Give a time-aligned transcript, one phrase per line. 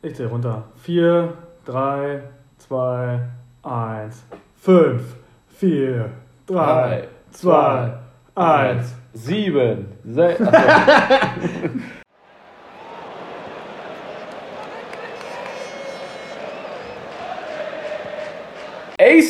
[0.00, 0.62] Ich zähle runter.
[0.76, 1.32] 4,
[1.64, 2.22] 3,
[2.58, 3.20] 2,
[3.64, 4.24] 1,
[4.56, 5.02] 5,
[5.58, 6.10] 4,
[6.46, 7.98] 3, 2,
[8.36, 10.42] 1, 7, 6.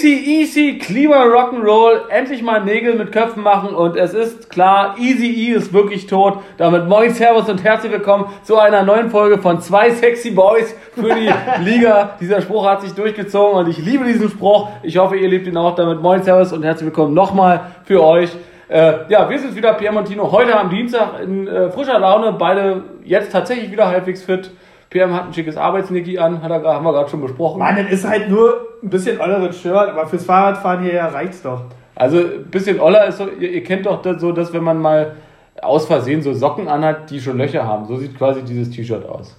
[0.09, 5.27] Easy, easy, Klima Rock'n'Roll, endlich mal Nägel mit Köpfen machen und es ist klar, Easy
[5.27, 6.39] E ist wirklich tot.
[6.57, 11.15] Damit moin, Servus und herzlich willkommen zu einer neuen Folge von zwei sexy Boys für
[11.15, 11.31] die
[11.63, 12.17] Liga.
[12.23, 14.71] Dieser Spruch hat sich durchgezogen und ich liebe diesen Spruch.
[14.83, 15.75] Ich hoffe, ihr liebt ihn auch.
[15.75, 18.31] Damit moin, Servus und herzlich willkommen nochmal für euch.
[18.69, 22.83] Äh, ja, wir sind wieder Pierre Montino heute am Dienstag in äh, frischer Laune, beide
[23.05, 24.53] jetzt tatsächlich wieder halbwegs fit.
[24.91, 27.59] PM hat ein schickes Arbeitsnicki an, hat er, haben wir gerade schon besprochen.
[27.59, 31.63] Mann, das ist halt nur ein bisschen olleres Shirt, aber fürs Fahrradfahren hier reicht's doch.
[31.95, 34.79] Also ein bisschen Oller ist so, ihr, ihr kennt doch das so, dass wenn man
[34.79, 35.17] mal
[35.61, 37.85] aus Versehen so Socken anhat, die schon Löcher haben.
[37.87, 39.37] So sieht quasi dieses T-Shirt aus.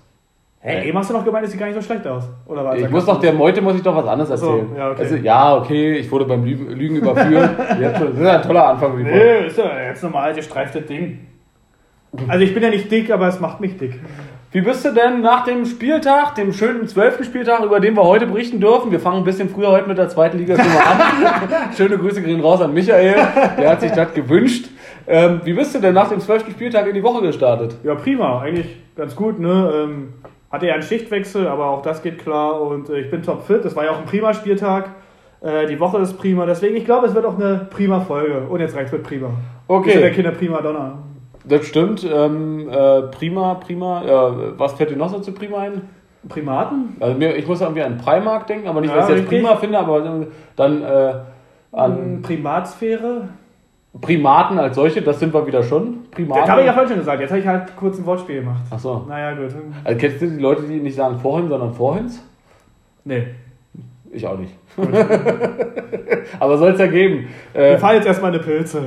[0.61, 2.25] Hey, eben hast du noch gemeint, es sieht gar nicht so schlecht aus.
[2.45, 2.77] Oder was?
[2.77, 4.75] Ich muss doch, der Meute muss ich doch was anderes Ach so, erzählen.
[4.75, 5.01] ja, okay.
[5.01, 7.49] also, ja, okay, ich wurde beim Lügen, Lügen überführt.
[7.79, 9.01] Das ist ein toller Anfang.
[9.01, 11.27] Nee, ist ja jetzt normal gestreiftes Ding.
[12.27, 14.01] Also ich bin ja nicht dick, aber es macht mich dick.
[14.51, 18.25] Wie bist du denn nach dem Spieltag, dem schönen zwölften Spieltag, über den wir heute
[18.25, 18.89] berichten dürfen?
[18.89, 21.71] Wir fangen ein bisschen früher heute mit der zweiten Liga an.
[21.77, 23.13] Schöne Grüße gehen raus an Michael,
[23.59, 24.69] der hat sich das gewünscht.
[25.05, 27.75] Ähm, wie bist du denn nach dem zwölften Spieltag in die Woche gestartet?
[27.83, 28.41] Ja, prima.
[28.41, 29.71] Eigentlich ganz gut, ne?
[29.71, 30.13] Ähm,
[30.49, 33.63] hatte ja einen Schichtwechsel, aber auch das geht klar und äh, ich bin topfit.
[33.63, 34.89] Das war ja auch ein prima Spieltag.
[35.41, 38.47] Äh, die Woche ist prima, deswegen ich glaube, es wird auch eine prima Folge.
[38.49, 39.29] Und jetzt reicht mit prima.
[39.67, 39.89] Okay.
[39.89, 40.97] Ist ja der Kinder prima Donner.
[41.49, 42.07] Das stimmt.
[42.09, 44.03] Ähm, äh, prima, prima.
[44.03, 45.81] Äh, was fällt dir noch so zu Prima ein?
[46.27, 46.97] Primaten?
[46.99, 49.55] Also mir, ich muss irgendwie an Primark denken, aber nicht, Ja, ich es jetzt prima
[49.55, 51.13] finde, aber dann äh,
[51.71, 53.29] an Hm, Primatsphäre?
[54.01, 56.09] Primaten als solche, das sind wir wieder schon.
[56.11, 56.41] Primaten.
[56.41, 57.21] Das habe ich ja vorhin schon gesagt.
[57.21, 58.61] Jetzt habe ich halt kurz ein Wortspiel gemacht.
[58.69, 59.05] Ach so.
[59.07, 59.55] Naja, gut.
[59.83, 62.23] Also kennst du die Leute, die nicht sagen vorhin, sondern vorhins?
[63.03, 63.27] Nee.
[64.11, 64.53] Ich auch nicht.
[66.39, 67.27] aber soll es ja geben.
[67.53, 68.81] Wir Äh, fahren jetzt erstmal eine Pilze.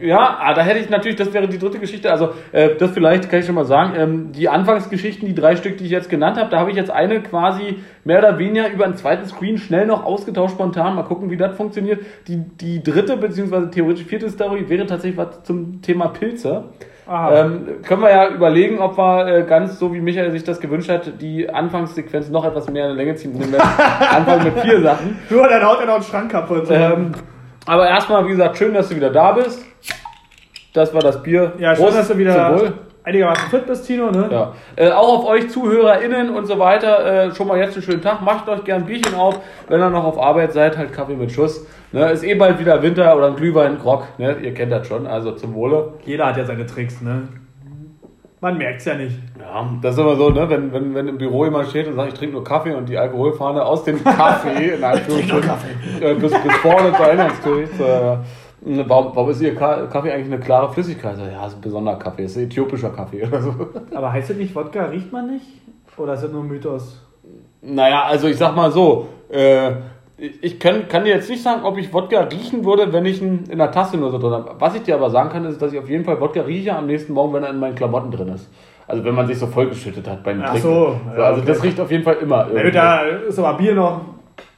[0.00, 2.10] ja, ah, da hätte ich natürlich, das wäre die dritte Geschichte.
[2.10, 3.92] Also, äh, das vielleicht kann ich schon mal sagen.
[3.96, 6.90] Ähm, die Anfangsgeschichten, die drei Stück, die ich jetzt genannt habe, da habe ich jetzt
[6.90, 10.94] eine quasi mehr oder weniger über einen zweiten Screen schnell noch ausgetauscht, spontan.
[10.94, 12.00] Mal gucken, wie das funktioniert.
[12.26, 16.64] Die, die dritte, beziehungsweise theoretisch vierte Story wäre tatsächlich was zum Thema Pilze.
[17.10, 20.88] Ähm, können wir ja überlegen, ob wir äh, ganz so wie Michael sich das gewünscht
[20.88, 23.34] hat, die Anfangssequenz noch etwas mehr in die Länge ziehen.
[24.00, 25.18] Anfangen mit vier Sachen.
[25.28, 26.68] Nur dann haut er noch einen Schrank kaputt.
[26.70, 27.12] Ähm,
[27.66, 29.64] aber erstmal, wie gesagt, schön, dass du wieder da bist.
[30.74, 31.52] Das war das Bier.
[31.58, 32.72] ja, schön, Prost, dass du zum wieder Wohl.
[33.04, 34.10] Einigermaßen fit bist, Tino.
[34.10, 34.28] Ne?
[34.30, 34.52] Ja.
[34.76, 38.22] Äh, auch auf euch ZuhörerInnen und so weiter, äh, schon mal jetzt einen schönen Tag.
[38.22, 39.40] Macht euch gern ein Bierchen auf.
[39.68, 41.66] Wenn ihr noch auf Arbeit seid, halt Kaffee mit Schuss.
[41.92, 44.06] Ne, ist eh bald wieder Winter oder ein Glühwein, Grog.
[44.18, 44.36] Ne?
[44.42, 45.94] Ihr kennt das schon, also zum Wohle.
[46.04, 47.28] Jeder hat ja seine Tricks, ne?
[48.40, 49.16] Man merkt's ja nicht.
[49.38, 50.50] Ja, das ist immer so, ne?
[50.50, 52.98] wenn, wenn, wenn im Büro jemand steht und sagt, ich trinke nur Kaffee und die
[52.98, 55.50] Alkoholfahne aus dem Kaffee, in Anführungsstrichen,
[56.00, 57.80] äh, bis, bis vorne zur Eingangsgericht.
[58.64, 61.16] Äh, warum, warum ist Ihr Ka- Kaffee eigentlich eine klare Flüssigkeit?
[61.18, 63.54] Ja, ist ein besonderer Kaffee, ist ein äthiopischer Kaffee oder so.
[63.94, 65.46] Aber heißt das nicht, Wodka riecht man nicht?
[65.96, 67.00] Oder ist das nur ein Mythos?
[67.60, 69.72] Naja, also ich sag mal so, äh,
[70.16, 73.44] ich kann, kann dir jetzt nicht sagen, ob ich Wodka riechen würde, wenn ich ihn
[73.50, 74.54] in der Tasse nur so drin habe.
[74.58, 76.86] Was ich dir aber sagen kann, ist, dass ich auf jeden Fall Wodka rieche am
[76.86, 78.48] nächsten Morgen, wenn er in meinen Klamotten drin ist.
[78.86, 80.68] Also wenn man sich so vollgeschüttet hat beim Ach Trinken.
[80.68, 81.48] so, ja, also okay.
[81.52, 82.46] das riecht auf jeden Fall immer.
[82.48, 82.70] Irgendwie.
[82.72, 84.00] da ist aber Bier noch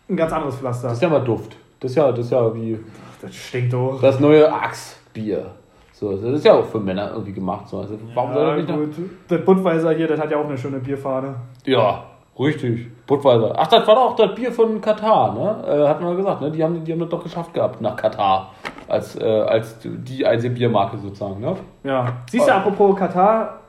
[0.09, 0.89] ein ganz anderes Pflaster.
[0.89, 1.57] Das ist ja mal Duft.
[1.81, 2.79] Das ist ja, das ist ja wie
[3.25, 4.01] Das stinkt doch.
[4.01, 5.51] das neue Axe-Bier.
[5.93, 7.69] So, das ist ja auch für Männer irgendwie gemacht.
[7.69, 7.79] So.
[7.79, 9.11] Also, warum soll ja, das nicht gut.
[9.29, 11.37] Das Budweiser hier, das hat ja auch eine schöne Bierfahne.
[11.65, 12.05] Ja,
[12.39, 12.89] richtig.
[13.07, 13.53] Budweiser.
[13.57, 15.65] Ach, das war doch auch das Bier von Katar, ne?
[15.67, 16.51] Äh, hat man ja gesagt, ne?
[16.51, 18.53] Die haben, die haben das doch geschafft gehabt nach Katar.
[18.89, 21.55] Als, äh, als die einzige Biermarke sozusagen, ne?
[21.85, 22.13] Ja.
[22.29, 23.61] Siehst du, apropos Katar,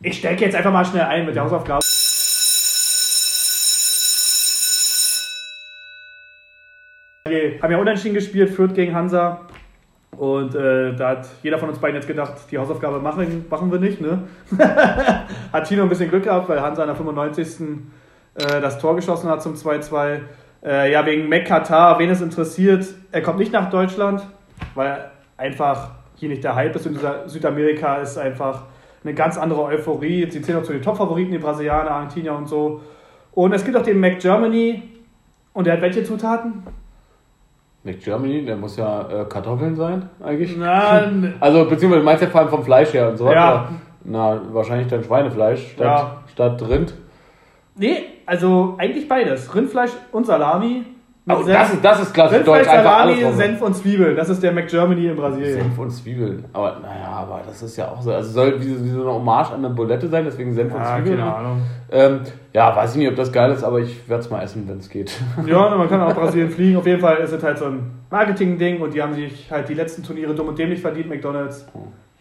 [0.00, 1.80] ich stecke jetzt einfach mal schnell ein mit der Hausaufgabe.
[7.28, 9.40] Wir haben ja unentschieden gespielt, Fürth gegen Hansa.
[10.16, 13.78] Und äh, da hat jeder von uns beiden jetzt gedacht, die Hausaufgabe machen, machen wir
[13.78, 14.00] nicht.
[14.00, 14.22] Ne?
[15.52, 17.60] hat Tino ein bisschen Glück gehabt, weil Hansa in der 95.
[18.34, 20.20] Äh, das Tor geschossen hat zum 2-2.
[20.64, 24.26] Äh, ja, wegen Mac Katar, wen es interessiert, er kommt nicht nach Deutschland,
[24.74, 26.86] weil einfach hier nicht der Hype ist.
[26.86, 28.64] Dieser Südamerika ist einfach
[29.04, 30.28] eine ganz andere Euphorie.
[30.28, 32.80] Sie zählen auch zu den Top-Favoriten, die Brasilianer, Argentinier und so.
[33.32, 34.82] Und es gibt auch den Mac Germany.
[35.52, 36.64] Und der hat welche Zutaten?
[37.88, 40.56] Nick Germany, der muss ja äh, Kartoffeln sein, eigentlich.
[40.56, 41.34] Nein.
[41.40, 43.32] Also, beziehungsweise meinst du ja vor allem vom Fleisch her und so Ja.
[43.32, 43.68] weiter.
[44.04, 46.16] Na, wahrscheinlich dann Schweinefleisch statt, Ja.
[46.32, 46.94] statt Rind.
[47.76, 47.96] Nee,
[48.26, 49.54] also eigentlich beides.
[49.54, 50.84] Rindfleisch und Salami
[51.28, 52.76] Oh, das, ist, das ist klassisch Rindfleisch, deutsch.
[52.82, 53.32] Salami.
[53.32, 54.16] Senf und Zwiebeln.
[54.16, 55.60] Das ist der McGermany in Brasilien.
[55.60, 56.44] Senf und Zwiebeln.
[56.52, 58.12] Aber naja, aber das ist ja auch so.
[58.12, 60.96] Also soll wie, wie so eine Hommage an eine Bulette sein, deswegen Senf und Ja,
[60.96, 61.18] Zwiebeln.
[61.18, 61.62] keine Ahnung.
[61.90, 62.20] Ähm,
[62.52, 64.78] ja, weiß ich nicht, ob das geil ist, aber ich werde es mal essen, wenn
[64.78, 65.12] es geht.
[65.46, 66.76] Ja, man kann auch Brasilien fliegen.
[66.76, 69.74] Auf jeden Fall ist es halt so ein Marketing-Ding und die haben sich halt die
[69.74, 71.66] letzten Turniere dumm und dämlich verdient, McDonalds.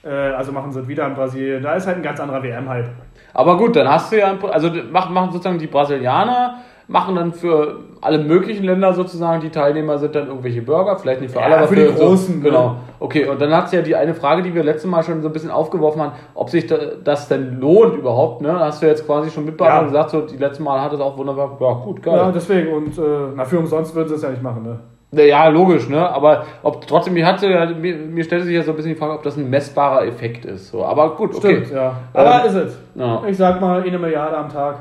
[0.03, 1.63] Äh, also machen sie es wieder in Brasilien.
[1.63, 2.89] Da ist halt ein ganz anderer WM-Hype.
[3.33, 6.55] Aber gut, dann hast du ja, also machen, machen sozusagen die Brasilianer,
[6.89, 11.33] machen dann für alle möglichen Länder sozusagen, die Teilnehmer sind dann irgendwelche Burger, vielleicht nicht
[11.33, 12.43] für Ja, alle, aber für die Großen, So, ne?
[12.43, 12.75] genau.
[12.99, 15.27] Okay, und dann hat es ja die eine Frage, die wir letztes Mal schon so
[15.27, 18.57] ein bisschen aufgeworfen haben, ob sich da, das denn lohnt überhaupt, ne?
[18.59, 19.79] Hast du jetzt quasi schon mitbekommen Ja.
[19.81, 22.15] und gesagt, so die letzten Mal hat es auch wunderbar, ja gut, geil.
[22.15, 22.71] Ja, deswegen.
[22.73, 23.01] Und äh,
[23.35, 24.79] na, für umsonst würden sie es ja nicht machen, ne?
[25.11, 26.09] Ja, logisch, ne?
[26.09, 27.47] Aber ob trotzdem, mir hatte
[27.79, 30.43] mir, mir stellte sich ja so ein bisschen die Frage, ob das ein messbarer Effekt
[30.45, 30.69] ist.
[30.69, 30.83] So.
[30.83, 31.63] Aber gut, okay.
[31.65, 31.93] Stimmt, ja.
[32.13, 32.77] Aber Ähm, ist es.
[32.95, 33.21] Ja.
[33.25, 34.75] Ich sag mal, eine Milliarde am Tag.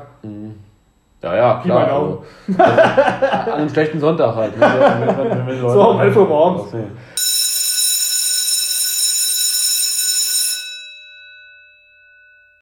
[1.23, 1.87] Ja, ja, klar.
[1.87, 2.17] Daumen.
[2.57, 4.57] Also, an einem schlechten Sonntag halt.
[4.57, 5.57] Ne?
[5.67, 6.73] So um 11 Uhr morgens.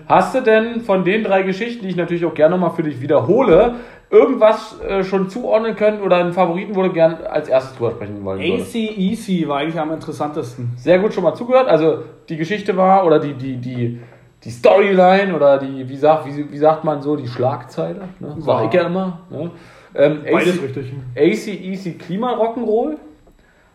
[0.07, 3.01] Hast du denn von den drei Geschichten, die ich natürlich auch gerne nochmal für dich
[3.01, 3.75] wiederhole,
[4.11, 8.23] irgendwas äh, schon zuordnen können oder einen Favoriten, wo du gern als erstes drüber sprechen
[8.23, 8.75] wollen würdest?
[8.75, 10.73] ACEC war eigentlich am interessantesten.
[10.77, 11.67] Sehr gut schon mal zugehört.
[11.67, 13.99] Also die Geschichte war oder die, die, die,
[14.45, 18.35] die Storyline oder die, wie sagt, wie, wie sagt man so, die Schlagzeile, ne?
[18.39, 18.67] sag Ja.
[18.67, 19.19] ich ja immer.
[19.29, 19.51] Ne?
[19.95, 20.93] Ähm, Beides AC richtig.
[21.15, 22.95] ACEC Klima Rock'n'Roll.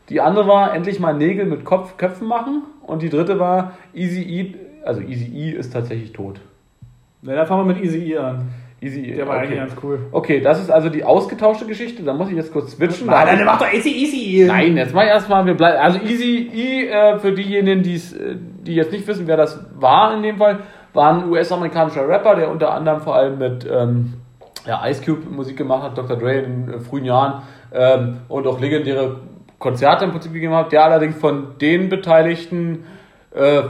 [0.08, 2.62] Die andere war endlich mal Nägel mit Kopf, Köpfen machen.
[2.86, 6.40] Und die dritte war Easy E, also Easy E ist tatsächlich tot.
[7.22, 8.48] Na, dann fangen wir mit Easy E an.
[8.82, 9.44] Easy E, Der war okay.
[9.46, 9.98] eigentlich ganz cool.
[10.10, 12.02] Okay, das ist also die ausgetauschte Geschichte.
[12.02, 13.06] Da muss ich jetzt kurz switchen.
[13.06, 14.46] Nein, nein, ich- der macht doch ACEC.
[14.46, 15.78] Nein, jetzt mal erstmal, wir bleiben.
[15.78, 20.14] Also Easy E, äh, für diejenigen, die's, äh, die jetzt nicht wissen, wer das war
[20.14, 20.60] in dem Fall,
[20.92, 24.14] war ein US-amerikanischer Rapper, der unter anderem vor allem mit ähm,
[24.66, 26.16] ja, Ice Cube Musik gemacht hat, Dr.
[26.16, 27.42] Dre in den äh, frühen Jahren
[27.72, 29.16] ähm, und auch legendäre
[29.58, 32.84] Konzerte im Prinzip gegeben hat, der allerdings von den Beteiligten,
[33.34, 33.62] äh,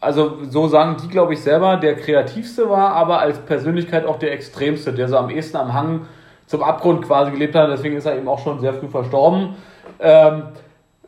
[0.00, 4.32] also so sagen die, glaube ich, selber, der kreativste war, aber als Persönlichkeit auch der
[4.32, 6.06] extremste, der so am ehesten am Hang
[6.46, 7.70] zum Abgrund quasi gelebt hat.
[7.70, 9.56] Deswegen ist er eben auch schon sehr früh verstorben.
[9.98, 10.44] Ähm,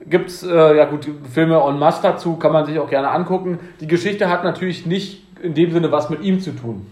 [0.08, 3.58] Gibt es, äh, ja gut, Filme en masse dazu, kann man sich auch gerne angucken.
[3.80, 6.86] Die Geschichte hat natürlich nicht in dem Sinne was mit ihm zu tun.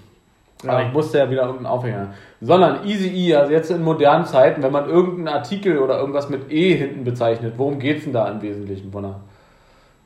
[0.63, 0.73] Ja.
[0.73, 2.15] Aber ich musste ja wieder irgendeinen Aufhänger.
[2.41, 6.51] Sondern Easy E, also jetzt in modernen Zeiten, wenn man irgendeinen Artikel oder irgendwas mit
[6.51, 9.21] E hinten bezeichnet, worum geht es denn da im Wesentlichen von der,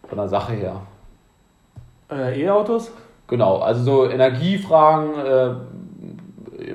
[0.09, 0.83] von der Sache her?
[2.11, 2.93] Äh, E-Autos?
[3.29, 5.55] Genau, also so Energiefragen äh,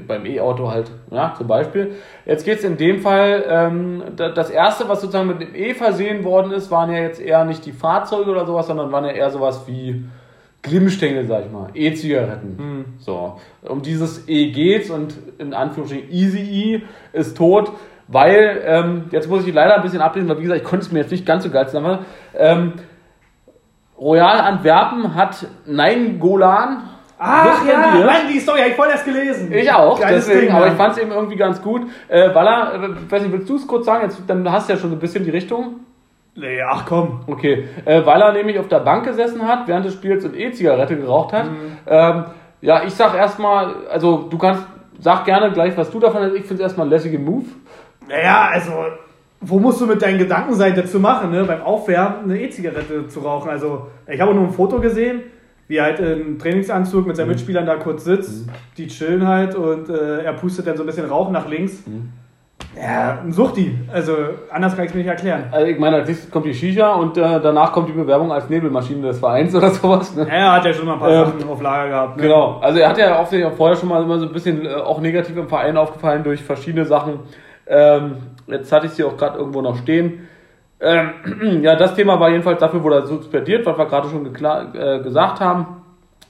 [0.07, 1.95] beim E-Auto halt, ja, zum Beispiel.
[2.25, 5.73] Jetzt geht es in dem Fall, ähm, da- das erste, was sozusagen mit dem E
[5.73, 9.11] versehen worden ist, waren ja jetzt eher nicht die Fahrzeuge oder sowas, sondern waren ja
[9.11, 10.05] eher sowas wie
[10.61, 12.55] Glimmstängel, sag ich mal, E-Zigaretten.
[12.57, 12.85] Hm.
[12.97, 16.81] So, um dieses E geht's und in Anführungsstrichen Easy E
[17.13, 17.71] ist tot,
[18.07, 20.91] weil, ähm, jetzt muss ich leider ein bisschen ablehnen, weil wie gesagt, ich konnte es
[20.91, 21.99] mir jetzt nicht ganz so geil zusammen.
[22.35, 22.73] Ähm,
[23.99, 26.83] Royal Antwerpen hat Nein Golan.
[27.17, 28.05] Ach ja.
[28.05, 29.51] Mann, die Story habe ich voll erst gelesen.
[29.51, 31.83] Ich auch, Geiles deswegen, Ding, aber ich fand es eben irgendwie ganz gut.
[32.09, 34.03] Äh, Walla, äh, weiß nicht, willst du es kurz sagen?
[34.03, 35.79] Jetzt, dann hast du ja schon so ein bisschen die Richtung.
[36.35, 37.21] Nee, ach komm.
[37.27, 40.97] Okay, äh, weil er nämlich auf der Bank gesessen hat, während des Spiels und E-Zigarette
[40.97, 41.45] geraucht hat.
[41.87, 42.25] Ähm,
[42.61, 44.63] ja, ich sag erstmal, also du kannst,
[44.99, 46.33] sag gerne gleich, was du davon hast.
[46.33, 47.45] Ich finde es erstmal ein lässiger Move.
[48.09, 48.71] Naja, also,
[49.39, 51.45] wo musst du mit deinen Gedanken sein, das zu machen, ne?
[51.45, 53.49] Beim Aufwärmen eine E-Zigarette zu rauchen.
[53.49, 55.23] Also, ich habe nur ein Foto gesehen,
[55.67, 58.47] wie er halt im Trainingsanzug mit seinen Mitspielern da kurz sitzt.
[58.77, 61.83] Die chillen halt und äh, er pustet dann so ein bisschen Rauch nach links.
[62.79, 63.77] Ja, ein Suchti.
[63.91, 64.15] Also,
[64.51, 65.45] anders kann ich es mir nicht erklären.
[65.51, 68.49] Also ich meine, als nächstes kommt die Shisha und äh, danach kommt die Bewerbung als
[68.49, 70.15] Nebelmaschine des Vereins oder sowas.
[70.15, 70.27] Ne?
[70.29, 72.17] Er hat ja schon mal ein paar Ähm, Sachen auf Lager gehabt.
[72.17, 72.23] Ne?
[72.23, 74.73] Genau, also er hat ja oft auch vorher schon mal immer so ein bisschen äh,
[74.73, 77.19] auch negativ im Verein aufgefallen durch verschiedene Sachen.
[77.67, 78.17] Ähm,
[78.47, 80.27] jetzt hatte ich sie auch gerade irgendwo noch stehen.
[80.79, 84.99] Ähm, ja, das Thema war jedenfalls dafür, wurde er suspendiert, was wir gerade schon äh,
[85.03, 85.65] gesagt haben.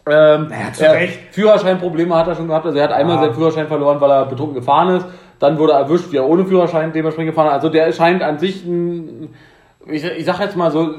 [0.08, 1.20] Ähm, Naja, zu er- Recht.
[1.32, 2.66] Führerscheinprobleme hat er schon gehabt.
[2.66, 5.08] Also er hat einmal seinen Führerschein verloren, weil er betrunken gefahren ist.
[5.40, 7.54] Dann wurde er erwischt, wie er ohne Führerschein dementsprechend gefahren hat.
[7.56, 9.30] Also der scheint an sich ein,
[9.88, 10.94] ich, ich sag jetzt mal so,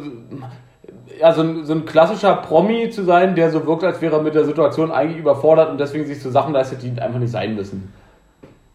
[1.21, 4.23] ja, so ein, so ein klassischer Promi zu sein, der so wirkt, als wäre er
[4.23, 7.55] mit der Situation eigentlich überfordert und deswegen sich so Sachen leistet, die einfach nicht sein
[7.55, 7.93] müssen.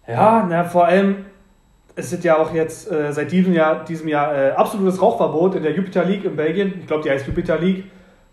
[0.08, 1.26] Ja, na, vor allem
[1.96, 5.64] es ist ja auch jetzt äh, seit diesem Jahr, diesem Jahr äh, absolutes Rauchverbot in
[5.64, 6.74] der Jupiter League in Belgien.
[6.80, 7.86] Ich glaube, die heißt Jupiter League.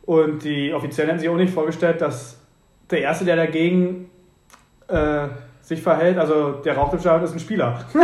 [0.07, 2.41] Und die Offiziellen haben sich auch nicht vorgestellt, dass
[2.91, 4.11] der Erste, der dagegen
[4.89, 5.27] äh,
[5.61, 7.85] sich verhält, also der raucht im Stadion, ist ein Spieler.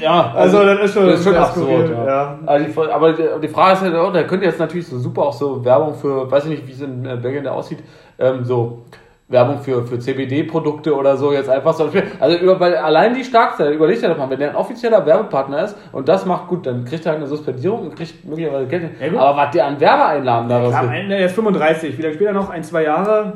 [0.00, 1.90] Ja, Also, das ist schon, das ist schon absurd.
[1.90, 2.06] Ja.
[2.06, 2.38] ja.
[2.44, 5.32] Also die, aber die, Frage ist halt, auch, da könnte jetzt natürlich so super auch
[5.32, 7.78] so Werbung für, weiß ich nicht, wie es in äh, Belgien da aussieht,
[8.18, 8.84] ähm, so
[9.32, 11.90] Werbung für, für CBD-Produkte oder so jetzt einfach so.
[12.20, 15.64] Also über, weil allein die Starkzeit, überleg dir das mal, wenn der ein offizieller Werbepartner
[15.64, 18.90] ist und das macht gut, dann kriegt er halt eine Suspendierung und kriegt möglicherweise Geld.
[19.00, 19.20] Ja.
[19.20, 22.34] Aber was der an Werbeeinnahmen daraus Ja, Ende, er ist 35, wie lange spielt er
[22.34, 22.50] noch?
[22.50, 23.32] Ein, zwei Jahre.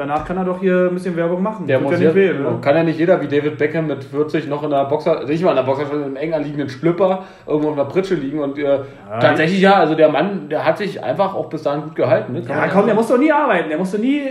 [0.00, 1.66] Danach kann er doch hier ein bisschen Werbung machen.
[1.66, 2.58] der Tut muss ja nicht weh, ne?
[2.62, 5.50] kann ja nicht jeder wie David Beckham mit 40 noch in der Boxer, nicht mal
[5.50, 8.78] in der Boxer, sondern im eng anliegenden Schlüpper irgendwo auf einer Pritsche liegen und äh,
[9.20, 12.32] tatsächlich ja, also der Mann, der hat sich einfach auch bis dahin gut gehalten.
[12.32, 12.42] Ne?
[12.48, 13.68] Ja, komm, der muss doch nie arbeiten.
[13.68, 14.22] Der musste nie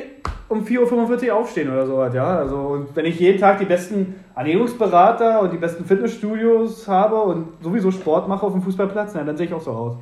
[0.49, 2.25] um 4.45 Uhr aufstehen oder sowas, ja.
[2.39, 7.47] Also, und wenn ich jeden Tag die besten Ernährungsberater und die besten Fitnessstudios habe und
[7.61, 9.95] sowieso Sport mache auf dem Fußballplatz, na, dann sehe ich auch so aus.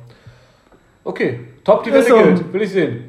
[1.04, 2.16] Okay, top, die so.
[2.16, 3.04] gilt, will ich sehen.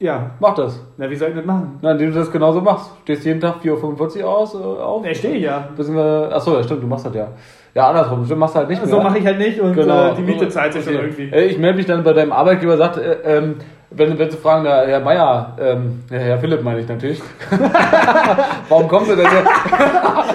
[0.00, 0.80] Ja, Mach das.
[0.96, 1.78] na, wie soll ich das machen?
[1.82, 2.92] Na, indem du das genauso machst.
[3.02, 5.02] Stehst jeden Tag 4.45 Uhr aus, äh, auf.
[5.04, 5.68] Da stehe ich ja.
[5.76, 7.28] Bisschen, äh, achso, ja, stimmt, du machst das ja.
[7.74, 8.88] Ja, andersrum, du machst halt nicht mehr.
[8.88, 10.12] So mache ich halt nicht und Genau.
[10.12, 10.96] äh, die Miete zahlt sich Okay.
[10.96, 11.30] irgendwie.
[11.34, 13.56] Äh, Ich melde mich dann bei deinem Arbeitgeber, sagt, äh, ähm,
[13.90, 17.22] wenn, wenn sie fragen, der Herr Meier, ähm, Herr Philipp meine ich natürlich.
[18.68, 19.44] Warum kommen Sie denn hier?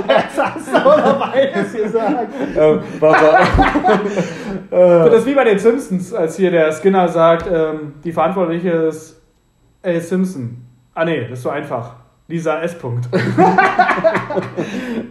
[0.08, 2.34] Das hast du aber beides gesagt.
[4.72, 8.70] ähm, Das ist wie bei den Simpsons, als hier der Skinner sagt, ähm, die Verantwortliche
[8.70, 9.22] ist
[9.84, 10.00] A.
[10.00, 10.66] Simpson.
[10.96, 11.96] Ah nee, das ist so einfach.
[12.34, 12.76] Lisa S.
[12.80, 13.08] Punkt.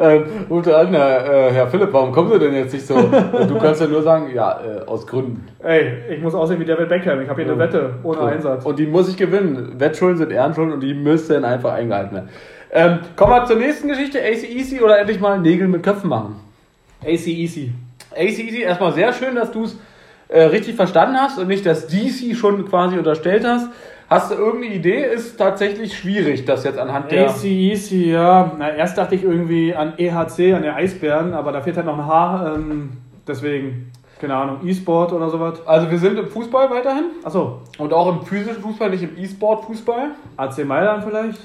[0.01, 2.97] ähm, ruft er an, Herr, äh, Herr Philipp, warum kommen Sie denn jetzt nicht so?
[2.97, 5.47] Äh, Du kannst ja nur sagen, ja, äh, aus Gründen.
[5.63, 7.21] Ey, ich muss aussehen wie David Beckham.
[7.21, 8.25] Ich habe hier eine Wette ohne So.
[8.25, 8.65] Einsatz.
[8.65, 9.75] Und die muss ich gewinnen.
[9.79, 12.29] Wettschulden sind Ehrenschulden und die müssen einfach eingehalten werden.
[12.73, 14.19] Ähm, kommen wir zur nächsten Geschichte.
[14.19, 16.41] AC oder endlich mal Nägel mit Köpfen machen.
[17.05, 17.73] AC Easy.
[18.17, 19.79] AC erstmal sehr schön, dass du es
[20.27, 23.69] äh, richtig verstanden hast und nicht das DC schon quasi unterstellt hast.
[24.13, 25.07] Hast du irgendeine Idee?
[25.07, 27.31] Ist tatsächlich schwierig, das jetzt anhand der.
[27.31, 28.53] AC Easy, ja.
[28.59, 31.99] Na, erst dachte ich irgendwie an EHC, an der Eisbären, aber da fehlt halt noch
[31.99, 32.53] ein H.
[32.55, 32.91] Ähm,
[33.27, 33.91] deswegen,
[34.21, 35.67] keine Ahnung, E-Sport oder sowas.
[35.67, 40.11] Also wir sind im Fußball weiterhin Achso, und auch im physischen Fußball, nicht im E-Sport-Fußball.
[40.37, 41.41] AC Mailand vielleicht?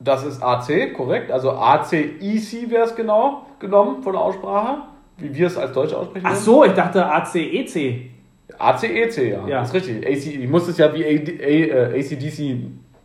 [0.00, 1.30] Das ist AC, korrekt.
[1.30, 4.78] Also AC EC wäre es genau genommen von der Aussprache,
[5.18, 6.26] wie wir es als Deutsche aussprechen.
[6.28, 8.10] Ach so, ich dachte ACEC.
[8.58, 9.46] ACEC, ja.
[9.46, 9.60] Ja.
[9.60, 10.06] Das ist richtig.
[10.06, 12.56] AC, ich muss es ja wie A, A, äh, ACDC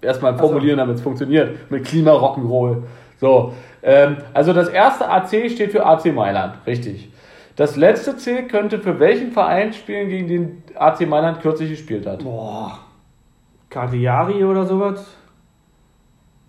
[0.02, 1.70] erstmal formulieren, damit es funktioniert.
[1.70, 2.84] Mit Klima Rock'n'Roll.
[3.18, 3.54] So.
[3.82, 6.56] Ähm, also das erste AC steht für AC Mailand.
[6.66, 7.12] Richtig.
[7.56, 12.24] Das letzte C könnte für welchen Verein spielen, gegen den AC Mailand kürzlich gespielt hat?
[12.24, 12.80] Boah.
[13.70, 15.06] Cagliari oder sowas?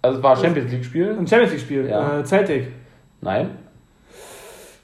[0.00, 1.16] Also es war Champions League Spiel?
[1.18, 1.88] Ein Champions League-Spiel.
[1.88, 2.20] Ja.
[2.20, 2.68] Äh, Celtic.
[3.20, 3.50] Nein.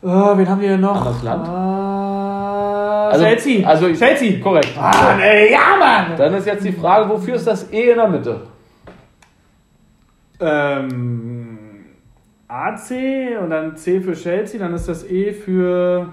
[0.03, 0.97] Äh, wen haben wir hier noch?
[0.97, 1.47] Anderes Land?
[1.47, 1.51] Äh,
[3.13, 3.67] Also- Chelsea.
[3.67, 4.41] also- Chelsea.
[4.41, 4.71] Korrekt.
[4.79, 6.17] Ah, nee, ja, Mann!
[6.17, 8.41] Dann ist jetzt die Frage, wofür ist das E in der Mitte?
[10.41, 11.59] Ähm,
[12.49, 16.13] AC und dann C für Chelsea, dann ist das E für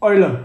[0.00, 0.40] Eule.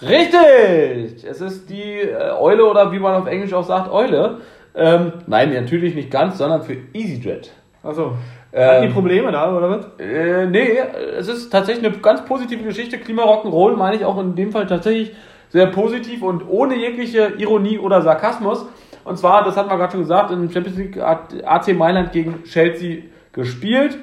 [0.00, 1.24] Richtig!
[1.24, 4.40] Es ist die äh, Eule oder wie man auf Englisch auch sagt, Eule.
[4.74, 7.52] Ähm, nein, natürlich nicht ganz, sondern für EasyJet.
[7.82, 8.16] Achso.
[8.54, 9.86] Hatten die Ähm, Probleme da, oder was?
[9.98, 10.78] Äh, nee,
[11.18, 12.98] es ist tatsächlich eine ganz positive Geschichte.
[12.98, 15.12] Klima Rock'n'Roll meine ich auch in dem Fall tatsächlich
[15.48, 18.66] sehr positiv und ohne jegliche Ironie oder Sarkasmus.
[19.04, 22.44] Und zwar, das hat man gerade schon gesagt, in Champions League hat AC Mailand gegen
[22.44, 23.98] Chelsea gespielt.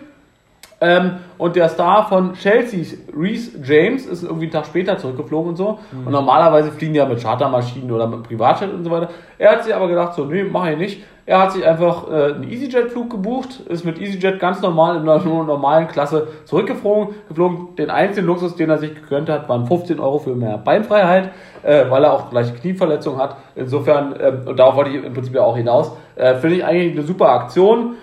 [0.82, 5.56] Ähm, und der Star von Chelsea, Reese James, ist irgendwie einen Tag später zurückgeflogen und
[5.58, 5.79] so.
[6.06, 9.10] Und normalerweise fliegen die ja mit Chartermaschinen oder mit Privatjet und so weiter.
[9.38, 11.03] Er hat sich aber gedacht, so, nee, mach ich nicht.
[11.30, 15.24] Er hat sich einfach äh, einen EasyJet-Flug gebucht, ist mit EasyJet ganz normal in einer
[15.24, 17.14] normalen Klasse zurückgeflogen.
[17.28, 17.76] Geflogen.
[17.76, 21.30] Den einzigen Luxus, den er sich gegönnt hat, waren 15 Euro für mehr Beinfreiheit,
[21.62, 23.36] äh, weil er auch gleich Knieverletzung hat.
[23.54, 26.98] Insofern, ähm, und darauf wollte ich im Prinzip ja auch hinaus, äh, finde ich eigentlich
[26.98, 27.94] eine super Aktion.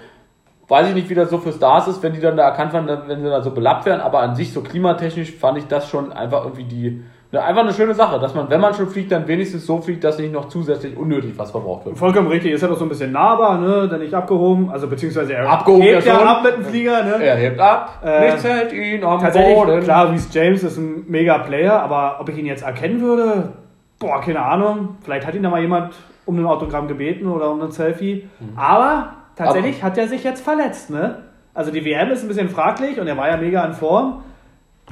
[0.68, 2.88] Weiß ich nicht, wie das so für Stars ist, wenn die dann da erkannt werden,
[3.09, 6.12] wenn sie dann so belappt werden, aber an sich so klimatechnisch fand ich das schon
[6.12, 7.02] einfach irgendwie die,
[7.44, 10.18] einfach eine schöne Sache, dass man, wenn man schon fliegt, dann wenigstens so fliegt, dass
[10.18, 11.98] nicht noch zusätzlich unnötig was verbraucht wird.
[11.98, 13.88] Vollkommen richtig, ist ja doch so ein bisschen nahbar, ne?
[13.88, 17.22] Dann nicht abgehoben, also beziehungsweise er Abgehoben hebt ja ab mit dem Flieger, ne?
[17.24, 19.80] Er hebt ab, Äh, nichts hält ihn am Tatsächlich, Boden.
[19.82, 23.50] klar, Reese James ist ein mega Player, aber ob ich ihn jetzt erkennen würde,
[23.98, 24.96] boah, keine Ahnung.
[25.02, 28.28] Vielleicht hat ihn da mal jemand um ein Autogramm gebeten oder um ein Selfie.
[28.40, 28.58] Mhm.
[28.58, 31.22] Aber tatsächlich hat er sich jetzt verletzt, ne?
[31.54, 34.22] Also die WM ist ein bisschen fraglich und er war ja mega in Form.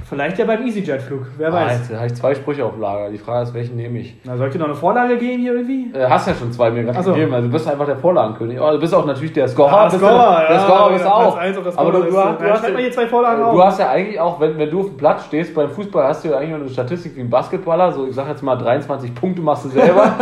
[0.03, 1.89] Vielleicht ja beim EasyJet-Flug, wer Ah, weiß.
[1.89, 3.11] jetzt habe ich zwei Sprüche auf Lager.
[3.11, 4.17] Die Frage ist, welchen nehme ich?
[4.25, 5.97] Na, soll ich dir noch eine Vorlage geben hier irgendwie?
[5.97, 7.13] Äh, hast ja schon zwei mir gerade so.
[7.15, 7.33] gegeben.
[7.33, 8.61] Also du bist einfach der Vorlagenkönig.
[8.61, 9.73] Oh, du bist auch natürlich der Scorer.
[9.73, 11.39] Ah, bist Scorer, du, der ja, Scorer bist auch.
[11.79, 13.65] Aber du, du, hast, du, Ja, hast, hier zwei Vorlagen du auf.
[13.65, 16.29] hast ja eigentlich auch, wenn, wenn du auf dem Platz stehst beim Fußball, hast du
[16.29, 17.93] ja eigentlich nur eine Statistik wie ein Basketballer.
[17.93, 20.13] So, ich sag jetzt mal 23 Punkte machst du selber.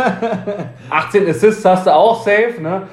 [0.91, 2.61] 18 Assists hast du auch safe.
[2.61, 2.83] Ne?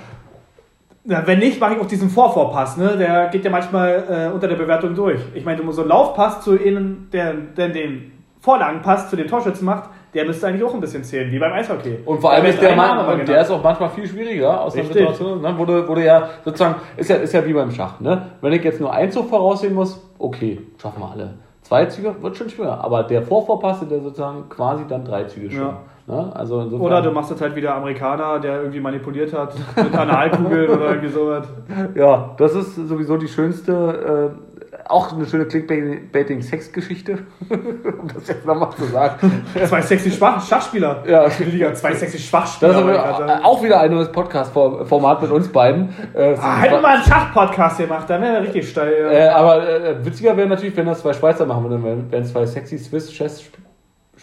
[1.05, 2.97] Na, wenn nicht, mache ich auch diesen Vorvorpass, ne?
[2.99, 5.21] Der geht ja manchmal äh, unter der Bewertung durch.
[5.35, 9.27] Ich meine, du musst so einen Laufpass zu ihnen, der, der den Vorlagenpass zu den
[9.27, 11.99] Torschützen macht, der müsste eigentlich auch ein bisschen zählen, wie beim Eishockey.
[12.05, 14.83] Und vor allem ist der Mann, und der ist auch manchmal viel schwieriger aus der
[14.83, 14.99] Richtig.
[14.99, 15.55] Situation, ne?
[15.57, 18.31] wo du ja sozusagen, ist ja, ist ja wie beim Schach, ne?
[18.41, 21.35] Wenn ich jetzt nur einen Zug voraussehen muss, okay, schaffen wir alle.
[21.63, 25.77] Zwei Züge wird schon schwer, aber der Vorvorpasse, der sozusagen quasi dann drei Züge schon.
[26.11, 26.33] Ne?
[26.35, 30.69] Also insofern, Oder du machst jetzt halt wieder Amerikaner, der irgendwie manipuliert hat mit Analkugeln
[30.71, 31.47] oder irgendwie sowas.
[31.95, 34.51] Ja, das ist sowieso die schönste, äh,
[34.89, 39.45] auch eine schöne Clickbaiting-Sex-Geschichte, um das jetzt nochmal zu sagen.
[39.65, 41.05] Zwei sexy Schwach Schachspieler.
[41.07, 41.27] Ja.
[41.39, 42.73] Liga, zwei sexy Schwachspieler.
[42.73, 45.91] Das ist auch wieder ein neues Podcast-Format mit uns beiden.
[46.15, 48.95] Äh, Ah, hätten wir mal einen Schachpodcast gemacht, dann wäre er richtig steil.
[49.01, 49.11] Ja.
[49.11, 52.47] Äh, aber äh, witziger wäre natürlich, wenn das zwei Schweizer machen würden, wenn, wenn zwei
[52.47, 53.45] sexy Swiss Chess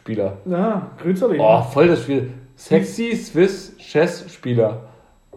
[0.08, 0.38] Spieler.
[0.46, 2.32] Ja, grüße Oh, voll das Spiel.
[2.56, 4.84] Sexy Swiss Chess Spieler.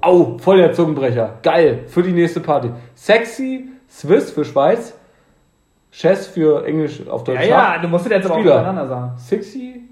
[0.01, 1.39] Au, voll der Zungenbrecher.
[1.43, 2.71] Geil, für die nächste Party.
[2.95, 4.95] Sexy Swiss für Schweiz,
[5.91, 7.41] Chess für Englisch auf Deutsch.
[7.41, 8.59] Ja, ja, du musst den jetzt aber auch Spieler.
[8.59, 9.13] miteinander sagen.
[9.19, 9.83] Sexy.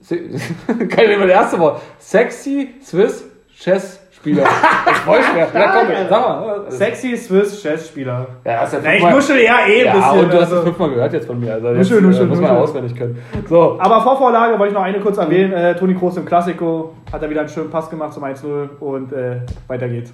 [0.00, 1.80] Se Kann ich mal das erste Wort.
[1.98, 3.24] Sexy Swiss
[3.56, 4.44] Chess Spieler.
[4.86, 5.48] Das ist voll schwer.
[5.54, 6.64] Ja, komm, sag mal.
[6.70, 8.26] Sexy Swiss Chess-Spieler.
[8.44, 10.18] Ja, hast ja Na, ich nuschel ja eh ein Ja, bisschen.
[10.20, 10.62] und du hast es also.
[10.64, 11.52] fünfmal gehört jetzt von mir.
[11.52, 12.62] Also jetzt Nuschel, äh, nuschel, muss man nuschel.
[12.62, 13.22] auswendig können.
[13.48, 13.76] So.
[13.78, 15.52] Aber vor Vorlage wollte ich noch eine kurz erwähnen.
[15.52, 19.12] Äh, Toni Kroos im Klassiko hat er wieder einen schönen Pass gemacht zum 1-0 und
[19.12, 20.12] äh, weiter geht's.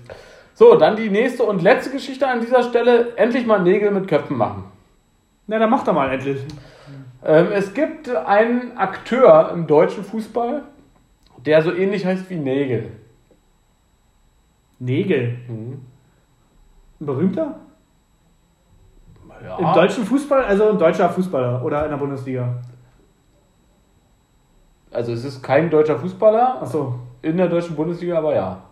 [0.54, 3.16] So, dann die nächste und letzte Geschichte an dieser Stelle.
[3.16, 4.64] Endlich mal Nägel mit Köpfen machen.
[5.46, 6.38] Na, dann macht er mal endlich.
[7.24, 10.62] Ähm, es gibt einen Akteur im deutschen Fußball,
[11.46, 12.88] der so ähnlich heißt wie Nägel.
[14.80, 15.36] Nägel.
[15.46, 15.80] Mhm.
[17.00, 17.56] Ein berühmter?
[19.42, 19.56] Ja.
[19.58, 22.60] Im deutschen Fußball, also ein deutscher Fußballer oder in der Bundesliga.
[24.90, 26.98] Also es ist kein deutscher Fußballer Achso.
[27.22, 28.62] in der deutschen Bundesliga, aber ja.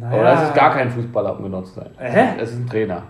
[0.00, 0.20] Naja.
[0.20, 1.90] Oder es ist gar kein Fußballer, um genau zu sein.
[1.98, 2.34] Hä?
[2.40, 3.02] Es ist ein Trainer.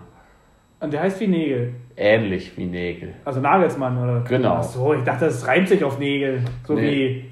[0.79, 1.73] Und der heißt wie Nägel.
[1.95, 3.13] Ähnlich wie Nägel.
[3.25, 4.21] Also Nagelsmann, oder?
[4.21, 4.55] Genau.
[4.55, 6.43] Achso, ich dachte, das reimt sich auf Nägel.
[6.67, 6.81] So Nee.
[6.81, 7.31] wie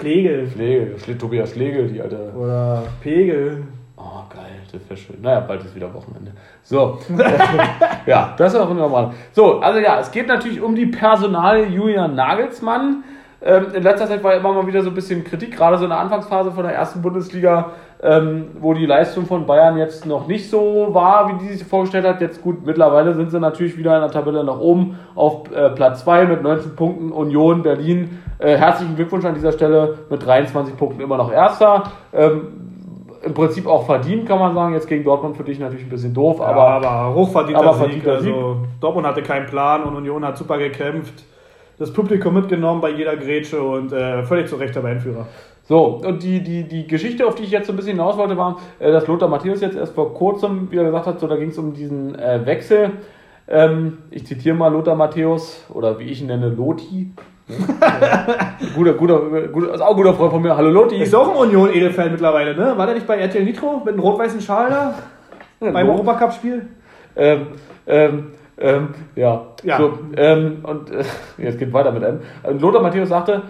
[0.00, 2.32] Pflegel Schlegel, Schle Tobias Schlegel, die alte.
[2.34, 3.64] oder Pegel.
[3.98, 5.20] Oh, geil, das wäre schön.
[5.20, 6.32] Naja, bald ist wieder Wochenende.
[6.62, 6.98] So.
[8.06, 9.12] ja, das ist auch normal.
[9.32, 13.04] So, also ja, es geht natürlich um die Personal Julian Nagelsmann.
[13.42, 15.90] Ähm, in letzter Zeit war immer mal wieder so ein bisschen Kritik, gerade so in
[15.90, 20.48] der Anfangsphase von der ersten Bundesliga, ähm, wo die Leistung von Bayern jetzt noch nicht
[20.48, 22.20] so war, wie die sich vorgestellt hat.
[22.20, 26.04] Jetzt gut, mittlerweile sind sie natürlich wieder in der Tabelle nach oben auf äh, Platz
[26.04, 27.12] 2 mit 19 Punkten.
[27.12, 31.84] Union Berlin, äh, herzlichen Glückwunsch an dieser Stelle mit 23 Punkten immer noch Erster.
[32.14, 32.60] Ähm,
[33.22, 34.72] im Prinzip auch verdient, kann man sagen.
[34.72, 38.06] Jetzt gegen Dortmund für dich natürlich ein bisschen doof, Aber, aber aber hochverdienter aber Sieg.
[38.06, 41.24] Also, Dortmund hatte keinen Plan und Union hat super gekämpft.
[41.78, 45.26] Das Publikum mitgenommen bei jeder Grätsche und äh, völlig zu Recht der Tabellenführer.
[45.70, 48.36] So, und die, die, die Geschichte, auf die ich jetzt so ein bisschen hinaus wollte,
[48.36, 51.50] war, äh, dass Lothar Matthäus jetzt erst vor kurzem wieder gesagt hat, so da ging
[51.50, 52.90] es um diesen äh, Wechsel.
[53.46, 57.12] Ähm, ich zitiere mal Lothar Matthäus, oder wie ich ihn nenne, Loti.
[58.74, 59.20] guter, guter,
[59.52, 60.56] guter, ist auch ein guter Freund von mir.
[60.56, 60.96] Hallo Loti.
[61.00, 62.76] Ist auch ein Union-Edelfeld mittlerweile, ne?
[62.76, 64.94] War der nicht bei RTL Nitro mit einem rot-weißen Schal da?
[65.60, 66.66] beim Lo- Europacup-Spiel?
[67.14, 67.46] Ähm,
[67.86, 69.46] ähm, ähm, ja.
[69.62, 69.78] Ja.
[69.78, 71.04] So, ähm, und äh,
[71.38, 72.20] jetzt geht weiter mit M.
[72.42, 73.42] Und Lothar Matthäus sagte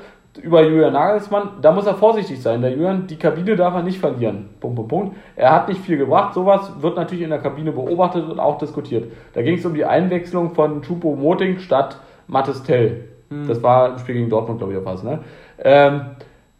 [0.42, 2.62] über Julian Nagelsmann, da muss er vorsichtig sein.
[2.62, 4.50] Der Julian, die Kabine darf er nicht verlieren.
[4.60, 5.16] Punkt, Punkt, Punkt.
[5.36, 6.34] Er hat nicht viel gebracht.
[6.34, 9.10] Sowas wird natürlich in der Kabine beobachtet und auch diskutiert.
[9.34, 13.08] Da ging es um die Einwechslung von Chupo Moting statt Mattes Tell.
[13.46, 15.20] Das war im Spiel gegen Dortmund, glaube ich, oder was, ne?
[15.58, 16.00] Ähm,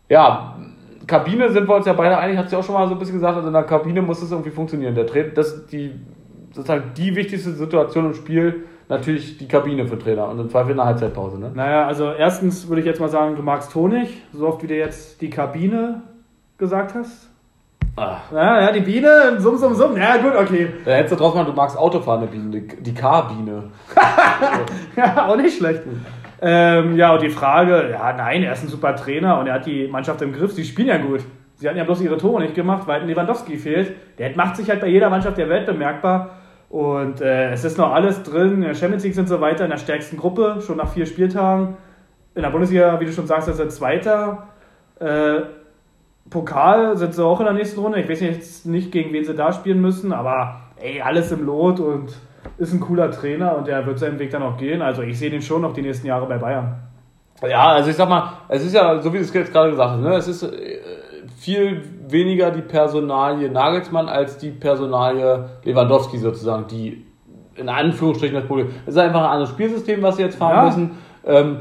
[0.08, 0.56] ja,
[1.04, 3.16] Kabine sind wir uns ja beide einig, hat sie auch schon mal so ein bisschen
[3.16, 4.94] gesagt, also in der Kabine muss es irgendwie funktionieren.
[4.94, 5.92] Der Trainer, das ist die,
[6.52, 10.76] sozusagen die wichtigste Situation im Spiel, natürlich die Kabine für Trainer und im Zweifel in
[10.76, 11.38] der Halbzeitpause.
[11.38, 11.52] Ne?
[11.54, 14.76] Naja, also erstens würde ich jetzt mal sagen, du magst Honig, so oft wie du
[14.76, 16.02] jetzt die Kabine
[16.58, 17.30] gesagt hast.
[17.96, 18.18] Ah.
[18.32, 19.96] Ja, ja, die Biene, summ, summ, summ.
[19.96, 20.68] Ja, gut, okay.
[20.84, 23.64] Da hättest du drauf mal, du magst Autofahren, die, die, die K-Biene.
[24.96, 25.82] Ja, auch nicht schlecht.
[26.42, 29.66] Ähm, ja, und die Frage, ja, nein, er ist ein super Trainer und er hat
[29.66, 30.52] die Mannschaft im Griff.
[30.52, 31.20] Sie spielen ja gut.
[31.54, 33.92] Sie hatten ja bloß ihre Tore nicht gemacht, weil ein Lewandowski fehlt.
[34.18, 36.39] Der macht sich halt bei jeder Mannschaft der Welt bemerkbar.
[36.70, 38.54] Und äh, es ist noch alles drin.
[38.54, 41.76] In der Champions League sind sie weiter in der stärksten Gruppe, schon nach vier Spieltagen.
[42.36, 44.46] In der Bundesliga, wie du schon sagst, ist er Zweiter.
[45.00, 45.40] Äh,
[46.30, 48.00] Pokal sind sie auch in der nächsten Runde.
[48.00, 51.80] Ich weiß jetzt nicht, gegen wen sie da spielen müssen, aber ey, alles im Lot
[51.80, 52.14] und
[52.56, 54.80] ist ein cooler Trainer und der wird seinen Weg dann auch gehen.
[54.80, 56.76] Also ich sehe den schon noch die nächsten Jahre bei Bayern.
[57.42, 60.00] Ja, also ich sag mal, es ist ja, so wie du es gerade gesagt hast,
[60.00, 60.78] ne, es ist äh,
[61.36, 67.04] viel weniger die Personalie Nagelsmann als die Personalie Lewandowski sozusagen, die
[67.56, 68.68] in Anführungsstrichen das Problem.
[68.86, 70.64] Es ist einfach ein anderes Spielsystem, was sie jetzt fahren Ja.
[70.64, 70.90] müssen.
[71.26, 71.56] Ähm,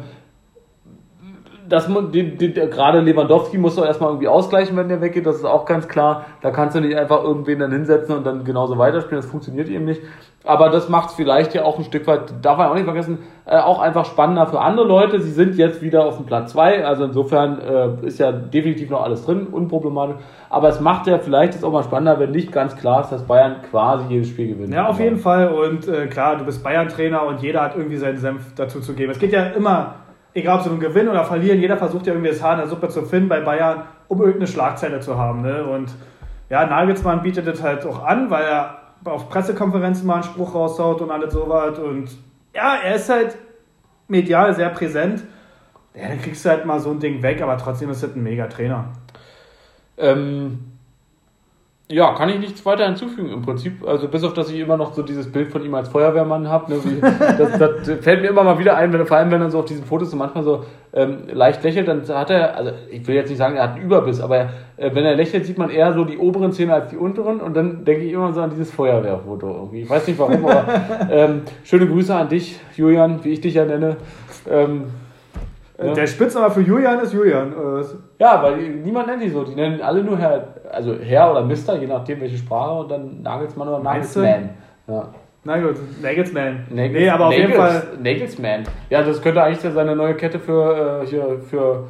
[1.68, 5.46] das, die, die, gerade Lewandowski muss doch erstmal irgendwie ausgleichen, wenn der weggeht, das ist
[5.46, 6.26] auch ganz klar.
[6.42, 9.86] Da kannst du nicht einfach irgendwen dann hinsetzen und dann genauso weiterspielen, das funktioniert eben
[9.86, 10.02] nicht.
[10.46, 13.20] Aber das macht es vielleicht ja auch ein Stück weit, darf man auch nicht vergessen,
[13.46, 15.20] äh, auch einfach spannender für andere Leute.
[15.20, 19.04] Sie sind jetzt wieder auf dem Platz 2, also insofern äh, ist ja definitiv noch
[19.04, 20.16] alles drin, unproblematisch.
[20.50, 23.24] Aber es macht ja vielleicht jetzt auch mal spannender, wenn nicht ganz klar ist, dass
[23.24, 24.74] Bayern quasi jedes Spiel gewinnt.
[24.74, 25.50] Ja, auf jeden Fall.
[25.50, 29.12] Und äh, klar, du bist Bayern-Trainer und jeder hat irgendwie seinen Senf dazu zu geben.
[29.12, 29.96] Es geht ja immer,
[30.34, 32.68] egal ob sie nun gewinnen oder verlieren, jeder versucht ja irgendwie das Haar in der
[32.68, 35.42] Suppe zu finden bei Bayern, um irgendeine Schlagzeile zu haben.
[35.42, 35.66] Ne?
[35.66, 35.94] Und
[36.50, 41.02] ja, Nagelsmann bietet das halt auch an, weil er auf Pressekonferenzen mal einen Spruch raushaut
[41.02, 41.78] und alles sowas.
[41.80, 42.10] Und
[42.54, 43.38] ja, er ist halt
[44.08, 45.24] medial sehr präsent.
[45.94, 48.24] Ja, dann kriegst du halt mal so ein Ding weg, aber trotzdem ist das ein
[48.24, 48.90] mega Trainer.
[49.98, 50.79] Ähm,
[51.92, 53.84] ja, kann ich nichts weiter hinzufügen im Prinzip.
[53.84, 56.72] Also bis auf, dass ich immer noch so dieses Bild von ihm als Feuerwehrmann habe.
[56.72, 56.80] Ne,
[57.38, 59.66] das, das, fällt mir immer mal wieder ein, wenn, vor allem wenn er so auf
[59.66, 63.30] diesen Fotos so manchmal so ähm, leicht lächelt, dann hat er, also ich will jetzt
[63.30, 66.06] nicht sagen, er hat einen Überbiss, aber äh, wenn er lächelt, sieht man eher so
[66.06, 69.48] die oberen Zähne als die unteren und dann denke ich immer so an dieses Feuerwehrfoto
[69.48, 69.82] irgendwie.
[69.82, 70.66] Ich weiß nicht warum, aber
[71.12, 73.98] ähm, schöne Grüße an dich, Julian, wie ich dich ja nenne.
[74.48, 74.86] Ähm,
[75.82, 75.94] ja.
[75.94, 77.54] Der Spitzname für Julian ist Julian.
[78.18, 79.44] Ja, weil niemand nennt die so.
[79.44, 83.22] Die nennen alle nur Herr, also Herr oder Mister, je nachdem welche Sprache und dann
[83.22, 84.50] Nagelsmann oder Nagelsmann.
[84.88, 85.10] Ja.
[85.44, 86.66] Na gut, Nagelsmann.
[86.70, 87.84] Nagels, nee, aber auf Nagels, jeden Fall.
[88.02, 88.64] Nagelsmann.
[88.90, 91.88] Ja, das könnte eigentlich seine neue Kette für, äh, hier, für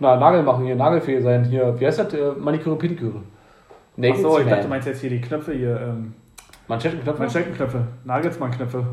[0.00, 1.44] na, Nagel machen, hier Nagelfee sein.
[1.44, 2.12] Hier, wie heißt das?
[2.14, 3.20] Äh, Maniküre, Pediküre.
[4.00, 5.80] Achso, ich dachte, du meinst jetzt hier die Knöpfe hier.
[5.80, 6.14] Ähm,
[6.66, 7.20] Manschettenknöpfe?
[7.20, 7.80] Manschettenknöpfe.
[8.04, 8.84] Nagelsmann-Knöpfe.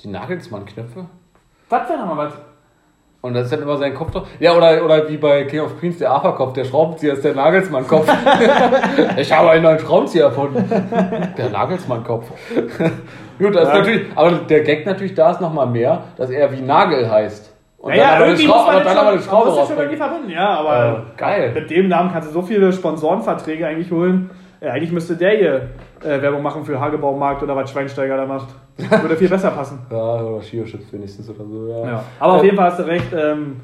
[0.00, 1.06] Die Nagelsmann-Knöpfe?
[1.68, 2.34] Was wäre nochmal was?
[3.26, 4.26] Und das ist dann immer sein Kopf doch.
[4.38, 8.06] Ja, oder, oder wie bei King of Queens, der AFA-Kopf, der Schraubenzieher ist der Nagelsmann-Kopf.
[9.16, 10.64] ich habe einen neuen Schraubenzieher erfunden.
[11.36, 12.30] Der Nagelsmann-Kopf.
[13.38, 13.72] Gut, das ja.
[13.72, 17.52] ist natürlich, aber der Gag natürlich da ist nochmal mehr, dass er wie Nagel heißt.
[17.78, 19.68] Und ja, dann irgendwie muss man dann aber eine Schraube raus.
[19.68, 21.52] schon irgendwie verbinden, ja, aber äh, geil.
[21.54, 24.30] mit dem Namen kannst du so viele Sponsorenverträge eigentlich holen.
[24.60, 25.68] Ja, eigentlich müsste der hier
[26.02, 28.48] äh, Werbung machen für Hagebaumarkt oder was Schweinsteiger da macht.
[28.76, 29.80] Würde viel besser passen.
[29.90, 31.86] ja, oder Skioschutz wenigstens oder so, ja.
[31.86, 32.04] ja.
[32.18, 33.12] Aber äh, auf jeden Fall hast du recht.
[33.12, 33.60] Ähm,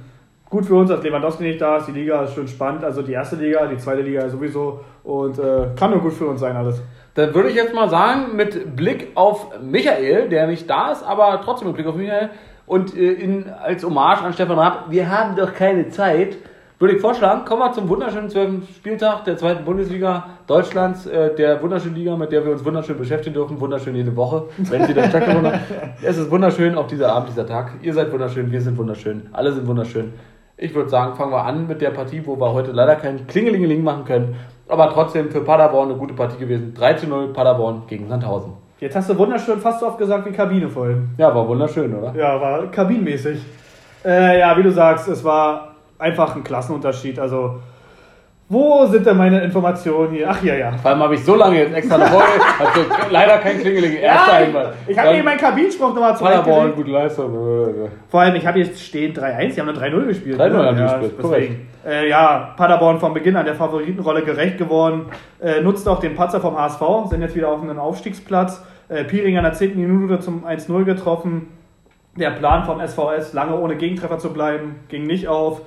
[0.48, 1.86] gut für uns, dass Lewandowski nicht da ist.
[1.88, 2.84] Die Liga ist schön spannend.
[2.84, 4.80] Also die erste Liga, die zweite Liga sowieso.
[5.02, 6.82] Und äh, kann nur gut für uns sein alles.
[7.14, 11.40] Dann würde ich jetzt mal sagen, mit Blick auf Michael, der nicht da ist, aber
[11.44, 12.30] trotzdem mit Blick auf Michael
[12.66, 16.38] und äh, in, als Hommage an Stefan Raab, wir haben doch keine Zeit
[16.82, 18.74] würde ich vorschlagen, kommen wir zum wunderschönen 12.
[18.74, 23.34] Spieltag der zweiten Bundesliga Deutschlands, äh, der wunderschönen Liga, mit der wir uns wunderschön beschäftigen
[23.34, 25.52] dürfen, wunderschön jede Woche, wenn Sie das stattgefunden.
[26.02, 27.74] Es ist wunderschön auf dieser Abend, dieser Tag.
[27.82, 30.12] Ihr seid wunderschön, wir sind wunderschön, alle sind wunderschön.
[30.56, 33.84] Ich würde sagen, fangen wir an mit der Partie, wo wir heute leider kein Klingelingeling
[33.84, 34.34] machen können,
[34.66, 36.74] aber trotzdem für Paderborn eine gute Partie gewesen.
[36.74, 38.54] 3 zu 0 Paderborn gegen Sandhausen.
[38.80, 41.10] Jetzt hast du wunderschön fast so oft gesagt wie Kabine vorhin.
[41.16, 42.12] Ja, war wunderschön, oder?
[42.16, 43.40] Ja, war kabinenmäßig.
[44.04, 45.71] Äh, ja, wie du sagst, es war
[46.02, 47.18] einfach ein Klassenunterschied.
[47.18, 47.60] Also,
[48.48, 50.28] wo sind denn meine Informationen hier?
[50.28, 50.72] Ach ja, ja.
[50.72, 52.26] Vor allem habe ich so lange jetzt extra eine Folge,
[52.58, 53.94] also leider kein Klingeling.
[53.94, 54.74] Erster ja, Hinweis.
[54.86, 56.76] Ich habe eben meinen Kabinenspruch nochmal zurechtgelegt.
[56.76, 57.88] gute Leistung.
[58.10, 60.38] Vor allem, ich habe jetzt stehen 3-1, die haben eine 3-0 gespielt.
[60.38, 60.66] 3-0 ne?
[60.66, 65.06] haben ja, gespielt, äh, ja, Paderborn von Beginn an der Favoritenrolle gerecht geworden,
[65.40, 68.62] äh, nutzt auch den Patzer vom HSV, sind jetzt wieder auf einem Aufstiegsplatz.
[68.88, 69.76] Äh, Piring an der 10.
[69.76, 71.48] Minute zum 1-0 getroffen.
[72.16, 75.62] Der Plan vom SVS, lange ohne Gegentreffer zu bleiben, ging nicht auf.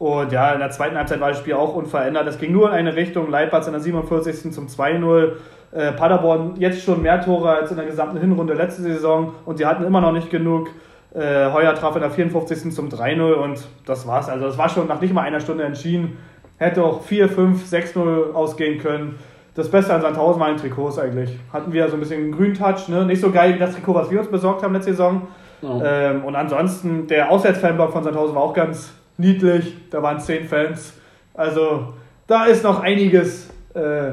[0.00, 2.26] Und ja, in der zweiten Halbzeit war das Spiel auch unverändert.
[2.26, 3.30] Es ging nur in eine Richtung.
[3.30, 4.50] Leipzig in der 47.
[4.50, 5.32] zum 2-0.
[5.72, 9.34] Äh, Paderborn jetzt schon mehr Tore als in der gesamten Hinrunde letzte Saison.
[9.44, 10.68] Und sie hatten immer noch nicht genug.
[11.12, 12.72] Äh, Heuer traf in der 54.
[12.72, 14.30] zum 3-0 und das war's.
[14.30, 16.16] Also, das war schon nach nicht mal einer Stunde entschieden.
[16.56, 19.18] Hätte auch 4, 5, 6-0 ausgehen können.
[19.54, 21.38] Das Beste an Sandhausen waren Trikots eigentlich.
[21.52, 23.04] Hatten wir so ein bisschen einen grünen Touch, ne?
[23.04, 25.28] Nicht so geil wie das Trikot, was wir uns besorgt haben letzte Saison.
[25.60, 25.82] Oh.
[25.84, 30.94] Ähm, und ansonsten, der Auswärtsfanblock von Sandhausen war auch ganz niedlich, da waren zehn Fans.
[31.34, 31.94] Also
[32.26, 34.12] da ist noch einiges, äh,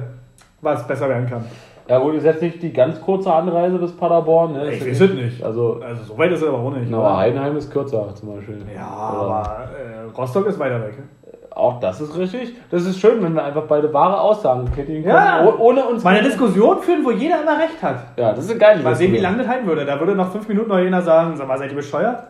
[0.62, 1.46] was besser werden kann.
[1.88, 4.54] Ja gut, ist jetzt nicht die ganz kurze Anreise bis Paderborn.
[4.54, 4.74] Ne?
[4.74, 5.43] Ich weiß es nicht.
[5.43, 6.93] Also, also so weit ist es aber auch nicht.
[6.93, 8.58] Aber Heidenheim ist kürzer zum Beispiel.
[8.76, 10.98] Ja, Oder aber äh, Rostock ist weiter weg.
[10.98, 11.04] Ne?
[11.52, 12.56] Auch das ist richtig.
[12.70, 15.43] Das ist schön, wenn wir einfach beide wahre Aussagen tätigen können, ja.
[15.58, 17.98] ohne uns mal eine Diskussion führen, wo jeder immer recht hat.
[18.15, 19.84] Ja, das ist eine geile Mal sehen, wie lange das halten würde.
[19.86, 22.24] Da würde nach fünf Minuten noch jener sagen, sag mal, seid ihr bescheuert?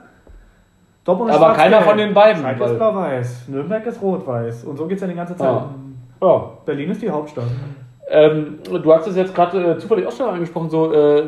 [1.08, 2.41] Dortmund ist Aber keiner von den beiden.
[2.41, 4.65] Schalke ist blau-weiß, Nürnberg ist rot-weiß.
[4.65, 5.48] Und so geht es ja die ganze Zeit.
[5.48, 5.70] Ja.
[6.22, 6.50] ja.
[6.65, 7.46] Berlin ist die Hauptstadt.
[8.10, 11.24] Ähm, du hast es jetzt gerade äh, zufällig auch schon angesprochen, so äh,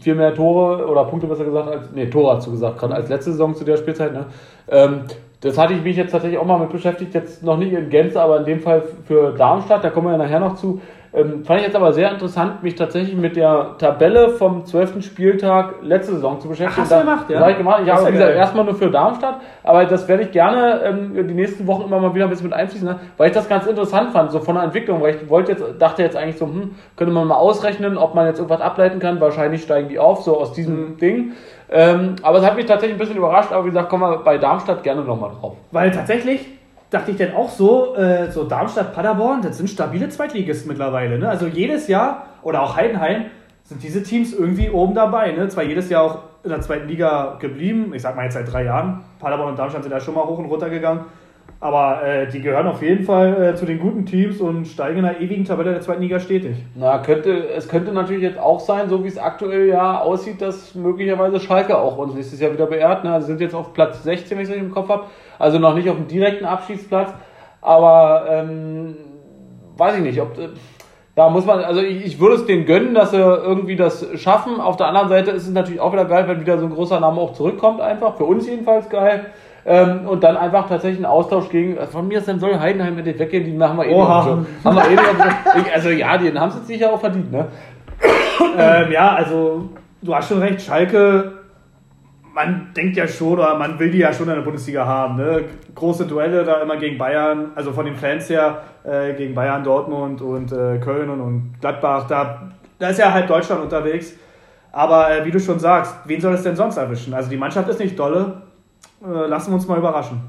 [0.00, 3.08] viel mehr Tore oder Punkte besser gesagt als, nee, Tore hast du gesagt, gerade als
[3.08, 4.12] letzte Saison zu der Spielzeit.
[4.12, 4.26] Ne?
[4.68, 5.02] Ähm,
[5.40, 8.20] das hatte ich mich jetzt tatsächlich auch mal mit beschäftigt, jetzt noch nicht in Gänze,
[8.20, 10.80] aber in dem Fall für Darmstadt, da kommen wir ja nachher noch zu.
[11.16, 15.02] Ähm, fand ich jetzt aber sehr interessant, mich tatsächlich mit der Tabelle vom 12.
[15.02, 16.86] Spieltag letzte Saison zu beschäftigen.
[16.86, 17.34] Ach, hast du gemacht, ja?
[17.36, 17.82] Das habe ich gemacht.
[17.84, 21.34] Ich habe wie gesagt, erstmal nur für Darmstadt, aber das werde ich gerne ähm, die
[21.34, 24.30] nächsten Wochen immer mal wieder ein bisschen mit einfließen, weil ich das ganz interessant fand,
[24.30, 27.26] so von der Entwicklung, weil ich wollte jetzt, dachte jetzt eigentlich so, hm, könnte man
[27.26, 29.18] mal ausrechnen, ob man jetzt irgendwas ableiten kann.
[29.18, 30.96] Wahrscheinlich steigen die auf, so aus diesem Mhm.
[30.98, 31.32] Ding.
[31.70, 34.36] Ähm, aber es hat mich tatsächlich ein bisschen überrascht, aber wie gesagt, kommen wir bei
[34.38, 35.56] Darmstadt gerne nochmal drauf.
[35.72, 36.46] Weil tatsächlich
[36.90, 41.18] dachte ich dann auch so, äh, so Darmstadt, Paderborn, das sind stabile Zweitligisten mittlerweile.
[41.18, 41.28] Ne?
[41.28, 43.26] Also jedes Jahr, oder auch Heidenheim,
[43.64, 45.32] sind diese Teams irgendwie oben dabei.
[45.32, 45.48] Ne?
[45.48, 48.64] Zwar jedes Jahr auch in der zweiten Liga geblieben, ich sag mal jetzt seit drei
[48.64, 49.02] Jahren.
[49.18, 51.04] Paderborn und Darmstadt sind ja schon mal hoch und runter gegangen.
[51.58, 55.04] Aber äh, die gehören auf jeden Fall äh, zu den guten Teams und steigen in
[55.04, 56.56] der ewigen Tabelle der zweiten Liga stetig.
[56.74, 60.74] Na, könnte, es könnte natürlich jetzt auch sein, so wie es aktuell ja aussieht, dass
[60.74, 63.04] möglicherweise Schalke auch uns nächstes Jahr wieder beehrt.
[63.04, 63.18] Ne?
[63.20, 65.04] Sie sind jetzt auf Platz 16, wenn ich es richtig im Kopf habe.
[65.38, 67.14] Also noch nicht auf dem direkten Abschiedsplatz.
[67.62, 68.94] Aber ähm,
[69.78, 70.38] weiß ich nicht, ob.
[70.38, 70.48] äh,
[71.14, 74.60] Da muss man, also ich, ich würde es denen gönnen, dass sie irgendwie das schaffen.
[74.60, 77.00] Auf der anderen Seite ist es natürlich auch wieder geil, wenn wieder so ein großer
[77.00, 78.16] Name auch zurückkommt, einfach.
[78.18, 79.24] Für uns jedenfalls geil.
[79.68, 83.18] Ähm, und dann einfach tatsächlich einen Austausch gegen, von mir ist dann soll Heidenheim endlich
[83.18, 84.36] weggehen, die machen wir eh Oha.
[84.36, 84.64] nicht.
[84.64, 85.58] Haben wir eh nicht so.
[85.58, 87.48] ich, also ja, die haben es jetzt sicher auch verdient, ne?
[88.56, 89.70] ähm, ja, also
[90.02, 91.32] du hast schon recht, Schalke,
[92.32, 95.16] man denkt ja schon, oder man will die ja schon in der Bundesliga haben.
[95.16, 95.44] Ne?
[95.74, 100.22] Große Duelle da immer gegen Bayern, also von den Fans her, äh, gegen Bayern, Dortmund
[100.22, 104.12] und äh, Köln und, und Gladbach, da, da ist ja halt Deutschland unterwegs.
[104.70, 107.14] Aber äh, wie du schon sagst, wen soll es denn sonst erwischen?
[107.14, 108.42] Also die Mannschaft ist nicht dolle,
[109.02, 110.20] äh, lassen wir uns mal überraschen.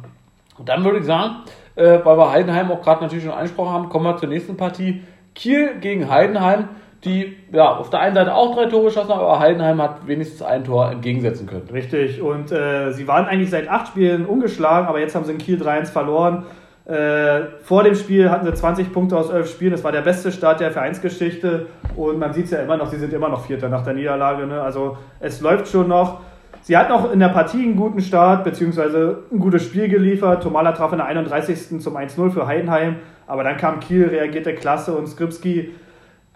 [0.58, 1.44] Und dann würde ich sagen,
[1.76, 5.04] äh, weil wir Heidenheim auch gerade natürlich schon angesprochen haben, kommen wir zur nächsten Partie.
[5.36, 6.70] Kiel gegen Heidenheim,
[7.04, 10.42] die ja auf der einen Seite auch drei Tore geschossen haben, aber Heidenheim hat wenigstens
[10.42, 11.70] ein Tor entgegensetzen können.
[11.72, 15.38] Richtig, und äh, sie waren eigentlich seit acht Spielen ungeschlagen, aber jetzt haben sie in
[15.38, 16.46] Kiel 3-1 verloren.
[16.86, 20.32] Äh, vor dem Spiel hatten sie 20 Punkte aus 11 Spielen, das war der beste
[20.32, 23.70] Start der Vereinsgeschichte und man sieht es ja immer noch, sie sind immer noch Vierter
[23.70, 24.48] nach der Niederlage.
[24.48, 24.62] Ne?
[24.62, 26.22] Also es läuft schon noch.
[26.62, 30.44] Sie hatten auch in der Partie einen guten Start, beziehungsweise ein gutes Spiel geliefert.
[30.44, 31.82] Tomala traf in der 31.
[31.82, 35.72] zum 1-0 für Heidenheim, aber dann kam Kiel, reagierte klasse und Skripski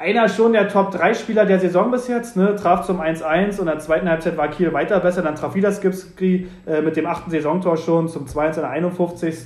[0.02, 3.80] einer schon der Top-3-Spieler der Saison bis jetzt, ne, traf zum 1-1 und in der
[3.80, 7.78] zweiten Halbzeit war Kiel weiter besser, dann traf wieder Skipski äh, mit dem achten Saisontor
[7.78, 9.38] schon zum 2-1 in der 51.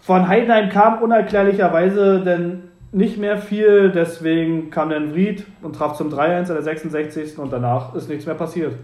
[0.00, 6.12] Von Heidenheim kam unerklärlicherweise denn nicht mehr viel, deswegen kam dann Vried und traf zum
[6.12, 7.38] 3-1 in der 66.
[7.38, 8.74] und danach ist nichts mehr passiert.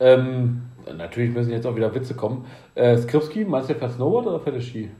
[0.00, 0.62] Ähm,
[0.96, 2.46] natürlich müssen jetzt auch wieder Witze kommen.
[2.74, 4.90] Äh, Skripski, meinst du, fährt Snowboard oder fährt er Ski?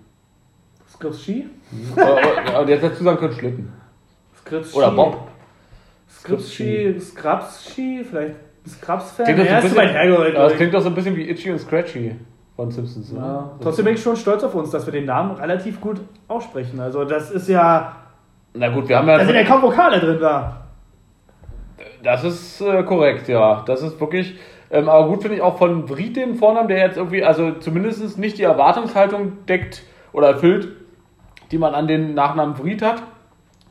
[0.93, 1.47] Skripski?
[1.95, 3.73] oder, oder, und jetzt dazu sagen können, Schlitten.
[4.39, 4.77] Skripski.
[4.79, 5.29] Oder Bob.
[6.11, 8.35] Skripski, Skrapsski, vielleicht
[8.69, 9.27] Skraps-Fan?
[9.27, 12.17] Klingt Ja, so bisschen, das klingt doch so ein bisschen wie Itchy und Scratchy
[12.57, 13.13] von Simpsons.
[13.13, 13.21] Ne?
[13.21, 16.81] Ja, trotzdem bin ich schon stolz auf uns, dass wir den Namen relativ gut aussprechen.
[16.81, 17.97] Also das ist ja,
[18.55, 19.19] Na gut, wir haben ja.
[19.19, 20.65] da sind ja kaum Vokale drin da.
[22.03, 23.63] Das ist äh, korrekt, ja.
[23.67, 24.39] Das ist wirklich.
[24.71, 28.19] Ähm, aber gut finde ich auch von Vried den Vornamen, der jetzt irgendwie, also zumindest
[28.19, 30.69] nicht die Erwartungshaltung deckt oder erfüllt,
[31.51, 33.03] die man an den Nachnamen Vried hat.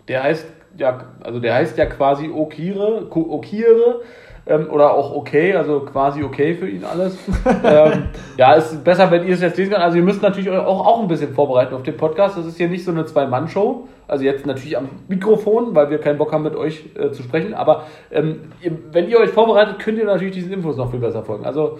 [0.08, 4.02] Der heißt ja, also der heißt ja quasi Okire, Okire
[4.46, 7.18] ähm, oder auch okay, also quasi okay für ihn alles.
[7.64, 9.84] ähm, ja, ist besser, wenn ihr es jetzt lesen könnt.
[9.84, 12.38] Also ihr müsst natürlich euch auch, auch ein bisschen vorbereiten auf den Podcast.
[12.38, 13.88] Das ist hier nicht so eine Zwei-Mann-Show.
[14.08, 17.54] Also jetzt natürlich am Mikrofon, weil wir keinen Bock haben, mit euch äh, zu sprechen.
[17.54, 21.24] Aber ähm, ihr, wenn ihr euch vorbereitet, könnt ihr natürlich diesen Infos noch viel besser
[21.24, 21.46] folgen.
[21.46, 21.78] Also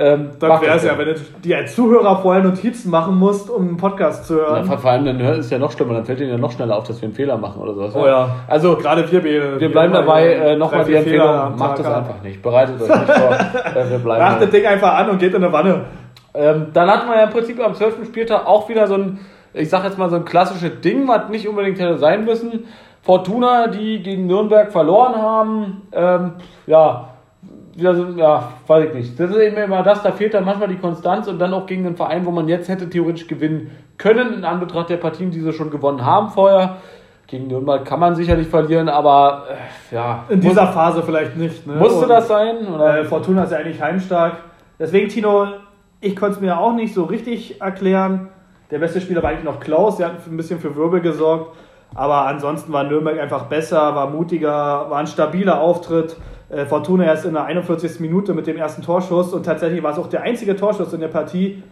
[0.00, 3.66] ähm, Dann wäre es ja, wenn du dir als Zuhörer vorher Notizen machen musst, um
[3.66, 4.64] einen Podcast zu hören.
[4.64, 6.76] vor vor allem dann hört es ja noch schlimmer, dann fällt ihnen ja noch schneller
[6.76, 7.96] auf, dass wir einen Fehler machen oder sowas.
[7.96, 8.28] Oh ja.
[8.46, 9.60] Also Gerade wir beide.
[9.60, 12.40] wir bleiben dabei, äh, nochmal die Empfehlung, macht das einfach nicht.
[12.40, 13.32] Bereitet euch nicht vor.
[13.74, 14.24] äh, wir bleiben.
[14.24, 15.84] Macht das Ding einfach an und geht in eine Wanne.
[16.32, 18.06] Ähm, dann hatten wir ja im Prinzip am 12.
[18.06, 19.18] Spieltag auch wieder so ein,
[19.58, 22.64] ich sag jetzt mal so ein klassisches Ding, was nicht unbedingt hätte sein müssen.
[23.02, 26.32] Fortuna, die gegen Nürnberg verloren haben, ähm,
[26.66, 27.08] ja,
[27.74, 29.20] wieder so, ja, weiß ich nicht.
[29.20, 31.86] Das ist eben immer das, da fehlt dann manchmal die Konstanz und dann auch gegen
[31.86, 35.52] einen Verein, wo man jetzt hätte theoretisch gewinnen können, in Anbetracht der Partien, die sie
[35.52, 36.76] schon gewonnen haben vorher.
[37.28, 40.24] Gegen Nürnberg kann man sicherlich verlieren, aber äh, ja.
[40.28, 41.66] In dieser Phase vielleicht nicht.
[41.66, 41.74] Ne?
[41.74, 42.66] musste Und, das sein?
[42.66, 43.00] Oder?
[43.00, 44.38] Äh, Fortuna ist ja eigentlich heimstark.
[44.78, 45.46] Deswegen, Tino,
[46.00, 48.28] ich konnte es mir auch nicht so richtig erklären.
[48.70, 51.56] Der beste Spieler war eigentlich noch Klaus, der hat ein bisschen für Wirbel gesorgt.
[51.94, 56.16] Aber ansonsten war Nürnberg einfach besser, war mutiger, war ein stabiler Auftritt.
[56.50, 58.00] Äh, Fortuna erst in der 41.
[58.00, 61.08] Minute mit dem ersten Torschuss und tatsächlich war es auch der einzige Torschuss in der
[61.08, 61.62] Partie.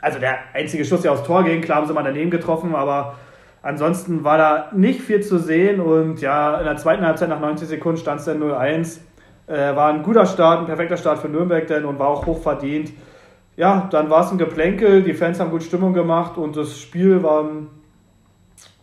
[0.00, 3.14] Also der einzige Schuss, der aufs Tor ging, klar haben sie mal daneben getroffen, aber
[3.62, 7.66] ansonsten war da nicht viel zu sehen und ja, in der zweiten Halbzeit nach 90
[7.68, 9.00] Sekunden stand es dann 0-1.
[9.46, 12.42] Äh, war ein guter Start, ein perfekter Start für Nürnberg denn und war auch hoch
[12.42, 12.92] verdient.
[13.56, 17.22] Ja, dann war es ein Geplänkel, die Fans haben gut Stimmung gemacht und das Spiel
[17.22, 17.68] war ein,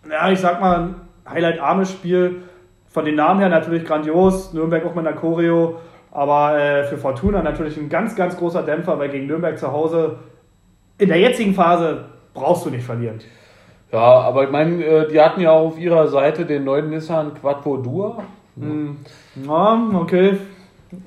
[0.10, 0.96] ja, ich sag mal,
[1.30, 2.42] highlight-armes Spiel.
[2.90, 4.54] Von den Namen her natürlich grandios.
[4.54, 5.78] Nürnberg auch mit einer Choreo.
[6.12, 10.18] Aber äh, für Fortuna natürlich ein ganz, ganz großer Dämpfer, weil gegen Nürnberg zu Hause
[11.00, 12.06] in der jetzigen Phase
[12.36, 13.20] brauchst du nicht verlieren.
[13.92, 17.34] Ja, aber ich meine, äh, die hatten ja auch auf ihrer Seite den neuen Nissan
[17.34, 18.24] Quattro Dua.
[18.60, 18.98] Hm.
[19.44, 20.38] Ja, okay.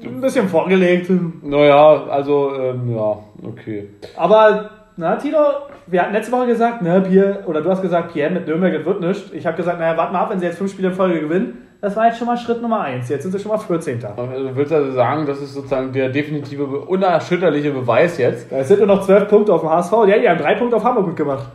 [0.02, 1.08] Ein bisschen vorgelegt.
[1.42, 3.88] Naja, also, ähm, ja, okay.
[4.16, 5.38] Aber, na, Tino,
[5.86, 9.00] wir hatten letzte Woche gesagt, ne, Pierre, oder du hast gesagt, Pierre mit Nürnberg, wird
[9.00, 9.32] nichts.
[9.32, 11.62] Ich habe gesagt, naja, warte mal ab, wenn sie jetzt fünf Spiele in Folge gewinnen.
[11.80, 13.08] Das war jetzt schon mal Schritt Nummer eins.
[13.08, 14.02] Jetzt sind sie schon mal 14.
[14.04, 18.50] Also, du willst also sagen, das ist sozusagen der definitive, unerschütterliche Beweis jetzt?
[18.50, 19.92] Es sind nur noch zwölf Punkte auf dem HSV.
[20.06, 21.46] Ja, die haben drei Punkte auf Hamburg gut gemacht.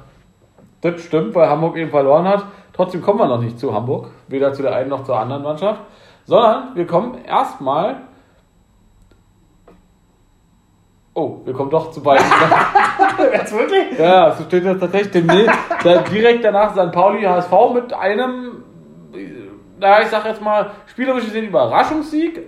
[0.81, 2.45] Das stimmt, weil Hamburg eben verloren hat.
[2.73, 5.81] Trotzdem kommen wir noch nicht zu Hamburg, weder zu der einen noch zur anderen Mannschaft,
[6.25, 7.97] sondern wir kommen erstmal.
[11.13, 12.25] Oh, wir kommen doch zu beiden.
[13.33, 13.99] Jetzt wirklich?
[13.99, 15.11] ja, so steht das tatsächlich.
[15.11, 15.53] Demnächst,
[16.11, 16.91] direkt danach St.
[16.91, 18.63] Pauli HSV mit einem,
[19.77, 22.39] naja, ich sag jetzt mal, spielerisch gesehen Überraschungssieg.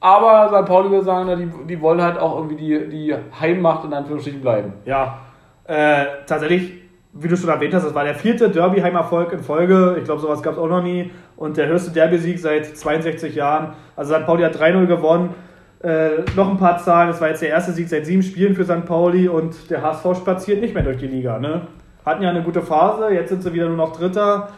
[0.00, 0.66] Aber St.
[0.66, 4.40] Pauli würde sagen, na, die, die wollen halt auch irgendwie die, die Heimmacht in Anführungsstrichen
[4.40, 4.74] bleiben.
[4.86, 5.18] Ja,
[5.64, 6.80] äh, tatsächlich,
[7.12, 9.96] wie du schon erwähnt hast, das war der vierte Derby-Heimerfolg in Folge.
[9.98, 11.10] Ich glaube, sowas gab es auch noch nie.
[11.36, 13.74] Und der höchste Derby-Sieg seit 62 Jahren.
[13.96, 14.24] Also St.
[14.24, 15.34] Pauli hat 3-0 gewonnen.
[15.82, 17.08] Äh, noch ein paar Zahlen.
[17.08, 18.84] Das war jetzt der erste Sieg seit sieben Spielen für St.
[18.84, 21.38] Pauli und der HSV spaziert nicht mehr durch die Liga.
[21.38, 21.62] Ne?
[22.04, 24.48] Hatten ja eine gute Phase, jetzt sind sie wieder nur noch Dritter.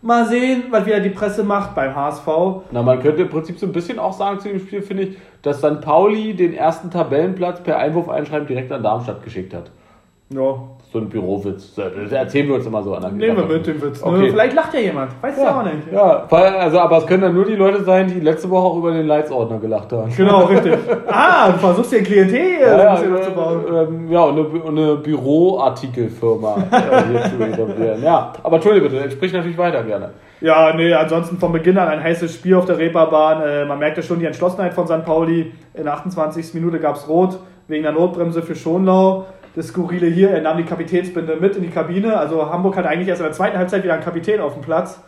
[0.00, 2.26] Mal sehen, was wieder die Presse macht beim HSV.
[2.72, 5.16] Na, man könnte im Prinzip so ein bisschen auch sagen zu dem Spiel, finde ich,
[5.42, 5.80] dass St.
[5.80, 9.70] Pauli den ersten Tabellenplatz per Einwurf einschreiben direkt an Darmstadt geschickt hat.
[10.34, 10.54] Ja,
[10.92, 11.74] So ein Bürowitz.
[11.74, 13.16] Das erzählen wir uns immer so an.
[13.16, 14.04] nehmen wir mit den Witz.
[14.04, 14.10] Ne?
[14.10, 14.30] Okay.
[14.30, 15.10] Vielleicht lacht ja jemand.
[15.22, 15.90] Weiß ja auch nicht.
[15.92, 18.92] Ja, also, aber es können dann nur die Leute sein, die letzte Woche auch über
[18.92, 20.12] den Leitsordner gelacht haben.
[20.14, 20.74] Genau, richtig.
[21.06, 23.64] Ah, du versuchst dir Klientel Ja, ein ja, bisschen aufzubauen.
[23.66, 28.02] äh, ähm, ja und eine, eine Büroartikelfirma äh, hier zu etablieren.
[28.02, 30.10] Ja, aber entschuldige bitte, sprich natürlich weiter gerne.
[30.40, 33.42] Ja, nee, ansonsten von Beginn an ein heißes Spiel auf der Reeperbahn.
[33.42, 35.04] Äh, man merkte schon die Entschlossenheit von St.
[35.04, 35.52] Pauli.
[35.74, 36.52] In der 28.
[36.54, 39.24] Minute gab es Rot wegen der Notbremse für Schonlau.
[39.54, 42.16] Das Skurrile hier, er nahm die Kapitänsbinde mit in die Kabine.
[42.16, 45.00] Also Hamburg hat eigentlich erst in der zweiten Halbzeit wieder einen Kapitän auf dem Platz.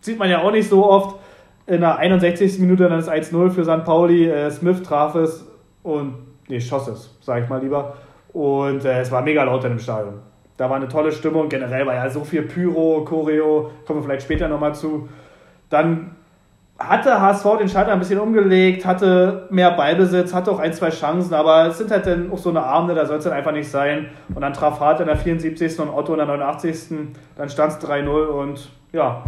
[0.00, 1.20] Sieht man ja auch nicht so oft.
[1.66, 2.58] In der 61.
[2.58, 3.84] Minute dann ist 1-0 für St.
[3.84, 4.28] Pauli.
[4.28, 5.46] Äh, Smith traf es
[5.82, 6.14] und,
[6.48, 7.96] nee, schoss es, sag ich mal lieber.
[8.32, 10.14] Und äh, es war mega laut in dem Stadion.
[10.56, 11.48] Da war eine tolle Stimmung.
[11.48, 15.08] Generell war ja so viel Pyro, Choreo, kommen wir vielleicht später nochmal zu.
[15.70, 16.16] Dann
[16.78, 21.32] hatte HSV den Schalter ein bisschen umgelegt, hatte mehr Ballbesitz, hatte auch ein, zwei Chancen,
[21.32, 23.70] aber es sind halt dann auch so eine Abende, da soll es dann einfach nicht
[23.70, 24.10] sein.
[24.34, 25.78] Und dann traf Hart in der 74.
[25.78, 26.98] und Otto in der 89.
[27.36, 29.22] Dann stand es 3-0 und ja,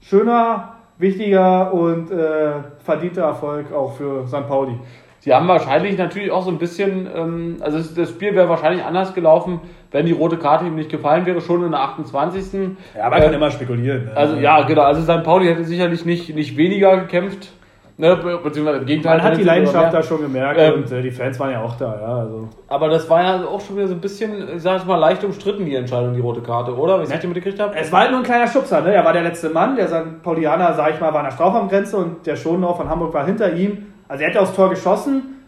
[0.00, 4.46] schöner, wichtiger und äh, verdienter Erfolg auch für St.
[4.46, 4.78] Pauli.
[5.24, 9.14] Sie haben wahrscheinlich natürlich auch so ein bisschen, ähm, also das- Spiel wäre wahrscheinlich anders
[9.14, 9.60] gelaufen,
[9.92, 12.76] wenn die rote Karte ihm nicht gefallen wäre, schon in der 28.
[12.98, 14.06] Ja, man Äh, kann immer spekulieren.
[14.06, 14.16] ne?
[14.16, 14.82] Also ja, genau.
[14.82, 15.22] Also St.
[15.22, 17.52] Pauli hätte sicherlich nicht, nicht weniger gekämpft.
[17.98, 19.18] Ne, be- beziehungsweise im Gegenteil.
[19.18, 21.76] Man hat die Leidenschaft da schon gemerkt Ähm, und äh, die Fans waren ja auch
[21.76, 22.16] da, ja.
[22.16, 22.48] Also.
[22.66, 25.22] Aber das war ja auch schon wieder so ein bisschen, ich sag jetzt mal, leicht
[25.22, 26.98] umstritten, die Entscheidung, die rote Karte, oder?
[26.98, 27.76] Wie ich die mitgekriegt habe?
[27.76, 28.92] Es war halt nur ein kleiner Schubser, ne?
[28.92, 30.20] Er war der letzte Mann, der St.
[30.24, 33.52] Paulianer, sag ich mal, war an der Strafraumgrenze und der Schonau von Hamburg war hinter
[33.52, 33.86] ihm.
[34.12, 35.42] Also er hätte aufs Tor geschossen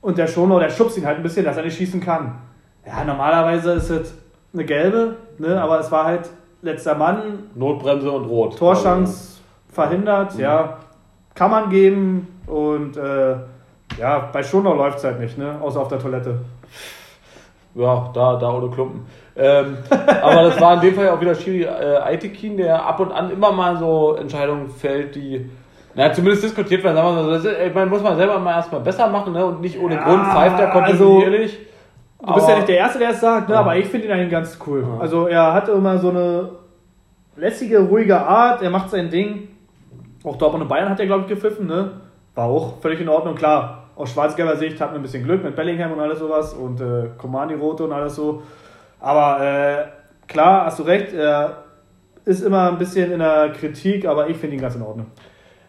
[0.00, 2.38] und der Schonau, der schubst ihn halt ein bisschen, dass er nicht schießen kann.
[2.86, 4.14] Ja, normalerweise ist es
[4.54, 5.60] eine gelbe, ne?
[5.60, 6.30] Aber es war halt
[6.62, 8.56] letzter Mann, Notbremse und Rot.
[8.56, 9.40] Torschance
[9.72, 10.78] verhindert, ja.
[11.34, 13.38] Kann man geben und äh,
[13.98, 15.60] ja, bei Schonau läuft es halt nicht, ne?
[15.60, 16.38] Außer auf der Toilette.
[17.74, 19.04] Ja, da, da ohne Klumpen.
[19.34, 23.10] Ähm, aber das war in dem Fall auch wieder Schiri äh, Aitekin, der ab und
[23.10, 25.50] an immer mal so Entscheidungen fällt, die
[25.96, 26.94] na, zumindest diskutiert werden.
[26.94, 29.46] Sagen wir mal so, ich meine, muss man selber mal erstmal besser machen ne?
[29.46, 31.58] und nicht ohne Ja, Grund pfeift er kontinuierlich.
[32.20, 33.54] Du bist ja nicht der Erste, der es sagt, ne?
[33.54, 33.60] Ja.
[33.60, 34.82] aber ich finde ihn eigentlich ganz cool.
[34.82, 35.00] Ja.
[35.00, 36.50] Also er hat immer so eine
[37.36, 39.48] lässige, ruhige Art, er macht sein Ding.
[40.22, 41.92] Auch Dortmund und Bayern hat er, glaube ich, gepfiffen, ne?
[42.34, 43.84] War auch völlig in Ordnung, klar.
[43.96, 47.08] Aus schwarz-gelber Sicht hatten wir ein bisschen Glück mit Bellingham und alles sowas und äh,
[47.16, 48.42] Komani Rote und alles so.
[49.00, 49.84] Aber äh,
[50.26, 51.64] klar, hast du recht, er
[52.26, 55.06] ist immer ein bisschen in der Kritik, aber ich finde ihn ganz in Ordnung.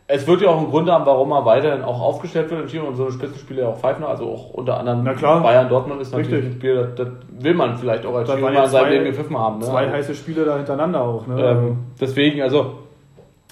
[0.09, 2.83] Es wird ja auch einen Grund haben, warum er weiterhin auch aufgestellt wird in Chile
[2.83, 5.03] und so eine Spitzenspiele ja auch pfeifen, also auch unter anderem.
[5.03, 6.51] Bayern Dortmund ist natürlich Richtig.
[6.53, 7.07] ein Spiel, das, das
[7.43, 9.59] will man vielleicht auch als waren mal in jetzt seinem zwei- Leben gepfiffen haben.
[9.59, 9.65] Ne?
[9.65, 11.41] Zwei Also, heiße Spiele da hintereinander auch, ne?
[11.43, 12.75] ähm, deswegen, also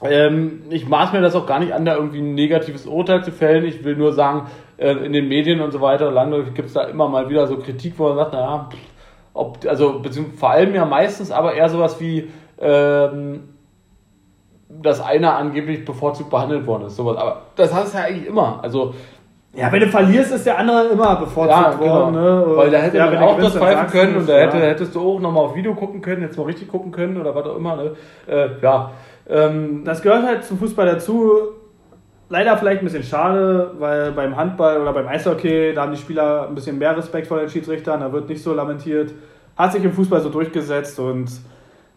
[0.01, 3.31] ähm, ich maß mir das auch gar nicht an, da irgendwie ein negatives Urteil zu
[3.31, 3.65] fällen.
[3.65, 6.83] Ich will nur sagen, äh, in den Medien und so weiter, lange gibt es da
[6.83, 8.69] immer mal wieder so Kritik, wo man sagt, naja,
[9.33, 13.54] ob, also beziehungsweise vor allem ja meistens, aber eher sowas wie, ähm,
[14.69, 16.95] dass einer angeblich bevorzugt behandelt worden ist.
[16.95, 17.17] Sowas.
[17.17, 18.59] Aber das hast du ja eigentlich immer.
[18.61, 18.93] Also
[19.55, 21.93] ja, wenn du verlierst, ist der andere immer bevorzugt ja, genau.
[21.93, 22.15] worden.
[22.15, 22.45] Ne?
[22.45, 24.63] Und Weil da hätte ja, man auch das pfeifen können und da hätte, ja.
[24.63, 27.45] hättest du auch nochmal auf Video gucken können, jetzt mal richtig gucken können oder was
[27.45, 27.77] auch immer.
[27.77, 27.91] Ne?
[28.27, 28.91] Äh, ja,
[29.29, 31.31] Ähm, Das gehört halt zum Fußball dazu.
[32.27, 36.47] Leider vielleicht ein bisschen schade, weil beim Handball oder beim Eishockey, da haben die Spieler
[36.49, 39.13] ein bisschen mehr Respekt vor den Schiedsrichtern, da wird nicht so lamentiert.
[39.55, 41.29] Hat sich im Fußball so durchgesetzt und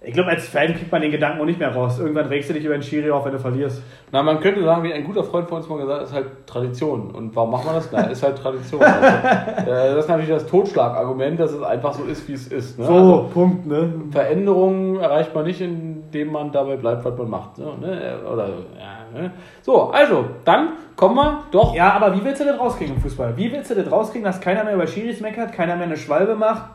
[0.01, 1.99] ich glaube, als Fan kriegt man den Gedanken auch nicht mehr raus.
[1.99, 3.83] Irgendwann regst du dich über den Schiri auf, wenn du verlierst.
[4.13, 6.47] Na, man könnte sagen, wie ein guter Freund von uns mal gesagt hat, ist halt
[6.47, 7.11] Tradition.
[7.11, 7.89] Und warum macht man das?
[7.91, 8.81] Na, ist halt Tradition.
[8.81, 9.07] Also,
[9.71, 12.79] äh, das ist natürlich das Totschlagargument, dass es einfach so ist, wie es ist.
[12.79, 12.85] Ne?
[12.85, 13.93] So, Also, Punkt, ne?
[14.13, 17.57] Veränderungen erreicht man nicht, indem man dabei bleibt, was man macht.
[17.57, 18.21] So, ne?
[18.33, 19.33] Oder, ja, ne?
[19.63, 21.75] so, also, dann kommen wir doch.
[21.75, 23.37] Ja, aber wie willst du das rauskriegen im Fußball?
[23.37, 26.37] Wie willst du das rauskriegen, dass keiner mehr über Schiris meckert, keiner mehr eine Schwalbe
[26.37, 26.71] macht,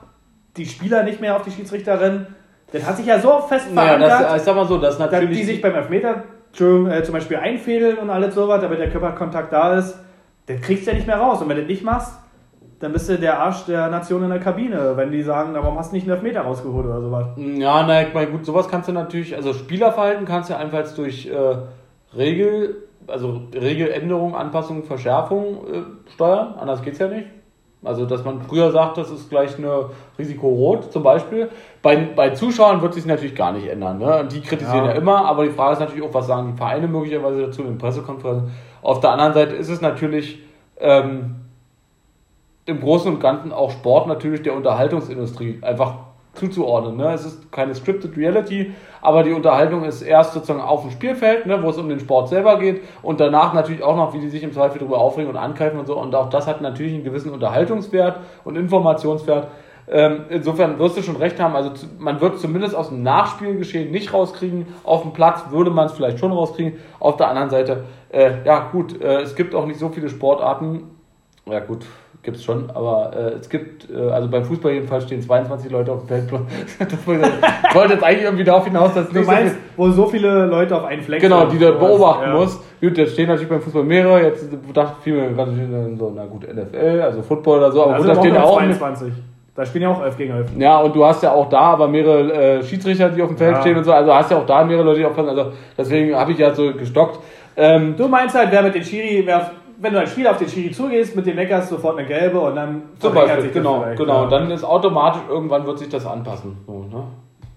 [0.57, 2.27] die Spieler nicht mehr auf die Schiedsrichterin?
[2.73, 4.31] Das hat sich ja so fest naja, verankert.
[4.31, 5.37] das, ich sag mal so, dass natürlich.
[5.37, 6.23] die sich beim Elfmeter
[6.59, 9.97] äh, zum Beispiel einfädeln und alles sowas, damit der Körperkontakt da ist,
[10.47, 11.41] das kriegst du ja nicht mehr raus.
[11.41, 12.13] Und wenn du das nicht machst,
[12.79, 15.91] dann bist du der Arsch der Nation in der Kabine, wenn die sagen, warum hast
[15.91, 17.27] du nicht einen Elfmeter rausgeholt oder sowas.
[17.37, 21.27] Ja, na, ich meine, gut, sowas kannst du natürlich, also Spielerverhalten kannst du einfach durch
[21.27, 21.57] äh,
[22.17, 26.55] Regel, also Regeländerung, Anpassung, Verschärfung äh, steuern.
[26.59, 27.27] Anders geht's ja nicht.
[27.83, 31.49] Also, dass man früher sagt, das ist gleich eine Risiko rot zum Beispiel.
[31.81, 33.99] Bei, bei Zuschauern wird sich natürlich gar nicht ändern.
[33.99, 34.27] Ne?
[34.31, 34.91] Die kritisieren ja.
[34.91, 34.97] Ja.
[34.97, 37.77] immer, aber die Frage ist natürlich auch, was sagen die Vereine möglicherweise dazu in den
[37.77, 38.51] Pressekonferenzen.
[38.81, 40.39] Auf der anderen Seite ist es natürlich
[40.79, 41.35] ähm,
[42.65, 45.95] im Großen und Ganzen auch Sport natürlich der Unterhaltungsindustrie einfach
[46.33, 46.97] zuzuordnen.
[46.97, 47.13] Ne?
[47.13, 51.61] Es ist keine scripted Reality, aber die Unterhaltung ist erst sozusagen auf dem Spielfeld, ne,
[51.61, 54.43] wo es um den Sport selber geht und danach natürlich auch noch, wie die sich
[54.43, 55.99] im Zweifel darüber aufregen und angreifen und so.
[55.99, 59.47] Und auch das hat natürlich einen gewissen Unterhaltungswert und Informationswert.
[59.87, 63.91] Ähm, insofern wirst du schon recht haben, also zu, man wird zumindest aus dem Nachspielgeschehen
[63.91, 64.67] nicht rauskriegen.
[64.83, 66.79] Auf dem Platz würde man es vielleicht schon rauskriegen.
[66.99, 70.83] Auf der anderen Seite, äh, ja gut, äh, es gibt auch nicht so viele Sportarten.
[71.45, 71.85] Ja gut,
[72.23, 75.91] gibt es schon, aber äh, es gibt, äh, also beim Fußball jedenfalls stehen 22 Leute
[75.91, 76.23] auf dem Feld.
[76.79, 77.29] Das wollte
[77.69, 80.05] ich wollte jetzt eigentlich irgendwie darauf hinaus, dass Du nicht so meinst, viel, wo so
[80.07, 81.79] viele Leute auf einen Fleck Genau, die du sowas.
[81.79, 82.33] beobachten Ja.
[82.33, 82.61] musst.
[82.81, 85.51] Gut, jetzt stehen natürlich beim Fußball mehrere, jetzt dachte ich mir gerade
[85.97, 88.61] so, na gut, NFL, also Football oder so, aber Da gut, da stehen auch auch.
[88.61, 89.13] nur 22.
[89.55, 90.47] Da spielen ja auch 11 gegen 11.
[90.57, 93.55] Ja, und du hast ja auch da aber mehrere äh, Schiedsrichter, die auf dem Feld
[93.55, 93.61] Ja.
[93.61, 96.31] stehen und so, also hast ja auch da mehrere Leute, die aufpassen, also deswegen habe
[96.31, 97.19] ich ja so gestockt.
[97.55, 100.47] Ähm, Du meinst halt, wer mit den Schiri, wer, wenn du als Spieler auf den
[100.49, 103.85] Schiri zugehst, mit dem meckerst sofort eine gelbe und dann zum Beispiel, sich das genau,
[103.95, 104.23] genau.
[104.23, 104.29] ja.
[104.29, 106.57] Dann ist automatisch, irgendwann wird sich das anpassen.
[106.67, 107.03] So, ne?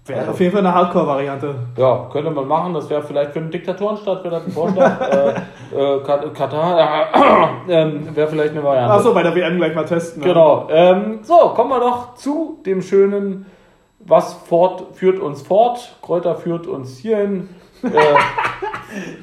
[0.05, 1.53] Wäre auf jeden Fall eine Hardcore-Variante.
[1.75, 2.73] Ja, könnte man machen.
[2.73, 5.01] Das wäre vielleicht für einen Diktatorenstaat wäre das ein Vorschlag.
[5.73, 7.07] äh, äh, Kat- Katar
[7.67, 8.93] äh, ähm, wäre vielleicht eine Variante.
[8.93, 10.21] Achso, bei der WM gleich mal testen.
[10.21, 10.29] ne?
[10.29, 10.67] Genau.
[10.71, 13.47] Ähm, so, kommen wir doch zu dem schönen,
[13.99, 15.97] was fort, führt uns fort.
[16.01, 17.49] Kräuter führt uns hierhin.
[17.83, 17.89] Äh,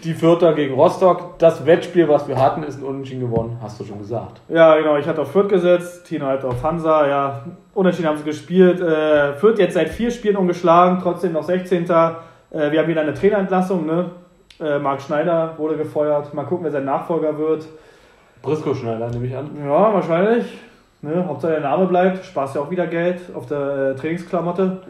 [0.04, 1.38] die Vierter gegen Rostock.
[1.38, 4.40] Das Wettspiel, was wir hatten, ist ein Unentschieden gewonnen, hast du schon gesagt.
[4.48, 4.96] Ja, genau.
[4.96, 7.06] Ich hatte auf Fürth gesetzt, Tino hat auf Hansa.
[7.06, 7.44] Ja,
[7.74, 8.80] unentschieden haben sie gespielt.
[8.80, 11.84] Äh, Fürth jetzt seit vier Spielen ungeschlagen, trotzdem noch 16.
[11.84, 13.86] Äh, wir haben wieder eine Trainerentlassung.
[13.86, 14.10] Ne?
[14.60, 16.32] Äh, Marc Schneider wurde gefeuert.
[16.34, 17.66] Mal gucken, wer sein Nachfolger wird.
[18.42, 19.50] Briscoe Schneider nehme ich an.
[19.64, 20.46] Ja, wahrscheinlich.
[21.02, 21.24] Ne?
[21.26, 22.24] Hauptsache der Name bleibt.
[22.24, 24.82] Spaß ja auch wieder Geld auf der äh, Trainingsklamotte.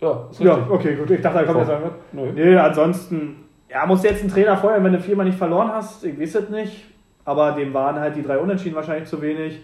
[0.00, 1.10] Ja, ist Ja, okay, gut.
[1.10, 1.92] Ich dachte, da kommt jetzt irgendwas.
[2.12, 2.32] Nö.
[2.32, 6.04] Nee, ansonsten, ja, musst du jetzt einen Trainer feuern, wenn du viermal nicht verloren hast.
[6.04, 6.86] Ich weiß es nicht.
[7.24, 9.60] Aber dem waren halt die drei Unentschieden wahrscheinlich zu wenig.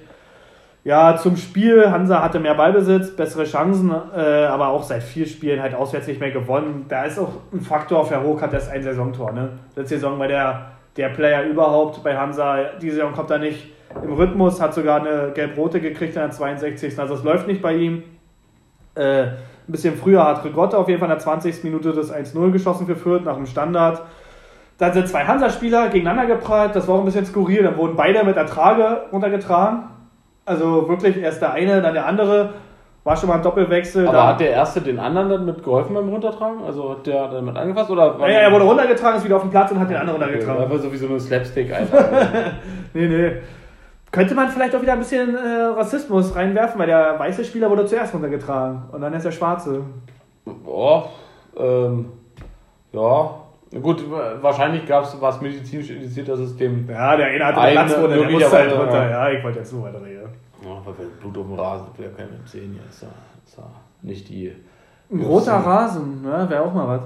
[0.84, 5.62] Ja, zum Spiel, Hansa hatte mehr Ballbesitz, bessere Chancen, äh, aber auch seit vier Spielen
[5.62, 6.86] halt auswärts nicht mehr gewonnen.
[6.88, 9.50] Da ist auch ein Faktor, Verhoek hat das ein Saisontor, ne?
[9.76, 12.64] Letzte Saison war der, der Player überhaupt bei Hansa.
[12.80, 13.72] Diese Saison kommt er nicht
[14.02, 16.98] im Rhythmus, hat sogar eine gelb-rote gekriegt in der 62.
[16.98, 18.02] Also es läuft nicht bei ihm.
[18.96, 19.26] Äh,
[19.68, 21.64] ein bisschen früher hat Rigotta auf jeden Fall in der 20.
[21.64, 24.02] Minute das 1-0 geschossen für Fürth nach dem Standard.
[24.78, 27.62] Dann sind zwei Hansa-Spieler gegeneinander geprallt, das war auch ein bisschen skurril.
[27.62, 29.84] Dann wurden beide mit der Trage runtergetragen.
[30.44, 32.54] Also wirklich erst der eine, dann der andere.
[33.04, 34.06] War schon mal ein Doppelwechsel.
[34.06, 36.62] Aber hat der Erste den anderen dann mit geholfen beim Runtertragen?
[36.64, 37.90] Also hat der damit angefasst?
[37.90, 40.30] Oder naja, er wurde runtergetragen, ist wieder auf dem Platz und hat den anderen Okay,
[40.30, 40.62] runtergetragen.
[40.64, 42.04] Einfach so wie so eine Slapstick einfach.
[42.94, 43.32] Nee, nee.
[44.12, 47.86] Könnte man vielleicht auch wieder ein bisschen äh, Rassismus reinwerfen, weil der weiße Spieler wurde
[47.86, 49.82] zuerst runtergetragen und dann ist der schwarze.
[50.44, 51.08] Boah,
[51.56, 52.06] ähm,
[52.92, 53.30] ja.
[53.70, 54.04] Na Gut,
[54.42, 56.86] wahrscheinlich gab es was medizinisch indiziert, dass es dem.
[56.90, 59.10] Ja, der eine hatte Eine eine Platzwunde, der musste halt runter.
[59.10, 59.30] ja.
[59.30, 60.28] Ja, ich wollte jetzt nur weiterreden.
[60.62, 62.78] Ja, weil wir Blut auf dem Rasen, will ja keiner sehen.
[62.78, 63.08] Ja, ist ja,
[63.46, 63.64] ist ja
[64.02, 64.54] nicht die.
[65.10, 67.00] Ein roter Rasen, ne, wäre auch mal was.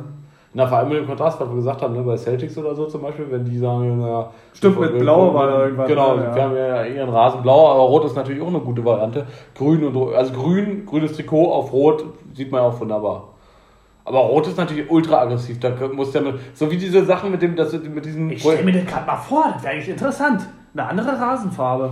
[0.57, 2.87] Na, vor allem mit dem Kontrast, was wir gesagt haben, ne, bei Celtics oder so
[2.87, 6.35] zum Beispiel, wenn die sagen, na, Stimmt, mit Blau war da irgendwas, Genau, ne, ja.
[6.35, 9.27] wir haben ja ihren Rasen blau, aber rot ist natürlich auch eine gute Variante.
[9.55, 13.25] Grün und Rot- also grün, grünes Trikot auf rot sieht man ja auch wunderbar.
[14.07, 17.43] Aber rot ist natürlich ultra aggressiv, da muss der mit, so wie diese Sachen mit
[17.43, 18.31] dem, das, mit diesen.
[18.31, 20.49] Ich stelle mir das gerade mal vor, das wäre eigentlich interessant.
[20.73, 21.91] Eine andere Rasenfarbe.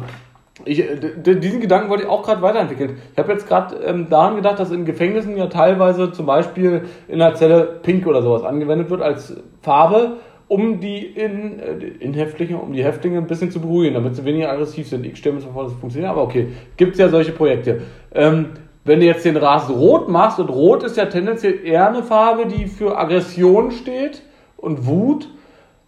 [0.65, 0.97] Ich, äh,
[1.35, 2.99] diesen Gedanken wollte ich auch gerade weiterentwickeln.
[3.13, 7.19] Ich habe jetzt gerade ähm, daran gedacht, dass in Gefängnissen ja teilweise zum Beispiel in
[7.19, 12.57] der Zelle Pink oder sowas angewendet wird als Farbe, um die in, äh, in Häftlinge,
[12.59, 15.05] um die Häftlinge ein bisschen zu beruhigen, damit sie weniger aggressiv sind.
[15.05, 17.83] Ich stelle mir vor, das funktioniert, aber okay, gibt es ja solche Projekte.
[18.15, 18.51] Ähm,
[18.85, 22.47] wenn du jetzt den Rasen rot machst, und rot ist ja tendenziell eher eine Farbe,
[22.47, 24.23] die für Aggression steht
[24.57, 25.29] und Wut,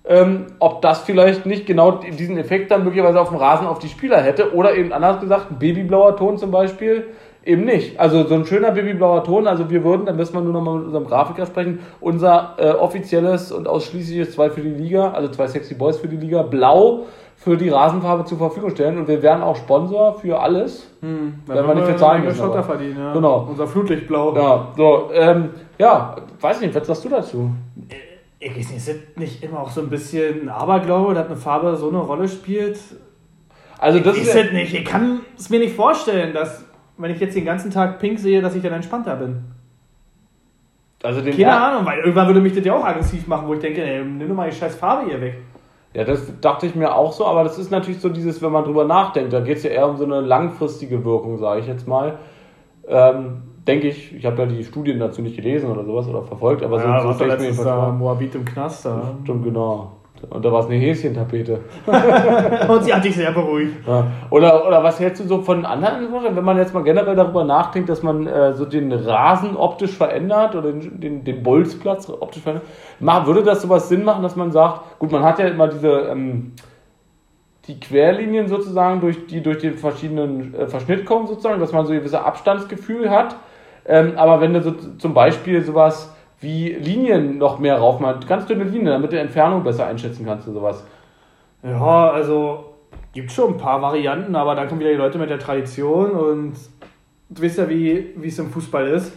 [0.08, 3.88] ähm, ob das vielleicht nicht genau diesen Effekt dann möglicherweise auf dem Rasen auf die
[3.88, 7.08] Spieler hätte oder eben anders gesagt, ein babyblauer Ton zum Beispiel
[7.44, 7.98] eben nicht.
[7.98, 10.76] Also so ein schöner babyblauer Ton, also wir würden, dann müssen wir nur noch mal
[10.76, 15.48] mit unserem Grafiker sprechen, unser äh, offizielles und ausschließliches zwei für die Liga, also zwei
[15.48, 17.04] Sexy Boys für die Liga, blau
[17.36, 20.90] für die Rasenfarbe zur Verfügung stellen und wir wären auch Sponsor für alles.
[21.00, 22.38] Hm, wenn wir nicht bezahlen müssen.
[22.38, 23.12] Schotter verdienen, ja.
[23.12, 23.46] Genau.
[23.48, 24.34] Unser Flutlichtblau.
[24.34, 27.50] Ja, so, ähm, ja, weiß nicht, was sagst du dazu?
[28.38, 31.76] Ich weiß nicht, ist das nicht immer auch so ein bisschen Aberglaube, dass eine Farbe
[31.76, 32.78] so eine Rolle spielt?
[33.78, 34.74] Also das ich ist es nicht.
[34.74, 36.64] Ich kann es mir nicht vorstellen, dass,
[36.98, 39.44] wenn ich jetzt den ganzen Tag pink sehe, dass ich dann entspannter bin.
[41.02, 43.60] Also Keine ja Ahnung, weil irgendwann würde mich das ja auch aggressiv machen, wo ich
[43.60, 45.38] denke, ey, nimm doch mal die scheiß Farbe hier weg.
[45.94, 48.64] Ja, das dachte ich mir auch so, aber das ist natürlich so dieses, wenn man
[48.64, 51.86] drüber nachdenkt, da geht es ja eher um so eine langfristige Wirkung, sage ich jetzt
[51.86, 52.18] mal.
[52.88, 56.62] Ähm, denke ich, ich habe ja die Studien dazu nicht gelesen oder sowas oder verfolgt,
[56.62, 57.98] aber ja, so, so stelle ich mir jedenfalls.
[57.98, 59.14] Moabit im Knast da.
[59.22, 59.92] Stimmt, genau.
[60.30, 61.60] Und da war es eine Häschentapete.
[62.68, 63.86] und sie hat dich sehr beruhigt.
[63.86, 64.06] Ja.
[64.30, 67.90] Oder, oder was hältst du so von anderen wenn man jetzt mal generell darüber nachdenkt,
[67.90, 72.66] dass man äh, so den Rasen optisch verändert oder den, den, den Bolzplatz optisch verändert?
[73.26, 76.52] Würde das sowas Sinn machen, dass man sagt, gut, man hat ja immer diese ähm,
[77.68, 81.92] die Querlinien sozusagen, durch, die durch den verschiedenen äh, Verschnitt kommen sozusagen, dass man so
[81.92, 83.36] ein gewisses Abstandsgefühl hat.
[83.86, 88.64] Ähm, aber wenn du so, zum Beispiel sowas wie Linien noch mehr raufmalst, ganz dünne
[88.64, 90.84] Linien, damit du Entfernung besser einschätzen kannst und sowas.
[91.62, 92.74] Ja, also
[93.12, 96.54] gibt schon ein paar Varianten, aber da kommen wieder die Leute mit der Tradition und
[97.30, 99.16] du weißt ja, wie es im Fußball ist.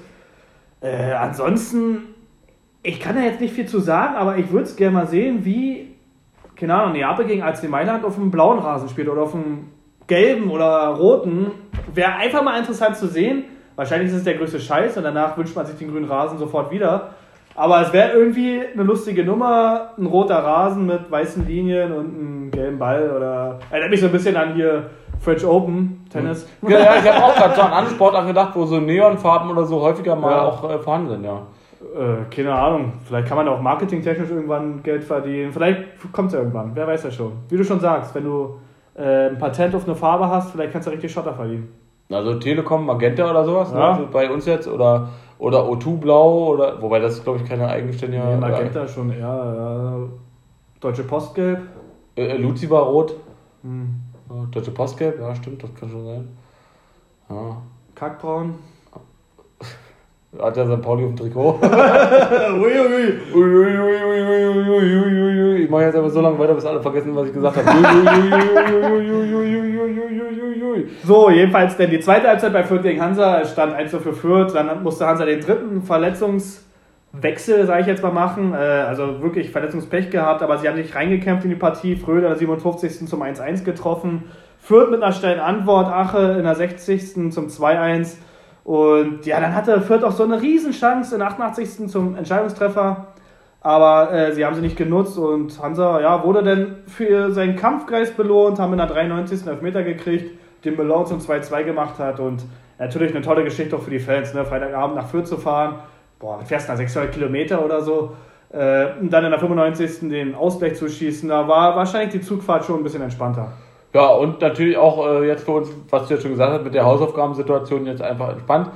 [0.82, 2.16] Äh, ansonsten,
[2.82, 5.44] ich kann da jetzt nicht viel zu sagen, aber ich würde es gerne mal sehen,
[5.44, 5.96] wie,
[6.56, 9.68] keine Ahnung, Neapel gegen AC Mailand auf dem blauen Rasen spielt oder auf dem
[10.08, 11.52] gelben oder roten.
[11.94, 13.44] Wäre einfach mal interessant zu sehen
[13.80, 16.70] Wahrscheinlich ist es der größte Scheiß und danach wünscht man sich den grünen Rasen sofort
[16.70, 17.12] wieder.
[17.56, 22.52] Aber es wäre irgendwie eine lustige Nummer, ein roter Rasen mit weißen Linien und einem
[22.52, 23.58] gelben Ball oder.
[23.72, 24.90] Erinnert mich so ein bisschen an hier
[25.22, 26.46] French Open, Tennis.
[26.62, 29.64] Ja, ja ich habe auch gerade so an andere Sportarten gedacht, wo so Neonfarben oder
[29.64, 30.42] so häufiger mal ja.
[30.44, 31.44] auch äh, vorhanden sind, ja.
[31.98, 32.92] Äh, keine Ahnung.
[33.06, 35.54] Vielleicht kann man auch marketingtechnisch irgendwann Geld verdienen.
[35.54, 36.72] Vielleicht kommt es ja irgendwann.
[36.74, 37.32] Wer weiß ja schon.
[37.48, 38.60] Wie du schon sagst, wenn du
[38.96, 41.89] äh, ein Patent auf eine Farbe hast, vielleicht kannst du richtig Schotter verdienen.
[42.12, 43.80] Also Telekom, Magenta oder sowas, ne?
[43.80, 43.98] ja.
[43.98, 44.08] ne?
[44.12, 48.24] bei uns jetzt oder, oder O2 Blau oder wobei das glaube ich keine eigenständige.
[48.24, 50.00] Nee, Magenta schon eher ja.
[50.80, 51.62] Deutsche Postgelb.
[52.16, 53.16] Äh, äh Lucifer Rot.
[53.62, 54.02] Hm.
[54.52, 56.28] Deutsche Postgelb, ja stimmt, das kann schon sein.
[57.30, 57.58] Ja.
[57.94, 58.56] Kackbraun.
[60.38, 60.82] Hat ja St.
[60.84, 61.60] Pauli auf dem Trikot.
[65.64, 67.68] Ich mache jetzt aber so lange weiter, bis alle vergessen, was ich gesagt habe.
[71.04, 74.54] so, jedenfalls denn die zweite Halbzeit bei Fürth gegen Hansa stand 1 für Fürth.
[74.54, 78.54] Dann musste Hansa den dritten Verletzungswechsel, sage ich jetzt mal, machen.
[78.54, 81.96] Also wirklich Verletzungspech gehabt, aber sie haben sich reingekämpft in die Partie.
[81.96, 83.08] Fröder in der 57.
[83.08, 84.26] zum 1-1 getroffen.
[84.60, 85.88] Fürth mit einer schnellen Antwort.
[85.88, 87.32] Ache in der 60.
[87.32, 88.18] zum 2-1.
[88.64, 91.88] Und ja, dann hatte Fürth auch so eine Riesenchance in der 88.
[91.90, 93.08] zum Entscheidungstreffer.
[93.62, 98.16] Aber äh, sie haben sie nicht genutzt und Hansa ja, wurde dann für seinen Kampfgeist
[98.16, 99.46] belohnt, haben in der 93.
[99.46, 100.32] Elfmeter gekriegt,
[100.64, 102.46] den Malone zum 2-2 gemacht hat und
[102.78, 104.46] natürlich eine tolle Geschichte auch für die Fans, ne?
[104.46, 105.80] Freitagabend nach Fürth zu fahren,
[106.20, 108.14] boah, fährst nach 600 Kilometer oder so,
[108.52, 110.10] äh, und dann in der 95.
[110.10, 113.52] den Ausgleich zu schießen, da war wahrscheinlich die Zugfahrt schon ein bisschen entspannter.
[113.94, 116.74] Ja, und natürlich auch äh, jetzt für uns, was du ja schon gesagt hast, mit
[116.74, 118.70] der Hausaufgabensituation jetzt einfach entspannt.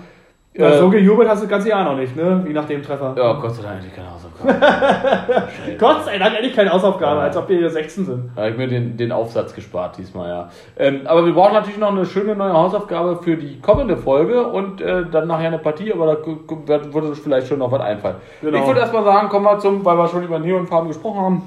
[0.55, 2.41] Ja, äh, so gejubelt hast du das ganze Jahr noch nicht, ne?
[2.43, 3.16] Wie nach dem Treffer.
[3.18, 5.47] Ja, Gott sei Dank endlich keine Hausaufgabe.
[5.80, 7.24] Gott sei Dank endlich keine Hausaufgabe, ja.
[7.24, 8.32] als ob wir hier 16 sind.
[8.36, 10.49] Da habe ich mir den, den Aufsatz gespart diesmal, ja.
[10.78, 14.80] Ähm, aber wir brauchen natürlich noch eine schöne neue Hausaufgabe für die kommende Folge und
[14.80, 18.18] äh, dann nachher eine Partie, aber da würde uns vielleicht schon noch was einfallen.
[18.41, 18.57] Genau.
[18.59, 21.41] Ich würde erstmal sagen, kommen wir zum, weil wir schon über Neonfarben gesprochen haben,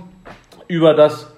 [0.66, 1.32] über das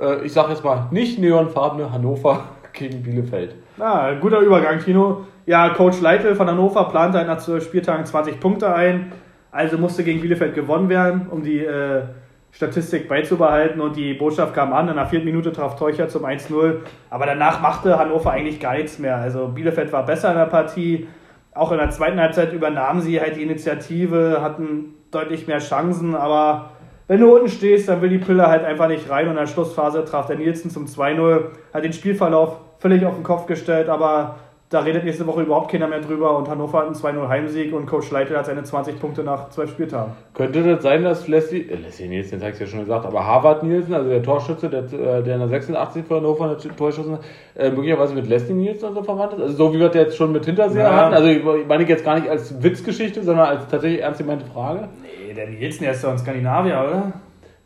[0.00, 3.54] äh, ich sage jetzt mal, nicht neonfarbene Hannover gegen Bielefeld.
[3.78, 5.26] Ah, guter Übergang, Tino.
[5.46, 9.12] Ja, Coach Leitl von Hannover plant halt nach zwölf Spieltagen 20 Punkte ein.
[9.50, 12.02] Also musste gegen Bielefeld gewonnen werden, um die äh,
[12.50, 13.80] Statistik beizubehalten.
[13.80, 14.88] Und die Botschaft kam an.
[14.88, 16.80] In der vierten Minute traf Teucher zum 1-0.
[17.08, 19.16] Aber danach machte Hannover eigentlich gar nichts mehr.
[19.16, 21.06] Also Bielefeld war besser in der Partie.
[21.54, 26.70] Auch in der zweiten Halbzeit übernahmen sie halt die Initiative, hatten deutlich mehr Chancen, aber
[27.08, 29.46] wenn du unten stehst, dann will die Pille halt einfach nicht rein und in der
[29.46, 31.40] Schlussphase traf der Nielsen zum 2-0,
[31.72, 34.36] hat den Spielverlauf völlig auf den Kopf gestellt, aber
[34.70, 37.86] da redet nächste Woche überhaupt keiner mehr drüber und Hannover hat einen 2-0 Heimsieg und
[37.86, 40.12] Coach Leitl hat seine 20 Punkte nach 12 Spieltagen.
[40.34, 43.24] Könnte das sein, dass Leslie, äh, Leslie Nielsen, das habe ich ja schon gesagt, aber
[43.24, 47.18] Harvard Nielsen, also der Torschütze, der, äh, der in der 86 für Hannover eine Torschütze,
[47.56, 49.40] äh, möglicherweise mit Leslie Nielsen so verwandt ist?
[49.40, 50.96] Also so wie wir das jetzt schon mit Hinterseher Ja.
[50.96, 51.14] hatten.
[51.14, 54.90] Also ich meine ich jetzt gar nicht als Witzgeschichte, sondern als tatsächlich ernst gemeinte Frage.
[55.34, 57.12] Der Nielsen, der ist doch ein Skandinavier, oder?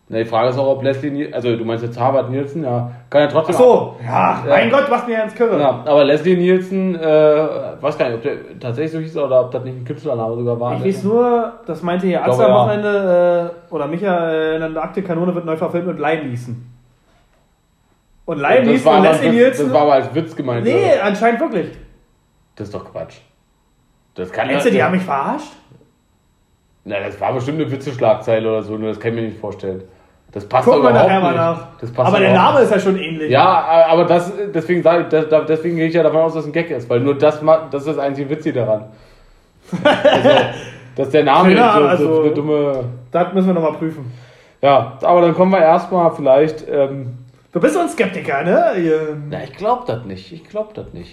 [0.09, 2.91] Na, die Frage ist auch, ob Leslie Nielsen, also du meinst jetzt Harvard Nielsen, ja,
[3.09, 3.55] kann ja trotzdem.
[3.55, 5.59] Ach so, ja, mein Gott, machst mir ja ins Kirre.
[5.59, 7.03] Ja, aber Leslie Nielsen, äh,
[7.81, 10.61] weiß gar nicht, ob der tatsächlich so hieß oder ob das nicht ein Künstlername sogar
[10.61, 10.77] war.
[10.77, 12.67] Ich weiß nur, das meinte hier Atze glaube, am.
[12.67, 16.67] Wochenende, äh, oder Micha, äh, in der Akte Kanone wird neu verfilmt mit Lion Neeson.
[18.27, 19.65] Und Lion Neeson war und Leslie Witz, Nielsen.
[19.67, 20.65] das war aber als Witz gemeint.
[20.65, 21.05] nee, oder?
[21.05, 21.69] anscheinend wirklich.
[22.57, 23.17] Das ist doch Quatsch.
[24.15, 25.53] Das kann Meinst du, die haben mich verarscht?
[26.85, 29.83] Na, das war bestimmt eine Witze-Schlagzeile oder so, nur das kann ich mir nicht vorstellen.
[30.33, 31.37] Das passt Gucken doch wir nachher mal nicht.
[31.37, 31.67] nach.
[31.81, 33.31] Das passt Aber der Name ist ja schon ähnlich.
[33.31, 36.53] Ja, aber das, deswegen sage ich, deswegen gehe ich ja davon aus, dass es ein
[36.53, 38.85] Gag ist, weil nur das, das ist das einzige Witzige daran.
[39.83, 40.31] Also,
[40.97, 42.85] dass der Name Ja, so, so, also- so eine dumme.
[43.11, 44.13] Das müssen wir nochmal prüfen.
[44.61, 46.67] Ja, aber dann kommen wir erstmal vielleicht.
[46.69, 47.19] Ähm,
[47.53, 48.73] Du bist so ein Skeptiker, ne?
[48.79, 50.33] Ihr- na, ich glaube das nicht.
[50.33, 51.13] Ich glaube das nicht.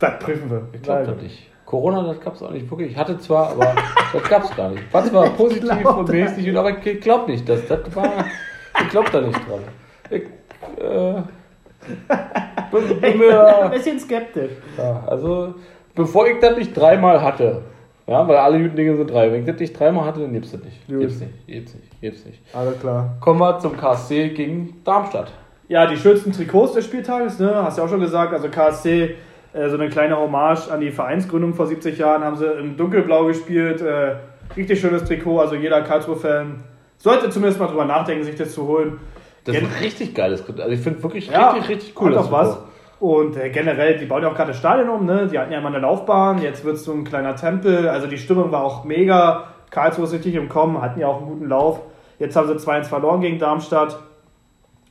[0.00, 0.62] Das prüfen wir.
[0.72, 1.48] Ich glaube das nicht.
[1.68, 2.92] Corona, das gab es auch nicht wirklich.
[2.92, 3.74] Ich hatte zwar, aber
[4.14, 4.90] das gab es gar nicht.
[4.90, 8.24] War zwar positiv glaub und mäßig, aber ich glaube nicht, dass das war.
[8.80, 9.60] Ich glaube da nicht dran.
[10.08, 10.22] Ich,
[10.82, 11.22] äh,
[12.70, 14.52] bin, bin ein mir, bisschen skeptisch.
[14.78, 15.56] ja, also,
[15.94, 17.60] bevor ich das nicht dreimal hatte,
[18.06, 19.30] ja, weil alle guten Dinge sind drei.
[19.30, 20.86] Wenn ich das nicht dreimal hatte, dann gibt's das nicht.
[20.86, 21.00] Gut.
[21.00, 22.40] Gibt's nicht, gibt's nicht, gibt's nicht.
[22.54, 23.18] Alles klar.
[23.20, 25.32] Kommen wir zum KSC gegen Darmstadt.
[25.68, 27.54] Ja, die schönsten Trikots des Spieltages, ne?
[27.62, 28.32] Hast du ja auch schon gesagt.
[28.32, 29.16] Also KSC,
[29.68, 33.80] so eine kleine Hommage an die Vereinsgründung vor 70 Jahren, haben sie in dunkelblau gespielt.
[33.80, 34.16] Äh,
[34.56, 36.62] richtig schönes Trikot, also jeder Karlsruhe-Fan
[36.96, 38.98] sollte zumindest mal drüber nachdenken, sich das zu holen.
[39.44, 40.62] Das Gen- ist ein richtig geiles Trikot.
[40.62, 42.10] Also ich finde wirklich Ja, richtig, richtig cool.
[42.16, 42.58] Hat auch was.
[43.00, 45.28] Und äh, generell, die bauen ja auch gerade das Stadion um, ne?
[45.30, 47.88] Die hatten ja immer eine Laufbahn, jetzt wird es so ein kleiner Tempel.
[47.88, 49.44] Also die Stimmung war auch mega.
[49.70, 51.80] Karlsruhe ist richtig im Kommen, hatten ja auch einen guten Lauf.
[52.18, 53.96] Jetzt haben sie 2-1 verloren gegen Darmstadt.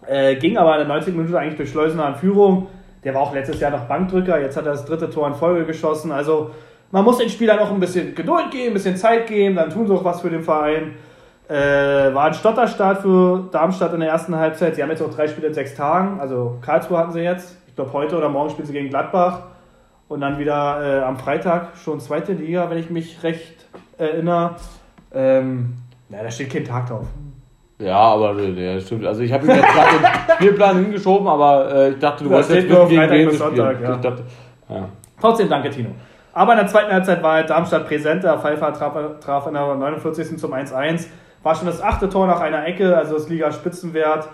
[0.06, 2.68] Äh, ging aber in der 90 Minute eigentlich durch Schleusener in Führung.
[3.04, 5.66] Der war auch letztes Jahr noch Bankdrücker, jetzt hat er das dritte Tor in Folge
[5.66, 6.12] geschossen.
[6.12, 6.52] Also
[6.92, 9.88] man muss den Spielern auch ein bisschen Geduld geben, ein bisschen Zeit geben, dann tun
[9.88, 10.96] sie auch was für den Verein.
[11.50, 14.76] Äh, war ein Stotterstart für Darmstadt in der ersten Halbzeit.
[14.76, 16.20] Sie haben jetzt auch drei Spiele in sechs Tagen.
[16.20, 17.58] Also Karlsruhe hatten sie jetzt.
[17.68, 19.44] Ich glaube, heute oder morgen spielen sie gegen Gladbach.
[20.10, 23.66] Und dann wieder äh, am Freitag schon zweite Liga, wenn ich mich recht
[23.98, 24.56] erinnere.
[25.14, 25.76] Ähm,
[26.10, 27.08] ja, da steht kein Tag drauf.
[27.80, 29.06] Ja, aber ja, stimmt.
[29.06, 32.52] Also ich habe ihm jetzt gerade den Spielplan hingeschoben, aber äh, ich dachte, du wolltest
[32.52, 33.38] steht jetzt nur gegen Freitag bis.
[33.38, 33.96] Sonntag, ja.
[33.96, 34.24] Ich dachte,
[34.70, 34.90] ja.
[35.22, 35.90] Trotzdem danke, Tino.
[36.34, 38.38] Aber in der zweiten Halbzeit war halt Darmstadt präsenter.
[38.40, 40.38] Pfeiffer traf, traf in der 49.
[40.38, 41.08] zum 1-1.
[41.44, 44.28] War schon das achte Tor nach einer Ecke, also das Liga-Spitzenwert.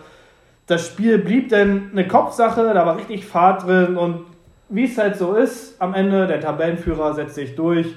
[0.68, 4.26] Das Spiel blieb dann eine Kopfsache, da war richtig Fahrt drin und
[4.70, 7.88] wie es halt so ist, am Ende der Tabellenführer setzt sich durch.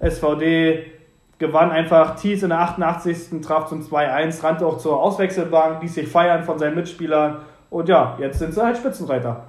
[0.00, 0.97] SVD
[1.38, 3.40] gewann einfach Thies in der 88.
[3.42, 7.38] traf zum 2-1, rannte auch zur Auswechselbank, ließ sich feiern von seinen Mitspielern
[7.70, 9.44] und ja, jetzt sind sie halt Spitzenreiter.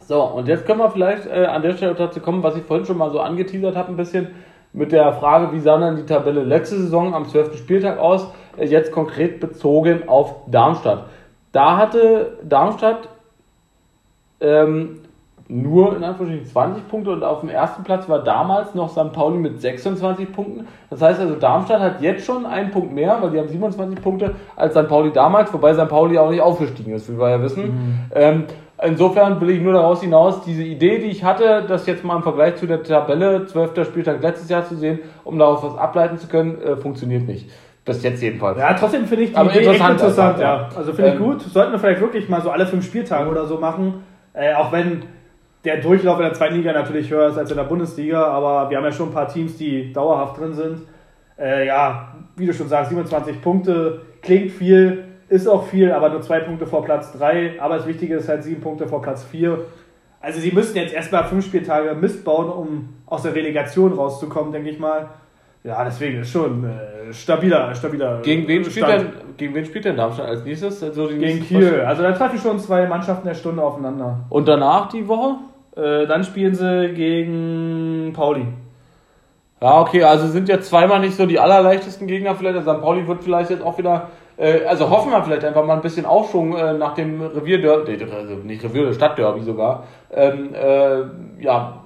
[0.00, 2.86] So, und jetzt können wir vielleicht äh, an der Stelle dazu kommen, was ich vorhin
[2.86, 4.28] schon mal so angeteasert habe, ein bisschen
[4.72, 7.56] mit der Frage, wie sah dann die Tabelle letzte Saison am 12.
[7.56, 11.06] Spieltag aus, äh, jetzt konkret bezogen auf Darmstadt.
[11.52, 13.08] Da hatte Darmstadt
[14.40, 15.00] ähm,
[15.48, 19.12] nur in Anführungsstrichen 20 Punkte und auf dem ersten Platz war damals noch St.
[19.12, 20.66] Pauli mit 26 Punkten.
[20.90, 24.34] Das heißt also, Darmstadt hat jetzt schon einen Punkt mehr, weil die haben 27 Punkte
[24.56, 24.88] als St.
[24.88, 25.88] Pauli damals, wobei St.
[25.88, 28.08] Pauli auch nicht aufgestiegen ist, wie wir ja wissen.
[28.14, 28.44] Ähm,
[28.82, 32.22] insofern will ich nur daraus hinaus, diese Idee, die ich hatte, das jetzt mal im
[32.22, 33.86] Vergleich zu der Tabelle 12.
[33.86, 37.50] Spieltag letztes Jahr zu sehen, um daraus was ableiten zu können, äh, funktioniert nicht.
[37.86, 38.58] Bis jetzt jedenfalls.
[38.58, 40.56] Ja, trotzdem finde ich die Aber Idee interessant, interessant, also, ja.
[40.58, 40.68] ja.
[40.76, 41.40] Also finde ich Ähm, gut.
[41.40, 44.04] Sollten wir vielleicht wirklich mal so alle fünf Spieltage oder so machen.
[44.34, 45.04] Äh, auch wenn
[45.64, 48.76] der Durchlauf in der zweiten Liga natürlich höher ist als in der Bundesliga, aber wir
[48.76, 50.82] haben ja schon ein paar Teams, die dauerhaft drin sind.
[51.38, 56.22] Äh, ja, wie du schon sagst, 27 Punkte klingt viel, ist auch viel, aber nur
[56.22, 57.60] zwei Punkte vor Platz drei.
[57.60, 59.64] Aber das Wichtige ist halt sieben Punkte vor Platz vier.
[60.20, 64.70] Also sie müssten jetzt erstmal fünf Spieltage Mist bauen, um aus der Relegation rauszukommen, denke
[64.70, 65.10] ich mal.
[65.64, 68.20] Ja, deswegen ist schon äh, stabiler, stabiler.
[68.22, 70.82] Gegen wen, spielt denn, gegen wen spielt denn Darmstadt als nächstes?
[70.82, 71.80] Also Gegen Kiel.
[71.80, 74.20] Also da treffen schon zwei Mannschaften der Stunde aufeinander.
[74.30, 75.36] Und danach die Woche?
[75.76, 78.46] Äh, dann spielen sie gegen Pauli.
[79.60, 82.56] Ja, okay, also sind ja zweimal nicht so die allerleichtesten Gegner vielleicht.
[82.56, 82.80] Also St.
[82.80, 86.06] Pauli wird vielleicht jetzt auch wieder, äh, also hoffen wir vielleicht einfach mal ein bisschen
[86.06, 89.84] Aufschwung äh, nach dem Revierderby, also nicht Revier, Stadtderby sogar.
[90.12, 91.82] Ähm, äh, ja,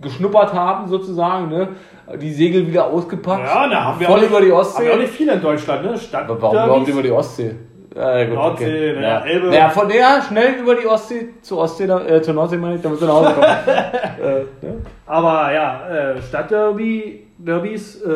[0.00, 1.68] geschnuppert haben, sozusagen, ne?
[2.16, 3.44] Die Segel wieder ausgepackt.
[3.44, 4.90] Ja, da haben wir voll auch über die Haben wir Ostsee.
[4.92, 5.98] auch nicht viele in Deutschland, ne?
[5.98, 7.54] Stadt Aber warum überhaupt über die Ostsee?
[7.94, 9.00] Ja, gut, Nordsee, okay.
[9.00, 9.18] ne, ja.
[9.24, 9.54] Elbe.
[9.54, 12.98] Ja, von der schnell über die Ostsee zur Ostsee, äh, zur Nordsee meine ich, damit
[13.00, 13.46] sie nach Hause kommen.
[14.22, 14.74] äh, ne?
[15.06, 18.08] Aber ja, äh, Stadtderby, Derbys äh,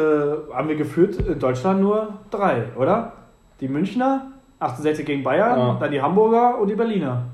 [0.55, 3.13] haben wir geführt in Deutschland nur drei, oder?
[3.61, 4.27] Die Münchner,
[4.61, 5.77] 1860 gegen Bayern, Ja.
[5.81, 7.25] dann die Hamburger und die Berliner.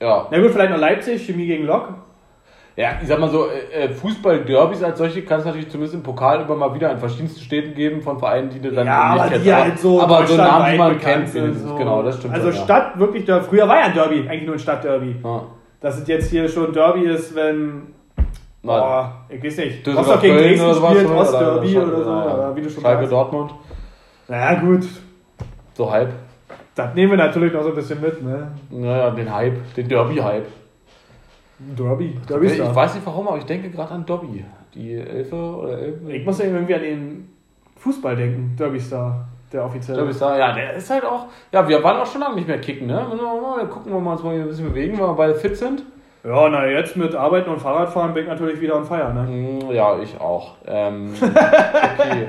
[0.00, 0.26] Ja.
[0.30, 1.88] Na gut, vielleicht noch Leipzig, Chemie gegen Lok.
[2.76, 6.02] Ja, ich sag mal so, äh, äh, Fußball-Derbys als solche kann es natürlich zumindest im
[6.02, 9.28] Pokal immer mal wieder in verschiedensten Städten geben von Vereinen, die du dann Ja, nicht
[9.28, 9.46] kennst.
[9.46, 11.68] die halt so aber so Namen, die man kennt, wenigstens.
[11.68, 11.76] so.
[11.76, 14.54] genau, das stimmt Also schon, Stadt, wirklich, der, früher war ja ein Derby, eigentlich nur
[14.54, 15.16] ein Stadtderby.
[15.22, 15.42] Ja.
[15.80, 17.88] Dass es jetzt hier schon Derby ist, wenn,
[18.62, 21.20] boah, ich weiß nicht, Düsseldorf, Rostock gegen Köln Dresden oder sowas, spielt, oder?
[21.20, 22.56] Ostderby Oder- oder so, ja, ja.
[22.56, 23.06] wie du schon Schalke.
[23.08, 23.50] Dortmund,
[24.28, 24.84] Na gut,
[25.74, 26.10] so halb.
[26.74, 28.48] das nehmen wir natürlich noch so ein bisschen mit, ne?
[28.70, 30.46] Naja, den Hype, den Derby-Hype.
[31.76, 32.74] Derby, Derby ist Ich da.
[32.74, 34.44] weiß nicht warum, aber ich denke gerade an Dobby.
[34.74, 36.10] Die Elfe oder Elfen.
[36.10, 37.28] Ich muss ja irgendwie an den
[37.76, 39.98] Fußball denken, Derby Star, der offizielle.
[39.98, 41.26] Derby Star, ja, der ist halt auch.
[41.52, 43.04] Ja, wir waren auch schon lange nicht mehr kicken, ne?
[43.10, 45.34] Müssen wir mal gucken, wenn wir uns mal hier ein bisschen bewegen, wenn wir beide
[45.34, 45.82] fit sind.
[46.24, 49.22] Ja, na jetzt mit Arbeiten und Fahrradfahren bin ich natürlich wieder on fire, ne?
[49.24, 50.54] Mm, Ja, ich auch.
[50.66, 52.26] Ähm, okay.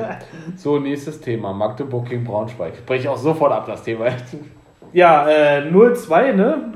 [0.56, 1.54] So, nächstes Thema.
[1.54, 2.86] Magdeburg gegen Braunschweig.
[2.88, 4.08] Breche ich auch sofort ab, das Thema.
[4.94, 6.74] Ja, äh, 0-2, ne?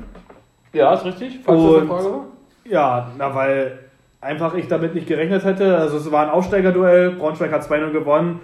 [0.72, 1.40] Ja, ist richtig?
[1.44, 2.24] Falls das eine Und- Frage war?
[2.68, 3.78] Ja, na, weil
[4.20, 5.78] einfach ich damit nicht gerechnet hätte.
[5.78, 8.40] Also es war ein Aufsteigerduell, Braunschweig hat 2-0 gewonnen.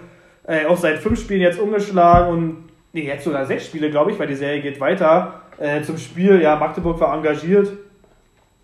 [0.47, 4.19] Äh, auch seit fünf Spielen jetzt umgeschlagen und nee, jetzt sogar sechs Spiele, glaube ich,
[4.19, 5.41] weil die Serie geht weiter.
[5.57, 7.69] Äh, zum Spiel, ja, Magdeburg war engagiert,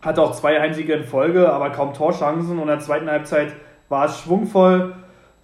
[0.01, 3.53] hatte auch zwei Heimsiege in Folge, aber kaum Torchancen und in der zweiten Halbzeit
[3.89, 4.95] war es schwungvoll.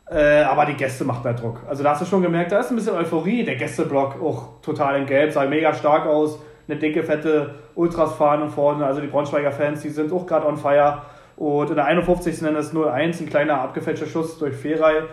[0.09, 1.61] Äh, aber die Gäste machten da Druck.
[1.68, 3.43] Also da hast du schon gemerkt, da ist ein bisschen Euphorie.
[3.43, 6.39] Der Gästeblock auch total in Gelb, sah mega stark aus.
[6.68, 8.86] Eine dicke, fette Ultras-Fahne vorne.
[8.86, 11.01] Also die Braunschweiger Fans, die sind auch gerade on fire.
[11.38, 12.39] Und in der 51.
[12.39, 15.03] dann ist 0-1, ein kleiner abgefälschter Schuss durch Feray.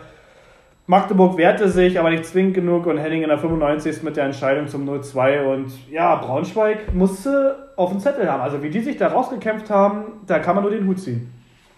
[0.86, 4.02] Magdeburg wehrte sich, aber nicht zwingend genug und Henning in der 95.
[4.02, 5.44] mit der Entscheidung zum 0-2.
[5.44, 8.42] Und ja, Braunschweig musste auf den Zettel haben.
[8.42, 11.32] Also wie die sich da rausgekämpft haben, da kann man nur den Hut ziehen.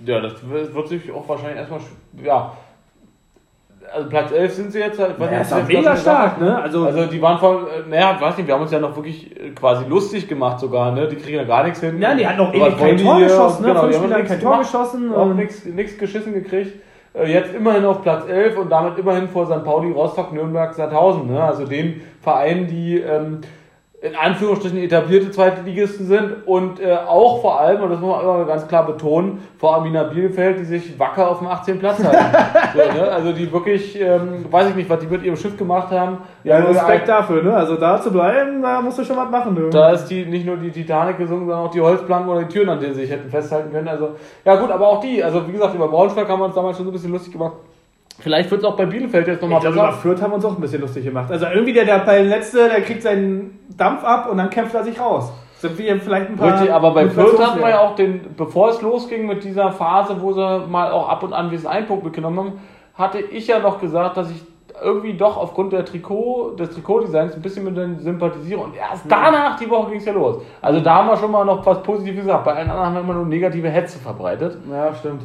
[0.04, 1.80] Ja, das wird sich auch wahrscheinlich erstmal.
[2.22, 2.56] Ja.
[3.94, 4.98] Also Platz 11 sind sie jetzt.
[4.98, 6.60] Ich weiß Ja, nicht, ist auch mega stark, ne?
[6.62, 9.30] Also, Also die waren vor, äh, naja, weiß nicht, wir haben uns ja noch wirklich
[9.40, 11.06] äh, quasi lustig gemacht sogar, ne?
[11.08, 12.00] Die kriegen ja gar nichts hin.
[12.00, 13.26] ja, die hatten noch ewig kein Tor hier?
[13.26, 13.68] geschossen, ne?
[13.68, 14.60] Genau, Fünf Spiele kein Tor gemacht.
[14.72, 15.14] geschossen.
[15.14, 16.80] auch und- nichts geschissen gekriegt.
[17.14, 19.64] Äh, Jetzt immerhin auf Platz 11 und damit immerhin vor St.
[19.64, 21.30] Pauli, Rostock, Nürnberg, Sandhausen.
[21.32, 21.42] Ne?
[21.42, 23.40] Also den Vereinen, die ähm,
[24.06, 28.44] in Anführungsstrichen etablierte Zweitligisten sind und äh, auch vor allem, und das muss man immer
[28.44, 31.78] ganz klar betonen, vor Arminia Bielefeld, die sich wacker auf dem 18.
[31.78, 32.36] Platz halten.
[32.74, 33.10] so, ne?
[33.10, 36.18] Also die wirklich, ähm, weiß ich nicht, was die mit ihrem Schiff gemacht haben.
[36.44, 37.54] Ja, Respekt dafür, ne?
[37.54, 39.70] Also da zu bleiben, da musst du schon was machen, du.
[39.70, 42.68] da ist die nicht nur die Titanic gesungen, sondern auch die Holzplanken oder die Türen,
[42.68, 43.88] an denen sie sich hätten festhalten können.
[43.88, 44.10] Also,
[44.44, 45.22] ja gut, aber auch die.
[45.22, 47.54] Also, wie gesagt, über Braunschweig haben wir uns damals schon so ein bisschen lustig gemacht.
[48.18, 50.44] Vielleicht wird es auch bei Bielefeld jetzt ich nochmal glaube, über Fürth haben wir uns
[50.44, 51.30] auch ein bisschen lustig gemacht.
[51.30, 54.84] Also irgendwie der, der bei letzte, der kriegt seinen Dampf ab und dann kämpft er
[54.84, 55.32] sich raus.
[55.58, 56.54] Sind wir vielleicht ein paar.
[56.54, 60.20] Richtig, aber bei Fürth hatten wir ja auch den, bevor es losging mit dieser Phase,
[60.20, 62.52] wo sie mal auch ab und an diesen einen Punkt mitgenommen haben,
[62.94, 64.42] hatte ich ja noch gesagt, dass ich
[64.82, 68.60] irgendwie doch aufgrund der Trikot, des Trikotdesigns ein bisschen mit denen sympathisiere.
[68.60, 70.42] Und erst danach, die Woche ging es ja los.
[70.60, 72.44] Also da haben wir schon mal noch was Positives gesagt.
[72.44, 74.58] Bei allen anderen haben wir immer nur negative Hetze verbreitet.
[74.70, 75.22] Ja, stimmt.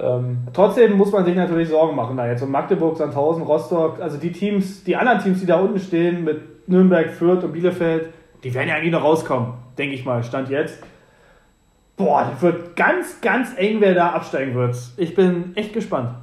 [0.00, 2.42] Ähm, Trotzdem muss man sich natürlich Sorgen machen da jetzt.
[2.42, 6.68] Und Magdeburg, Sandhausen, Rostock, also die Teams, die anderen Teams, die da unten stehen, mit
[6.68, 8.10] Nürnberg, Fürth und Bielefeld,
[8.42, 10.82] die werden ja eigentlich noch rauskommen, denke ich mal, Stand jetzt.
[11.96, 14.74] Boah, das wird ganz, ganz eng, wer da absteigen wird.
[14.96, 16.14] Ich bin echt gespannt.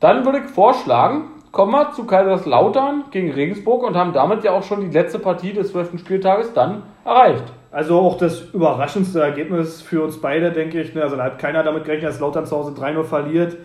[0.00, 4.62] Dann würde ich vorschlagen, kommen wir zu Kaiserslautern gegen Regensburg und haben damit ja auch
[4.62, 5.98] schon die letzte Partie des 12.
[5.98, 7.44] Spieltages dann erreicht.
[7.70, 10.94] Also auch das überraschendste Ergebnis für uns beide, denke ich.
[10.94, 11.02] ne?
[11.02, 13.56] Also da hat keiner damit gerechnet, dass Lautern zu Hause 3-0 verliert.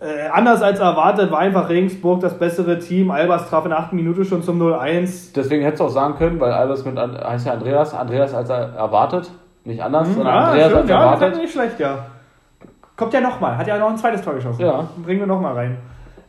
[0.00, 3.10] Äh, anders als erwartet war einfach Regensburg das bessere Team.
[3.10, 3.92] Albers traf in der 8.
[3.94, 5.32] Minute schon zum 0-1.
[5.34, 8.74] Deswegen hättest du auch sagen können, weil Albers mit heißt ja Andreas, Andreas als er
[8.74, 9.30] erwartet,
[9.64, 11.42] nicht anders, sondern Ja, Andreas schön, als ja, das ist erwartet.
[11.42, 11.98] nicht schlecht, ja.
[12.96, 14.60] Kommt ja nochmal, hat ja noch ein zweites Tor geschossen.
[14.64, 14.88] Ja.
[15.04, 15.78] Bringen wir nochmal rein.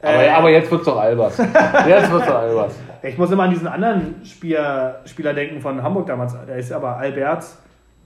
[0.04, 1.38] Aber, Äh, aber jetzt wird's doch Albers.
[1.38, 2.76] jetzt wird's doch Albers.
[3.02, 6.36] Ich muss immer an diesen anderen Spieler, Spieler denken von Hamburg damals.
[6.48, 7.58] Der ist aber Alberts.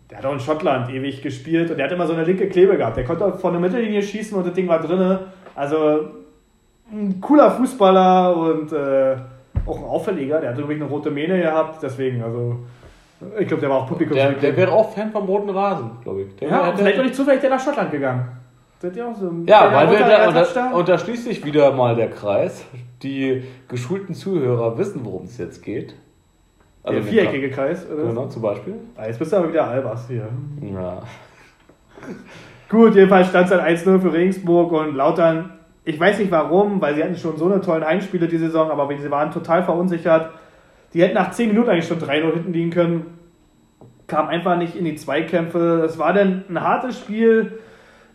[0.10, 2.78] Der hat auch in Schottland ewig gespielt und der hat immer so eine linke Klebe
[2.78, 2.96] gehabt.
[2.98, 5.20] Der konnte auch von der Mittellinie schießen und das Ding war drinne.
[5.56, 6.08] Also
[6.92, 9.16] ein cooler Fußballer und äh,
[9.66, 10.40] auch ein Auffälliger.
[10.40, 11.84] Der hat übrigens eine rote Mähne gehabt.
[11.84, 12.60] Deswegen, also
[13.38, 14.16] ich glaube, der war auch Publikum.
[14.16, 16.36] Der, der wäre auch Fan vom roten Rasen, glaube ich.
[16.38, 18.28] Der ja, vielleicht auch nicht zufällig der nach Schottland gegangen.
[18.80, 21.44] Seid ihr auch so ein Ja, weil wir da, und, da, und da schließt sich
[21.44, 22.64] wieder mal der Kreis.
[23.02, 25.96] Die geschulten Zuhörer wissen, worum es jetzt geht.
[26.84, 27.92] der in dem viereckige Kreis, Kreis.
[27.92, 28.10] oder?
[28.10, 28.76] Genau, zum Beispiel.
[28.96, 30.28] Ah, jetzt bist du aber wieder Albers hier.
[30.62, 31.02] Ja.
[32.70, 35.58] Gut, jedenfalls stand es dann 1-0 für Regensburg und Lautern,
[35.88, 38.90] ich weiß nicht warum, weil sie hatten schon so eine tollen Heimspiele die Saison, aber
[38.98, 40.32] sie waren total verunsichert.
[40.94, 43.18] Die hätten nach 10 Minuten eigentlich schon 3-0 hinten liegen können.
[44.06, 45.84] Kam einfach nicht in die Zweikämpfe.
[45.86, 47.60] Es war dann ein hartes Spiel.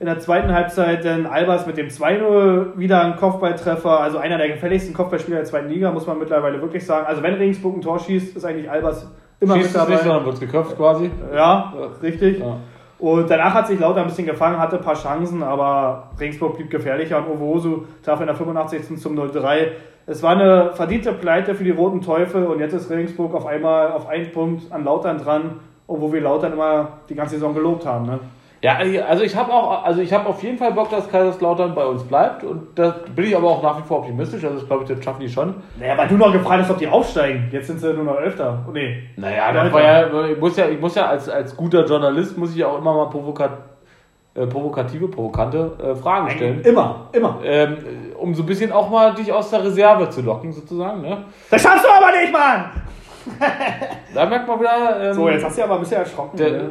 [0.03, 4.00] In der zweiten Halbzeit dann Albers mit dem 2-0 wieder ein Kopfballtreffer.
[4.00, 7.07] Also einer der gefälligsten Kopfballspieler der zweiten Liga, muss man mittlerweile wirklich sagen.
[7.07, 9.92] Also wenn Regensburg ein Tor schießt, ist eigentlich Albers immer Schießt mit es dabei.
[9.92, 11.09] nicht, sondern wird geköpft quasi.
[11.32, 11.72] Ja,
[12.03, 12.40] richtig.
[12.40, 12.57] Ja.
[12.98, 16.68] Und danach hat sich Lauter ein bisschen gefangen, hatte ein paar Chancen, aber Regensburg blieb
[16.68, 18.98] gefährlicher und Owosu traf in der 85.
[18.98, 19.68] zum 0-3.
[20.07, 23.92] Es war eine verdiente Pleite für die Roten Teufel und jetzt ist Regensburg auf einmal
[23.92, 28.07] auf einen Punkt an Lautern dran, obwohl wir Lautern immer die ganze Saison gelobt haben.
[28.07, 28.18] Ne?
[28.62, 31.84] Ja, also ich habe auch, also ich habe auf jeden Fall Bock, dass Kaiserslautern bei
[31.84, 34.44] uns bleibt und da bin ich aber auch nach wie vor optimistisch.
[34.44, 35.54] Also das glaube ich, das schaffen die schon.
[35.80, 37.48] Naja, weil du noch gefragt hast, ob die aufsteigen.
[37.50, 38.64] Jetzt sind sie nur noch Elfter.
[38.68, 39.02] Oh, nee.
[39.16, 42.38] Naja, Ja, das war ja, ich muss ja, ich muss ja als, als guter Journalist
[42.38, 43.50] muss ich ja auch immer mal provokat,
[44.36, 46.60] äh, provokative, provokante äh, Fragen stellen.
[46.62, 47.40] Immer, immer.
[47.42, 47.78] Ähm,
[48.16, 51.00] um so ein bisschen auch mal dich aus der Reserve zu locken, sozusagen.
[51.02, 51.24] Ne?
[51.50, 52.66] Das schaffst du aber nicht, Mann!
[54.14, 55.00] Da merkt man wieder.
[55.08, 56.36] Ähm, So, jetzt hast du ja aber ein bisschen erschrocken.
[56.36, 56.70] der, ne?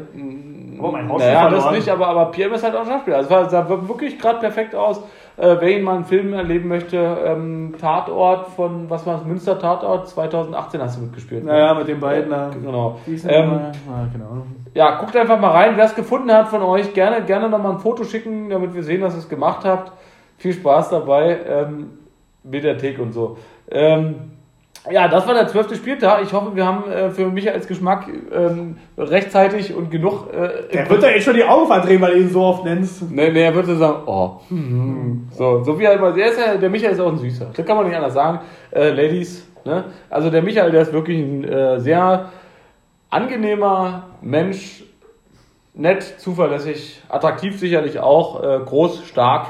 [0.80, 3.18] Oh, mein Haus naja, das nicht, aber, aber Pierre ist halt auch ein Schauspieler.
[3.18, 5.00] Also, es sah wirklich gerade perfekt aus.
[5.38, 9.58] Äh, wer ihn mal einen Film erleben möchte, ähm, Tatort von, was war das, Münster
[9.58, 11.44] Tatort 2018 hast du mitgespielt.
[11.44, 11.52] ne?
[11.52, 12.32] Naja, mit den beiden.
[12.32, 13.00] Ja, genau.
[13.08, 13.52] Ähm, ähm,
[13.90, 14.44] ah, genau.
[14.74, 15.74] Ja, guckt einfach mal rein.
[15.78, 19.02] Wer es gefunden hat von euch, gerne, gerne nochmal ein Foto schicken, damit wir sehen,
[19.02, 19.92] dass ihr es gemacht habt.
[20.38, 21.40] Viel Spaß dabei.
[21.48, 21.98] Ähm,
[22.44, 23.38] Mediathek und so.
[23.70, 24.32] Ähm,
[24.90, 26.24] ja, das war der zwölfte Spieltag.
[26.24, 30.34] Ich hoffe, wir haben äh, für Michaels Geschmack ähm, rechtzeitig und genug.
[30.34, 33.12] Äh, Der wird ja echt schon die Augen verdrehen, weil du ihn so oft nennst.
[33.12, 34.40] Nee, nee, er würde sagen, oh.
[35.32, 36.12] So, so wie er immer.
[36.12, 37.52] Der, ist ja, der Michael ist auch ein Süßer.
[37.56, 38.40] Das kann man nicht anders sagen.
[38.72, 39.86] Äh, Ladies, ne?
[40.10, 42.32] Also der Michael, der ist wirklich ein äh, sehr
[43.10, 44.84] angenehmer Mensch.
[45.74, 49.48] Nett, zuverlässig, attraktiv sicherlich auch, äh, groß, stark.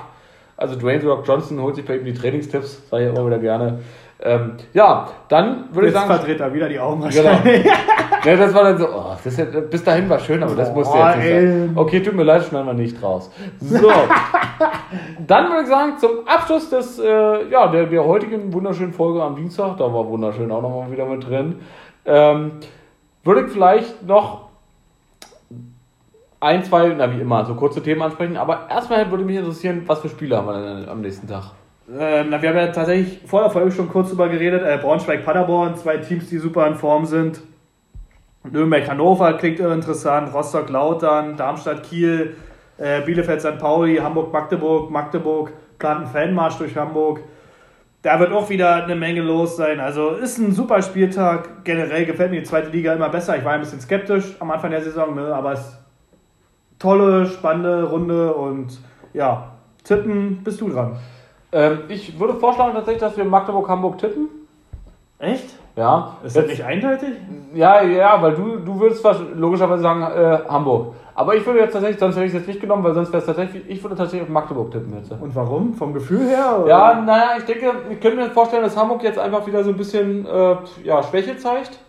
[0.55, 3.79] Also Dwayne Rock Johnson holt sich bei ihm die Trainingstipps, sage ich immer wieder gerne.
[4.23, 6.07] Ähm, ja, dann würde ich sagen.
[6.07, 7.39] verdreht er wieder die Augen Genau.
[8.23, 10.95] Ja, das war dann so, oh, das ist, bis dahin war schön, aber das musste
[10.95, 11.71] jetzt nicht sein.
[11.73, 13.31] Okay, tut mir leid, schneiden wir nicht raus.
[13.59, 13.91] So,
[15.27, 19.35] dann würde ich sagen, zum Abschluss des, äh, ja, der, der heutigen wunderschönen Folge am
[19.35, 21.61] Dienstag, da war wunderschön auch nochmal wieder mit drin,
[22.05, 22.51] ähm,
[23.23, 24.49] würde ich vielleicht noch
[26.39, 29.99] ein, zwei, na wie immer, so kurze Themen ansprechen, aber erstmal würde mich interessieren, was
[29.99, 31.53] für Spiele haben wir denn am nächsten Tag?
[31.89, 34.63] Ähm, na, wir haben ja tatsächlich vor der Folge schon kurz drüber geredet.
[34.63, 37.41] Äh, Braunschweig-Paderborn, zwei Teams, die super in Form sind.
[38.49, 40.33] Nürnberg-Hannover klingt interessant.
[40.33, 42.35] Rostock-Lautern, Darmstadt-Kiel,
[42.77, 43.57] äh, Bielefeld-St.
[43.59, 47.21] Pauli, Hamburg-Magdeburg, Magdeburg, plant einen Fanmarsch durch Hamburg.
[48.01, 49.79] Da wird auch wieder eine Menge los sein.
[49.79, 51.63] Also ist ein super Spieltag.
[51.63, 53.37] Generell gefällt mir die zweite Liga immer besser.
[53.37, 55.33] Ich war ein bisschen skeptisch am Anfang der Saison, ne?
[55.33, 55.77] aber es ist
[56.79, 58.79] tolle, spannende Runde und
[59.13, 59.51] ja,
[59.83, 60.97] tippen, bist du dran.
[61.51, 64.29] Ähm, ich würde vorschlagen tatsächlich, dass wir Magdeburg-Hamburg tippen.
[65.19, 65.55] Echt?
[65.75, 67.09] Ja, Ist das nicht eindeutig?
[67.53, 70.95] Ja, ja, weil du, du würdest logischerweise sagen äh, Hamburg.
[71.15, 73.19] Aber ich würde jetzt tatsächlich, sonst hätte ich es jetzt nicht genommen, weil sonst wäre
[73.19, 75.11] es tatsächlich, ich würde tatsächlich auf Magdeburg tippen jetzt.
[75.11, 75.73] Und warum?
[75.73, 76.59] Vom Gefühl her?
[76.59, 76.67] Oder?
[76.67, 79.77] Ja, naja, ich denke, ich könnte mir vorstellen, dass Hamburg jetzt einfach wieder so ein
[79.77, 81.79] bisschen äh, ja, Schwäche zeigt.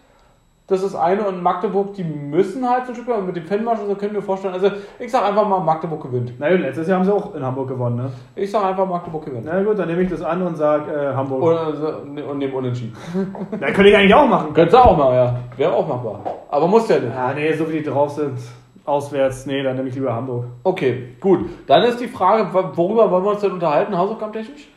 [0.68, 3.80] Das ist eine und Magdeburg, die müssen halt so ein Stück weit mit dem Fanmarsch
[3.80, 4.54] und so können wir vorstellen.
[4.54, 6.34] Also ich sag einfach mal, Magdeburg gewinnt.
[6.38, 8.12] Na gut, letztes Jahr haben sie auch in Hamburg gewonnen, ne?
[8.36, 9.44] Ich sag einfach, Magdeburg gewinnt.
[9.44, 11.42] Na gut, dann nehme ich das an und sage äh, Hamburg.
[11.42, 12.96] Und, äh, und nehme Unentschieden.
[13.60, 14.54] Na, könnte ich eigentlich auch machen.
[14.54, 15.36] Könntest du auch mal, ja.
[15.56, 16.20] Wäre auch machbar.
[16.48, 17.12] Aber muss ja nicht.
[17.12, 18.38] Ja, nee, so wie die drauf sind,
[18.84, 20.44] auswärts, nee, dann nehme ich lieber Hamburg.
[20.62, 21.50] Okay, gut.
[21.66, 24.68] Dann ist die Frage, worüber wollen wir uns denn unterhalten, hausaufgabentechnisch?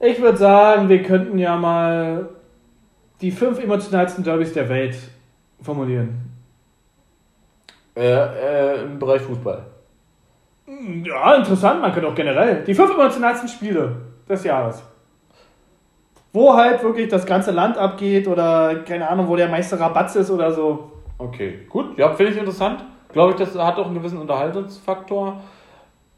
[0.00, 2.28] Ich würde sagen, wir könnten ja mal
[3.20, 4.96] die fünf emotionalsten Derbys der Welt
[5.60, 6.30] formulieren.
[7.96, 9.66] Äh, äh, Im Bereich Fußball.
[10.66, 12.64] Ja, interessant, man könnte auch generell.
[12.64, 13.96] Die fünf emotionalsten Spiele
[14.28, 14.82] des Jahres.
[16.32, 20.30] Wo halt wirklich das ganze Land abgeht oder keine Ahnung, wo der Meister Rabatz ist
[20.30, 20.90] oder so.
[21.18, 21.96] Okay, gut.
[21.96, 22.84] Ja, finde ich interessant.
[23.12, 25.40] Glaube ich, das hat auch einen gewissen Unterhaltungsfaktor.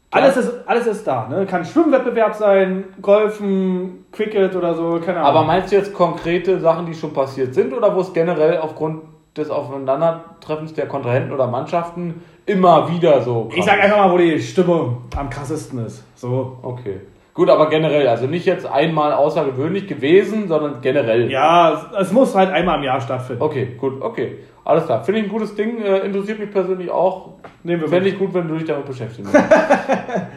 [0.09, 1.27] Alles ist, alles ist da.
[1.27, 1.45] Ne?
[1.45, 5.29] Kann Schwimmwettbewerb sein, Golfen, Cricket oder so, keine Ahnung.
[5.29, 9.03] Aber meinst du jetzt konkrete Sachen, die schon passiert sind oder wo es generell aufgrund
[9.37, 14.39] des Aufeinandertreffens der Kontrahenten oder Mannschaften immer wieder so ich sag einfach mal, wo die
[14.39, 16.03] Stimmung am krassesten ist.
[16.15, 16.57] So.
[16.61, 17.01] Okay.
[17.37, 21.29] Gut, aber generell, also nicht jetzt einmal außergewöhnlich gewesen, sondern generell.
[21.31, 23.43] Ja, es muss halt einmal im Jahr stattfinden.
[23.43, 24.39] Okay, gut, okay.
[24.65, 25.03] Alles klar.
[25.03, 27.35] Finde ich ein gutes Ding, äh, interessiert mich persönlich auch.
[27.63, 29.45] Nehmen wir Fände ich gut, wenn du dich damit beschäftigen würdest.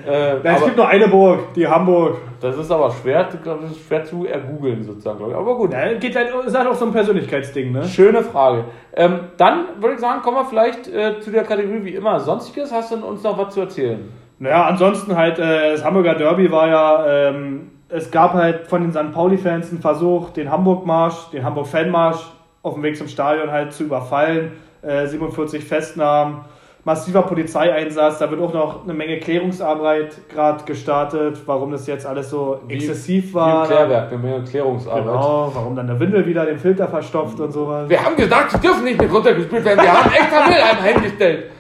[0.07, 2.19] äh, Ja, es gibt nur eine Burg, die Hamburg.
[2.39, 5.39] das ist aber schwer, das ist schwer zu ergoogeln sozusagen, glaube ich.
[5.39, 5.73] Aber gut.
[5.73, 7.83] Ja, geht halt, ist halt auch so ein Persönlichkeitsding, ne?
[7.85, 8.67] Schöne Frage.
[8.95, 12.71] Ähm, dann würde ich sagen, kommen wir vielleicht äh, zu der Kategorie wie immer Sonstiges.
[12.73, 14.13] Hast du uns noch was zu erzählen?
[14.43, 18.91] Naja, ansonsten halt, äh, das Hamburger Derby war ja, ähm, es gab halt von den
[18.93, 19.12] St.
[19.12, 22.20] Pauli-Fans einen Versuch, den Hamburg-Marsch, den Hamburg-Fanmarsch
[22.62, 24.53] auf dem Weg zum Stadion halt zu überfallen.
[24.82, 26.41] Äh, 47 Festnahmen,
[26.84, 32.30] massiver Polizeieinsatz, da wird auch noch eine Menge Klärungsarbeit gerade gestartet, warum das jetzt alles
[32.30, 33.64] so Wie- exzessiv Wie war.
[33.64, 35.05] im Klärwerk, eine Menge Klärungsarbeit.
[35.05, 37.91] Genau, warum dann der Windel wieder den Filter verstopft und sowas.
[37.91, 39.82] Wir haben gesagt, sie dürfen nicht mit runtergespielt werden.
[39.82, 41.51] Wir haben extra Mülleimer hingestellt.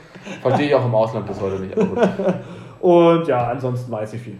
[0.40, 1.74] Verstehe ich auch im Ausland bis heute nicht.
[2.80, 4.38] Und ja, ansonsten weiß ich viel.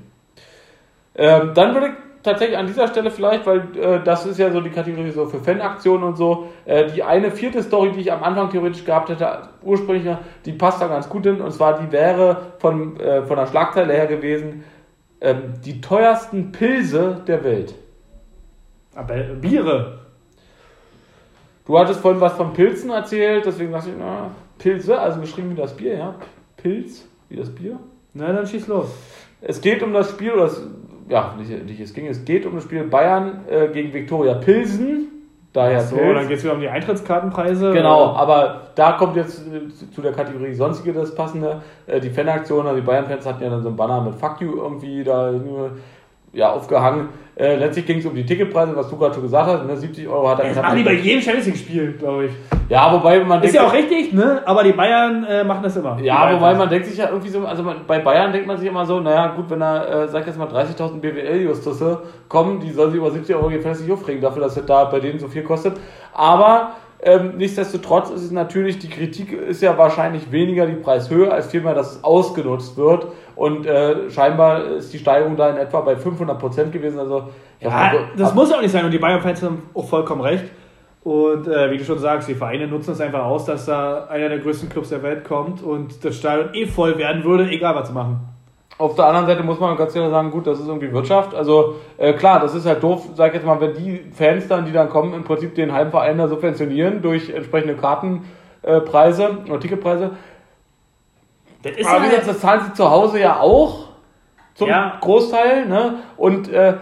[1.15, 4.61] Ähm, dann würde ich tatsächlich an dieser Stelle vielleicht, weil äh, das ist ja so
[4.61, 8.23] die Kategorie so für Fanaktionen und so, äh, die eine vierte Story, die ich am
[8.23, 11.41] Anfang theoretisch gehabt hätte, ursprünglich, die passt da ganz gut hin.
[11.41, 14.65] Und zwar, die wäre von, äh, von der Schlagzeile her gewesen,
[15.21, 17.75] ähm, die teuersten Pilze der Welt.
[18.95, 19.99] Aber äh, Biere.
[21.67, 25.61] Du hattest vorhin was von Pilzen erzählt, deswegen dachte ich, na, Pilze, also geschrieben wie
[25.61, 26.15] das Bier, ja.
[26.57, 27.79] Pilz, wie das Bier.
[28.15, 28.89] Na, dann schieß los.
[29.41, 30.63] Es geht um das Spiel, oder es,
[31.09, 35.07] ja, nicht, nicht es ging, es geht um das Spiel Bayern äh, gegen Viktoria Pilsen.
[35.53, 36.15] Daher So, Pilz.
[36.15, 37.73] dann geht es wieder um die Eintrittskartenpreise.
[37.73, 41.63] Genau, aber da kommt jetzt äh, zu- der Kategorie Sonstige das Passende.
[41.87, 44.57] Äh, Die Fanaktion, also die Bayern-Fans hatten ja dann so ein Banner mit Fuck you
[44.57, 45.33] irgendwie da
[46.33, 47.09] ja, aufgehangen.
[47.41, 49.65] Äh, letztlich ging es um die Ticketpreise, was du gerade schon gesagt hast.
[49.65, 49.75] Ne?
[49.75, 52.33] 70 Euro hat er Das machen die bei jedem Champions League-Spiel, glaube ich.
[52.69, 54.43] Ja, wobei man Ist denkt, ja auch richtig, ne?
[54.45, 55.99] Aber die Bayern äh, machen das immer.
[56.03, 58.69] Ja, wobei man denkt sich ja irgendwie so, also man, bei Bayern denkt man sich
[58.69, 62.73] immer so, naja, gut, wenn da, äh, sag ich jetzt mal, 30.000 BWL-Justusse kommen, die
[62.73, 65.43] sollen sich über 70 Euro gefällig aufregen dafür, dass es da bei denen so viel
[65.43, 65.79] kostet.
[66.13, 66.73] Aber
[67.03, 71.75] ähm, nichtsdestotrotz ist es natürlich, die Kritik ist ja wahrscheinlich weniger die Preishöhe, als vielmehr,
[71.75, 73.07] dass es ausgenutzt wird.
[73.41, 76.99] Und äh, scheinbar ist die Steigerung da in etwa bei 500% gewesen.
[76.99, 80.45] Also, Ja, das muss auch nicht sein und die Bayern-Fans haben auch vollkommen recht.
[81.05, 84.29] Und äh, wie du schon sagst, die Vereine nutzen es einfach aus, dass da einer
[84.29, 87.89] der größten Clubs der Welt kommt und das Stadion eh voll werden würde, egal was
[87.89, 88.21] sie machen.
[88.77, 91.35] Auf der anderen Seite muss man ganz klar sagen, gut, das ist irgendwie Wirtschaft.
[91.35, 94.67] Also äh, klar, das ist halt doof, sag ich jetzt mal, wenn die Fans dann,
[94.67, 100.11] die dann kommen, im Prinzip den Heimverein da subventionieren durch entsprechende Kartenpreise äh, oder Ticketpreise.
[101.63, 103.89] Das ist Aber gesagt, das zahlen sie zu Hause ja auch
[104.55, 104.99] zum Ja.
[105.01, 105.97] Großteil, ne?
[106.17, 106.75] Und äh,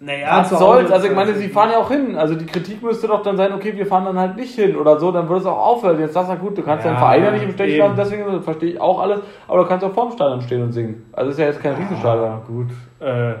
[0.00, 0.90] naja, was soll's?
[0.90, 2.16] Also ich meine, sie fahren ja auch hin.
[2.16, 4.98] Also die Kritik müsste doch dann sein, okay, wir fahren dann halt nicht hin oder
[4.98, 5.98] so, dann würde es auch aufhören.
[5.98, 8.42] Jetzt sagst du, gut, du kannst Ja, deinen Verein ja nicht im Stich lassen, deswegen
[8.42, 11.06] verstehe ich auch alles, aber du kannst auch vorm Stadion stehen und singen.
[11.12, 12.26] Also ist ja jetzt kein Riesenstadion.
[12.26, 12.68] Ja, gut.
[13.00, 13.34] Äh,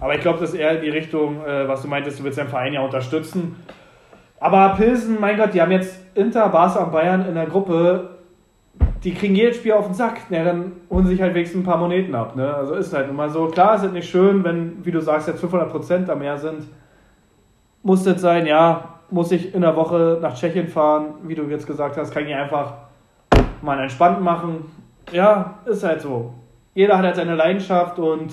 [0.00, 2.48] aber ich glaube, das ist eher die Richtung, äh, was du meintest, du willst deinen
[2.48, 3.56] Verein ja unterstützen.
[4.38, 8.11] Aber Pilsen, mein Gott, die haben jetzt Inter, Barca und Bayern in der Gruppe.
[9.04, 10.20] Die kriegen jedes Spiel auf den Sack.
[10.30, 12.36] Ja, dann holen sie sich halt wenigstens ein paar Moneten ab.
[12.36, 12.54] Ne?
[12.54, 13.46] Also ist halt immer so.
[13.46, 16.68] Klar, ist es nicht schön, wenn, wie du sagst, jetzt 500% da mehr sind.
[17.82, 19.00] Muss das sein, ja.
[19.10, 22.34] Muss ich in der Woche nach Tschechien fahren, wie du jetzt gesagt hast, kann ich
[22.34, 22.74] einfach
[23.60, 24.70] mal entspannt machen.
[25.10, 26.32] Ja, ist halt so.
[26.74, 28.32] Jeder hat halt seine Leidenschaft und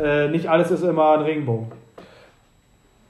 [0.00, 1.72] äh, nicht alles ist immer ein Regenbogen.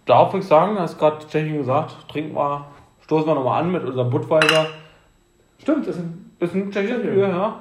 [0.06, 2.64] Darf ich sagen, hast gerade Tschechien gesagt, trinken wir,
[3.02, 4.66] stoßen wir nochmal an mit unserem Budweiser.
[5.58, 7.02] Stimmt, ist ein, Ist ein tschechisches.
[7.02, 7.60] Bier, ja.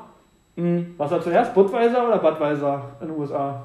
[0.56, 0.96] Mhm.
[0.98, 1.54] was war zuerst?
[1.54, 3.64] Budweiser oder Budweiser in den USA?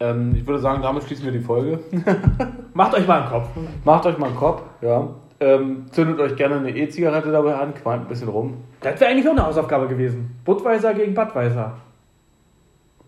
[0.00, 1.80] Ähm, ich würde sagen, damit schließen wir die Folge.
[2.74, 3.48] Macht euch mal einen Kopf.
[3.84, 5.08] Macht euch mal einen Kopf, ja.
[5.40, 8.56] Ähm, zündet euch gerne eine E-Zigarette dabei an, qualmt ein bisschen rum.
[8.80, 10.36] Das wäre eigentlich auch eine Hausaufgabe gewesen.
[10.44, 11.76] Budweiser gegen Budweiser.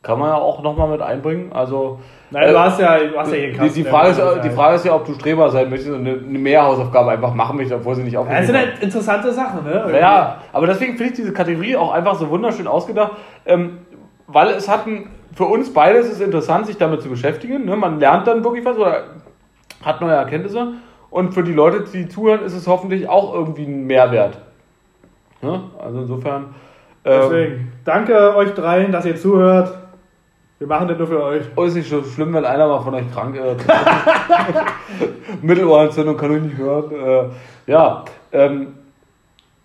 [0.03, 1.53] Kann man ja auch nochmal mit einbringen.
[1.53, 1.99] Also,
[2.31, 4.49] Nein, Äh, du hast ja, du hast ja hier die, die, Frage ist, Budweiser die
[4.49, 4.53] halt.
[4.55, 7.81] Frage ist ja, ob du Streber sein möchtest und eine, eine Mehrhausaufgabe einfach machen möchtest,
[7.81, 9.99] obwohl sie nicht Ja, das aufgegeben sind halt interessante Sachen, ne?
[10.01, 13.13] Ja, aber deswegen finde ich diese Kategorie auch einfach so wunderschön ausgedacht,
[13.45, 13.79] ähm,
[14.27, 17.65] weil es hat ein, für uns beide ist es interessant, sich damit zu beschäftigen.
[17.65, 17.77] Ne?
[17.77, 19.05] Man lernt dann wirklich was oder
[19.83, 20.75] hat neue Erkenntnisse.
[21.11, 24.39] Und für die Leute, die zuhören, ist es hoffentlich auch irgendwie ein Mehrwert.
[25.43, 25.63] Ne?
[25.83, 26.55] Also insofern.
[27.05, 29.77] Ähm, Deswegen, danke euch dreien, dass ihr zuhört.
[30.61, 31.43] Wir machen das nur für euch.
[31.57, 33.65] oh, ist nicht so schlimm, wenn einer mal von euch krank ist.
[35.43, 37.31] Mittelohrentzündung kann ich nicht hören.
[37.67, 38.75] Äh, ja, ähm,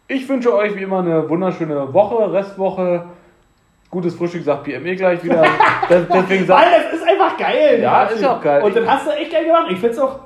[0.08, 3.04] ich wünsche euch wie immer eine wunderschöne Woche, Restwoche.
[3.91, 5.41] Gutes Frühstück sagt BME gleich wieder.
[5.89, 7.80] Des- Deswegen sagt, Weil das ist einfach geil.
[7.82, 8.18] Ja, Martin.
[8.18, 8.64] ist auch geil.
[8.64, 9.66] Und das hast du echt geil gemacht.
[9.72, 10.20] Ich find's auch.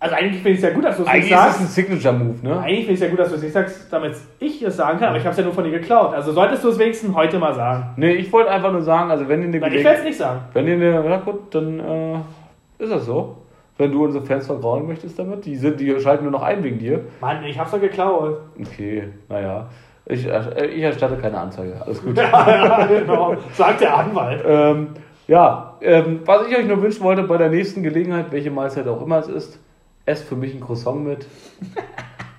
[0.00, 1.60] Also eigentlich finde ich es ja gut, dass du es nicht eigentlich ist es ein
[1.60, 1.74] sagst.
[1.74, 2.58] Signature-Move, ne?
[2.60, 4.98] Eigentlich finde ich es ja gut, dass du es nicht sagst, damit ich es sagen
[4.98, 6.14] kann, aber ich habe es ja nur von dir geklaut.
[6.14, 7.94] Also solltest du es wenigstens heute mal sagen.
[7.96, 10.18] Nee, ich wollte einfach nur sagen, also wenn ihr eine Nein, ich werde es nicht
[10.18, 10.40] sagen.
[10.52, 13.36] wenn ihr eine, ja gut, dann äh, ist das so.
[13.76, 16.78] Wenn du unsere Fans vergrauen möchtest damit, die sind, die schalten nur noch ein wegen
[16.78, 17.00] dir.
[17.20, 18.38] Mann, ich hab's doch geklaut.
[18.60, 19.66] Okay, naja.
[20.06, 21.80] Ich, äh, ich erstatte keine Anzeige.
[21.84, 22.16] Alles gut.
[22.18, 23.36] ja, genau.
[23.52, 24.44] Sagt der Anwalt.
[24.46, 24.88] Ähm,
[25.26, 29.00] ja, ähm, was ich euch nur wünschen wollte bei der nächsten Gelegenheit, welche Mahlzeit auch
[29.02, 29.58] immer es ist,
[30.06, 31.26] esst für mich ein Croissant mit.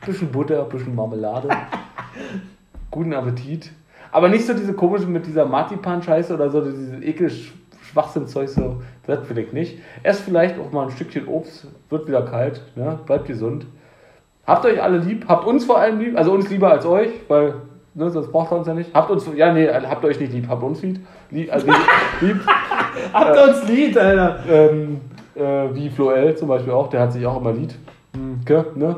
[0.06, 1.50] Bisschen Butter, bisschen Marmelade.
[2.92, 3.72] Guten Appetit.
[4.12, 7.32] Aber nicht so diese komische mit dieser Marzipan-Scheiße oder so, diese ekel
[7.82, 9.80] Schwachsinnzeug, so, das will ich nicht.
[10.04, 13.00] Esst vielleicht auch mal ein Stückchen Obst, wird wieder kalt, ne?
[13.06, 13.66] bleibt gesund.
[14.46, 17.56] Habt euch alle lieb, habt uns vor allem lieb, also uns lieber als euch, weil
[17.96, 18.94] ne, sonst braucht ihr uns ja nicht.
[18.94, 21.00] Habt uns, ja, nee, habt euch nicht lieb, habt uns lieb.
[21.32, 21.68] lieb, also
[22.22, 22.38] lieb.
[23.12, 24.40] habt äh, uns lieb, Alter.
[24.48, 25.02] Ähm,
[25.36, 27.76] äh, wie Floel zum Beispiel auch, der hat sich auch immer Lied.
[28.14, 28.42] Hm,
[28.76, 28.96] ne?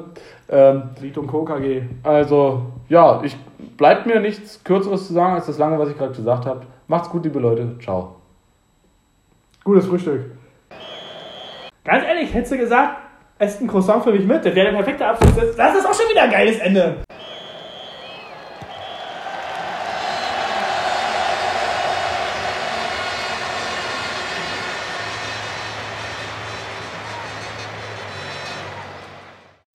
[0.49, 1.43] Ähm, Lied und Co.
[1.43, 1.83] KG.
[2.03, 3.35] Also, ja, ich
[3.75, 6.61] bleibt mir nichts Kürzeres zu sagen als das lange, was ich gerade gesagt habe.
[6.87, 7.77] Macht's gut, liebe Leute.
[7.81, 8.15] Ciao.
[9.63, 10.31] Gutes Frühstück.
[11.83, 12.97] Ganz ehrlich, hättest du gesagt,
[13.39, 15.35] esst ein Croissant für mich mit, das wäre der perfekte Abschluss.
[15.55, 16.97] Das ist auch schon wieder ein geiles Ende.